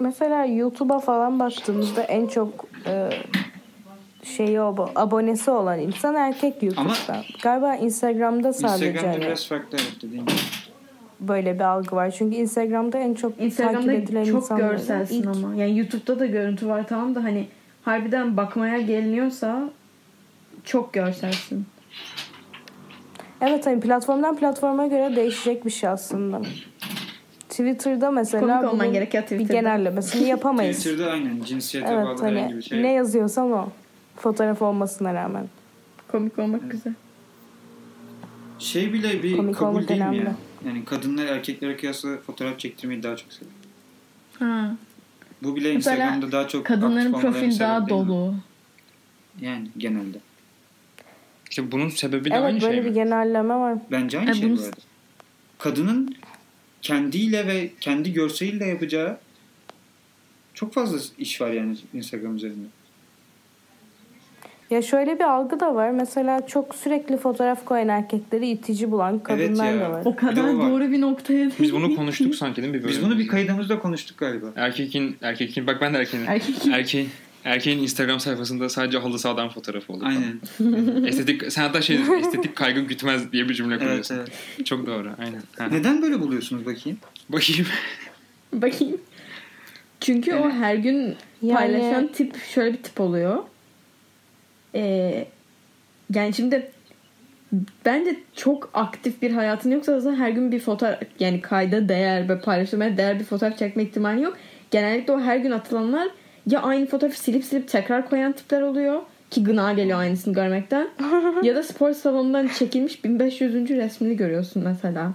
[0.00, 3.10] mesela YouTube'a falan baktığımızda en çok e,
[4.24, 7.24] şeyi abo- abonesi olan insan erkek YouTube'da.
[7.42, 10.36] Galiba Instagram'da sadece Instagram'da hani biraz farklı evet dediğim gibi.
[11.28, 12.10] Böyle bir algı var.
[12.10, 15.54] Çünkü Instagram'da en çok takip Instagram'da edilen çok insanların görselsin ilk- ama.
[15.54, 17.46] Yani YouTube'da da görüntü var tamam da hani
[17.82, 19.70] harbiden bakmaya geliniyorsa
[20.64, 21.66] çok görselsin.
[23.40, 26.40] Evet hani platformdan platforma göre değişecek bir şey aslında.
[27.48, 29.52] Twitter'da mesela Komik olman bunun gerekiyor bir Twitter'da.
[29.60, 30.76] genellemesini yapamayız.
[30.78, 32.82] Twitter'da aynen cinsiyete evet bağlı herhangi hani bir şey.
[32.82, 33.68] ne yazıyorsan o.
[34.16, 35.44] Fotoğraf olmasına rağmen.
[36.12, 36.92] Komik olmak güzel.
[38.58, 40.24] Şey bile bir Komik kabul olmak değil mi önemli.
[40.24, 40.34] ya?
[40.66, 43.52] Yani kadınlar erkeklere kıyasla fotoğraf çektirmeyi daha çok seviyor.
[44.38, 44.76] Ha.
[45.42, 48.34] Bu bile Mesela Instagram'da daha çok Kadınların profil daha dolu.
[49.40, 50.18] Yani genelde.
[51.50, 52.94] İşte bunun sebebi de Evet aynı böyle şey bir mi?
[52.94, 53.78] genelleme var.
[53.90, 54.76] Bence aynı E, şey bunu- bu arada.
[55.58, 56.16] Kadının
[56.82, 59.18] kendiyle ve kendi görseliyle yapacağı
[60.54, 62.66] çok fazla iş var yani Instagram üzerinde.
[64.70, 65.90] Ya şöyle bir algı da var.
[65.90, 69.80] Mesela çok sürekli fotoğraf koyan erkekleri itici bulan kadınlar ya.
[69.80, 70.02] da var.
[70.04, 70.70] O Bir kadar o var.
[70.70, 72.82] doğru bir noktaya Biz bunu konuştuk sanki değil mi?
[72.84, 74.46] Bir Biz bunu bir kaydımızda konuştuk galiba.
[74.56, 76.26] Erkekin, erkekin, bak ben de erkeğin.
[76.26, 76.66] Erkek.
[76.72, 77.08] Erkeğin,
[77.44, 80.04] erkeğin Instagram sayfasında sadece halı sahadan fotoğrafı olur.
[80.06, 80.40] Aynen.
[81.06, 84.14] Estetik, sen hatta şey estetik kaygı gütmez diye bir cümle evet, kuruyorsun.
[84.16, 84.66] evet.
[84.66, 85.42] Çok doğru, aynen.
[85.58, 85.66] Ha.
[85.72, 86.98] Neden böyle buluyorsunuz bakayım?
[87.28, 87.66] Bakayım.
[88.52, 89.00] Bakayım.
[90.00, 93.42] Çünkü o her gün Yani- paylaşan tip şöyle bir tip oluyor.
[94.76, 95.26] Ee,
[96.14, 96.70] yani şimdi
[97.84, 102.40] bence çok aktif bir hayatın yoksa zaten her gün bir fotoğraf yani kayda değer ve
[102.40, 104.36] paylaşılmaya değer bir fotoğraf çekme ihtimali yok.
[104.70, 106.08] Genellikle o her gün atılanlar
[106.46, 110.88] ya aynı fotoğrafı silip silip tekrar koyan tipler oluyor ki gına geliyor aynısını görmekten.
[111.42, 113.68] ya da spor salonundan çekilmiş 1500.
[113.68, 115.12] resmini görüyorsun mesela.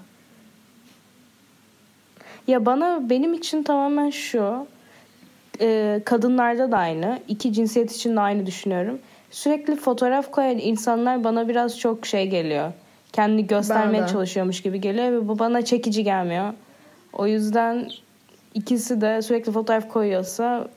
[2.48, 4.68] Ya bana benim için tamamen şu.
[5.62, 7.20] e, kadınlarda da aynı.
[7.28, 9.00] iki cinsiyet için de aynı düşünüyorum.
[9.32, 12.72] Sürekli fotoğraf koyan insanlar bana biraz çok şey geliyor.
[13.14, 16.54] Kendini göstermeye çalışıyormuş gibi geliyor ve bu bana çekici gelmiyor.
[17.14, 17.90] O yüzden
[18.54, 20.70] ikisi de sürekli fotoğraf koyuyorsa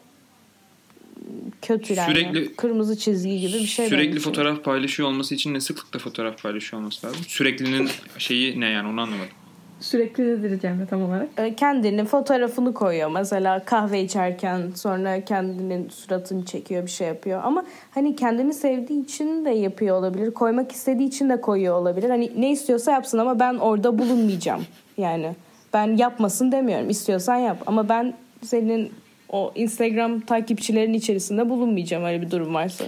[1.63, 2.11] kötü yani.
[2.15, 3.89] Sürekli- Kırmızı çizgi gibi bir şey.
[3.89, 7.21] Sürekli fotoğraf paylaşıyor olması için ne sıklıkta fotoğraf paylaşıyor olması lazım?
[7.29, 9.31] Süreklinin şeyi ne yani onu anlamadım.
[9.81, 11.29] Sürekli nedir Cemre tam olarak?
[11.37, 13.11] E, kendinin fotoğrafını koyuyor.
[13.11, 17.41] Mesela kahve içerken sonra kendinin suratını çekiyor bir şey yapıyor.
[17.45, 20.31] Ama hani kendini sevdiği için de yapıyor olabilir.
[20.31, 22.11] Koymak istediği için de koyuyor olabilir.
[22.11, 24.63] Hani ne istiyorsa yapsın ama ben orada bulunmayacağım.
[24.97, 25.35] Yani
[25.73, 26.91] ben yapmasın demiyorum.
[26.91, 27.63] İstiyorsan yap.
[27.67, 28.93] Ama ben senin
[29.29, 32.85] o Instagram takipçilerin içerisinde bulunmayacağım öyle bir durum varsa.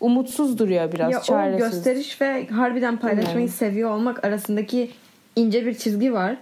[0.00, 1.58] Umutsuz duruyor biraz ya o çaresiz.
[1.58, 3.48] gösteriş ve harbiden paylaşmayı Yani.
[3.48, 4.90] seviyor olmak arasındaki
[5.38, 6.36] ince bir çizgi var.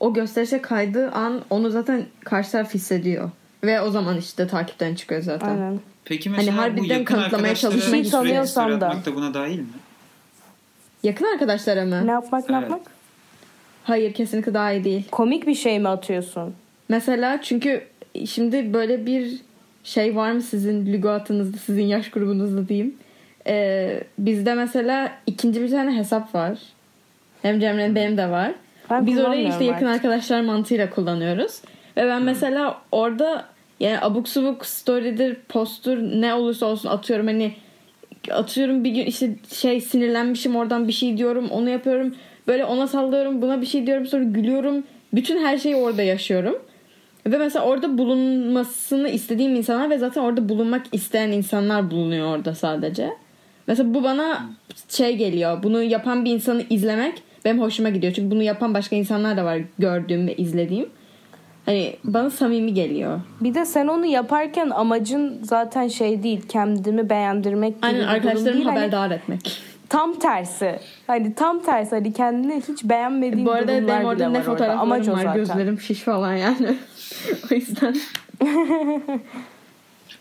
[0.00, 3.30] O gösterişe kaydığı an onu zaten karşı taraf hissediyor.
[3.64, 5.48] Ve o zaman işte takipten çıkıyor zaten.
[5.48, 5.80] Aynen.
[6.04, 8.96] Peki mesela Hani harbiden bu yakın kanıtlamaya çalışmayı sürekli tanıyorsam da.
[9.06, 9.66] da buna dahil mi?
[11.02, 12.06] Yakın arkadaşlara mı?
[12.06, 12.70] Ne yapmak ne Evet.
[12.70, 12.90] yapmak?
[13.84, 15.08] Hayır kesinlikle daha iyi değil.
[15.10, 16.54] Komik bir şey mi atıyorsun?
[16.88, 17.84] Mesela çünkü
[18.26, 19.40] şimdi böyle bir
[19.84, 22.94] şey var mı sizin lügatınızda, sizin yaş grubunuzda diyeyim.
[23.46, 26.58] Ee, bizde mesela ikinci bir tane hesap var.
[27.42, 28.52] Hem Cemre'nin benim de var.
[28.90, 30.04] Ben Biz orayı işte yakın artık.
[30.04, 31.60] arkadaşlar mantığıyla kullanıyoruz.
[31.96, 33.44] Ve ben mesela orada
[33.80, 37.52] yani abuk subuk story'dir, postur ne olursa olsun atıyorum hani
[38.30, 42.14] atıyorum bir gün işte şey sinirlenmişim oradan bir şey diyorum onu yapıyorum.
[42.46, 44.84] Böyle ona sallıyorum buna bir şey diyorum sonra gülüyorum.
[45.14, 46.58] Bütün her şeyi orada yaşıyorum.
[47.26, 53.10] Ve mesela orada bulunmasını istediğim insanlar ve zaten orada bulunmak isteyen insanlar bulunuyor orada sadece.
[53.66, 54.46] Mesela bu bana
[54.88, 55.62] şey geliyor.
[55.62, 58.12] Bunu yapan bir insanı izlemek benim hoşuma gidiyor.
[58.12, 60.88] Çünkü bunu yapan başka insanlar da var gördüğüm ve izlediğim.
[61.66, 63.20] Hani bana samimi geliyor.
[63.40, 66.40] Bir de sen onu yaparken amacın zaten şey değil.
[66.48, 68.64] Kendimi beğendirmek gibi Aynen arkadaşlarımı.
[68.64, 69.62] Hani haberdar etmek.
[69.88, 70.78] tam tersi.
[71.06, 71.90] Hani tam tersi.
[71.90, 74.50] Hani kendini hiç beğenmediğin Bu arada durumlar benim orada bile ne var orada.
[74.52, 75.16] fotoğraflarım Amaç o var.
[75.16, 75.34] zaten.
[75.34, 76.76] Gözlerim şiş falan yani.
[77.52, 77.94] o yüzden.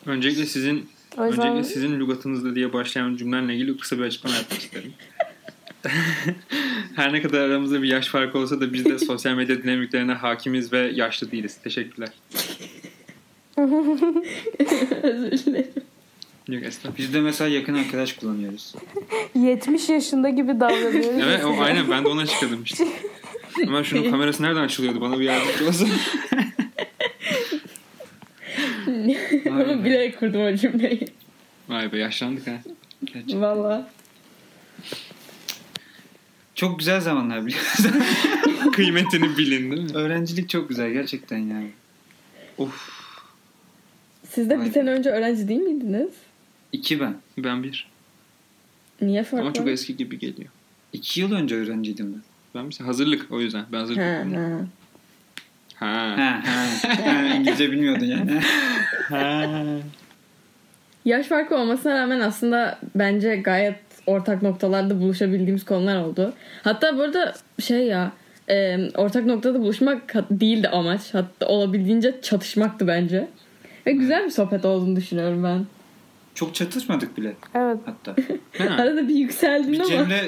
[0.06, 4.60] Öncelikle sizin O yüzden- öncelikle sizin lügatınızda diye başlayan cümlenle ilgili kısa bir açıklama yapmak
[4.60, 4.93] isterim.
[6.95, 10.74] Her ne kadar aramızda bir yaş farkı olsa da biz de sosyal medya dinamiklerine hakimiz
[10.74, 11.58] ve yaşlı değiliz.
[11.64, 12.10] Teşekkürler.
[15.03, 15.68] Özür dilerim.
[16.48, 16.98] Yok estağfurullah.
[16.98, 18.76] Biz de mesela yakın arkadaş kullanıyoruz.
[19.36, 21.24] 70 yaşında gibi davranıyoruz.
[21.24, 22.88] Evet o, aynen ben de ona çıkadım işte.
[23.68, 25.02] Ama şunun kamerası nereden açılıyordu?
[25.02, 25.90] Bana bir yardımcı olsun.
[29.49, 31.08] Ama bilerek kurdum o cümleyi.
[31.70, 32.52] Vay be yaşlandık ha.
[33.06, 33.41] Gerçekten.
[33.41, 33.90] Valla.
[36.62, 37.92] Çok güzel zamanlar biliyorsun.
[38.74, 39.98] Kıymetini bilin değil mi?
[39.98, 41.72] Öğrencilik çok güzel gerçekten yani.
[42.58, 42.90] Of.
[44.30, 44.72] Siz de bir Aynen.
[44.72, 46.10] sene önce öğrenci değil miydiniz?
[46.72, 47.16] İki ben.
[47.38, 47.88] Ben bir.
[49.02, 49.46] Niye farklı?
[49.46, 50.50] Ama çok eski gibi geliyor.
[50.94, 52.22] İki yıl önce öğrenciydim ben.
[52.56, 53.66] Ben bir hazırlık o yüzden.
[53.72, 54.70] Ben hazırlık Ha, okudum.
[55.80, 55.86] ha.
[55.88, 56.16] Ha.
[56.18, 57.06] Ha, ha.
[57.06, 58.42] ha, İngilizce bilmiyordun yani.
[59.10, 59.64] Ha.
[61.06, 66.34] Yaş farkı olmasına rağmen aslında bence gayet ortak noktalarda buluşabildiğimiz konular oldu.
[66.64, 68.11] Hatta burada şey ya
[68.49, 71.02] e, ortak noktada buluşmak değildi amaç.
[71.14, 73.28] Hatta olabildiğince çatışmaktı bence.
[73.88, 75.65] Ve güzel bir sohbet olduğunu düşünüyorum ben.
[76.36, 77.78] Çok çatışmadık bile Evet.
[77.86, 78.15] hatta.
[78.57, 78.76] Ha.
[78.80, 79.90] Arada bir yükseldin Bir ama.
[79.90, 80.22] Cemre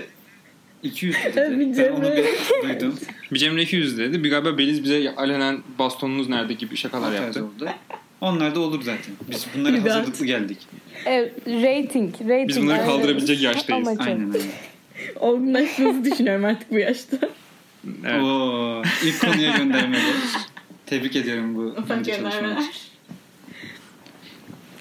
[0.84, 1.32] 200 dedi.
[1.36, 2.26] Evet, bir ben onu Cemre.
[2.64, 2.96] bir duydum.
[3.34, 4.24] Bir Cemre 200 dedi.
[4.24, 7.46] Bir galiba Beliz bize alenen bastonunuz nerede gibi şakalar yaptı.
[7.46, 7.68] oldu.
[8.24, 9.16] Onlar da olur zaten.
[9.32, 9.96] Biz bunlara Lügat.
[9.96, 10.58] hazırlıklı geldik.
[11.06, 12.14] Evet, rating.
[12.22, 12.48] rating.
[12.48, 12.88] Biz bunları Evet.
[12.88, 13.88] kaldırabilecek yaştayız.
[13.88, 14.04] Amacı.
[14.10, 14.46] Aynen öyle.
[15.20, 17.18] Olgunlaştığınızı düşünüyorum artık bu yaşta.
[18.06, 18.22] Evet.
[18.24, 20.02] Oo, ilk konuya göndermeli.
[20.86, 22.72] Tebrik ediyorum bu bence çalışman için.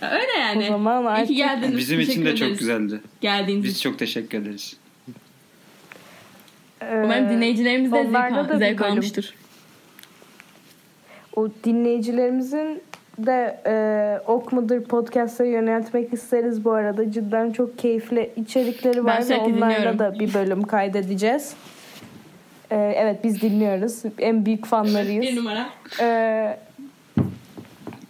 [0.02, 0.64] Öyle yani.
[0.64, 1.76] O zaman İyi artık ki geldiniz.
[1.78, 3.00] Bizim için de çok güzeldi.
[3.20, 3.90] Geldiğiniz Biz için.
[3.90, 4.76] çok teşekkür ederiz.
[6.80, 9.34] Ee, Umarım dinleyicilerimiz de zevk, zevk almıştır.
[11.36, 12.82] o dinleyicilerimizin
[13.18, 13.74] de e,
[14.26, 17.12] ok mudur podcast'a yöneltmek isteriz bu arada.
[17.12, 19.98] Cidden çok keyifli içerikleri var ve onlarla dinliyorum.
[19.98, 21.52] da bir bölüm kaydedeceğiz.
[22.70, 24.02] E, evet biz dinliyoruz.
[24.18, 25.36] En büyük fanlarıyız.
[25.36, 25.68] numara.
[26.00, 26.58] E,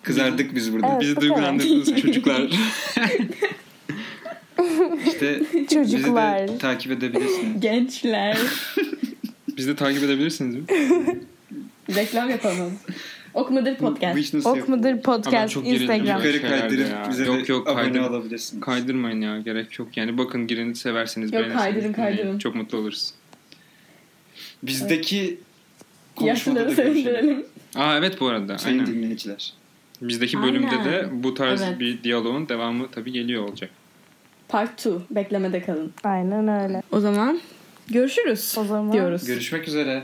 [0.03, 0.89] Kızardık biz burada.
[0.93, 1.01] Evet.
[1.01, 2.43] Bizi duygulandırdınız çocuklar.
[5.07, 6.43] İşte Çocuklar.
[6.43, 7.61] bizi de takip edebilirsiniz.
[7.61, 8.39] Gençler.
[9.57, 10.63] Bizi de takip edebilirsiniz mi?
[11.97, 12.73] Reklam yapalım.
[13.35, 14.35] Okmadır Bu podcast.
[14.35, 15.67] nasıl ok ben podcast çok.
[15.67, 16.07] Instagram.
[16.07, 17.07] Yukarı Yukarı kaydırıp ya.
[17.11, 18.61] bize Yok, de yok, abone kaydır- olabilirsiniz.
[18.61, 19.97] Kaydırmayın ya gerek yok.
[19.97, 21.63] Yani bakın girin severseniz Yok, beğenirsiniz.
[21.65, 22.17] kaydırın, dinleyin.
[22.17, 22.39] kaydırın.
[22.39, 23.15] Çok mutlu oluruz.
[24.63, 25.39] Bizdeki
[26.17, 27.47] konuşmada Yaşlıları da görüşelim.
[27.75, 28.59] Aa evet bu arada.
[28.59, 28.95] Sayın Aynen.
[28.95, 29.53] dinleyiciler.
[30.03, 30.85] Bizdeki bölümde Aynen.
[30.85, 31.81] de bu tarz Evet.
[31.81, 33.71] bir diyaloğun devamı tabii geliyor olacak.
[34.49, 34.91] Part 2.
[35.11, 35.93] Beklemede kalın.
[36.05, 36.83] Aynen öyle.
[36.93, 37.41] O zaman
[37.89, 39.25] görüşürüz O zaman- diyoruz.
[39.25, 40.03] Görüşmek üzere.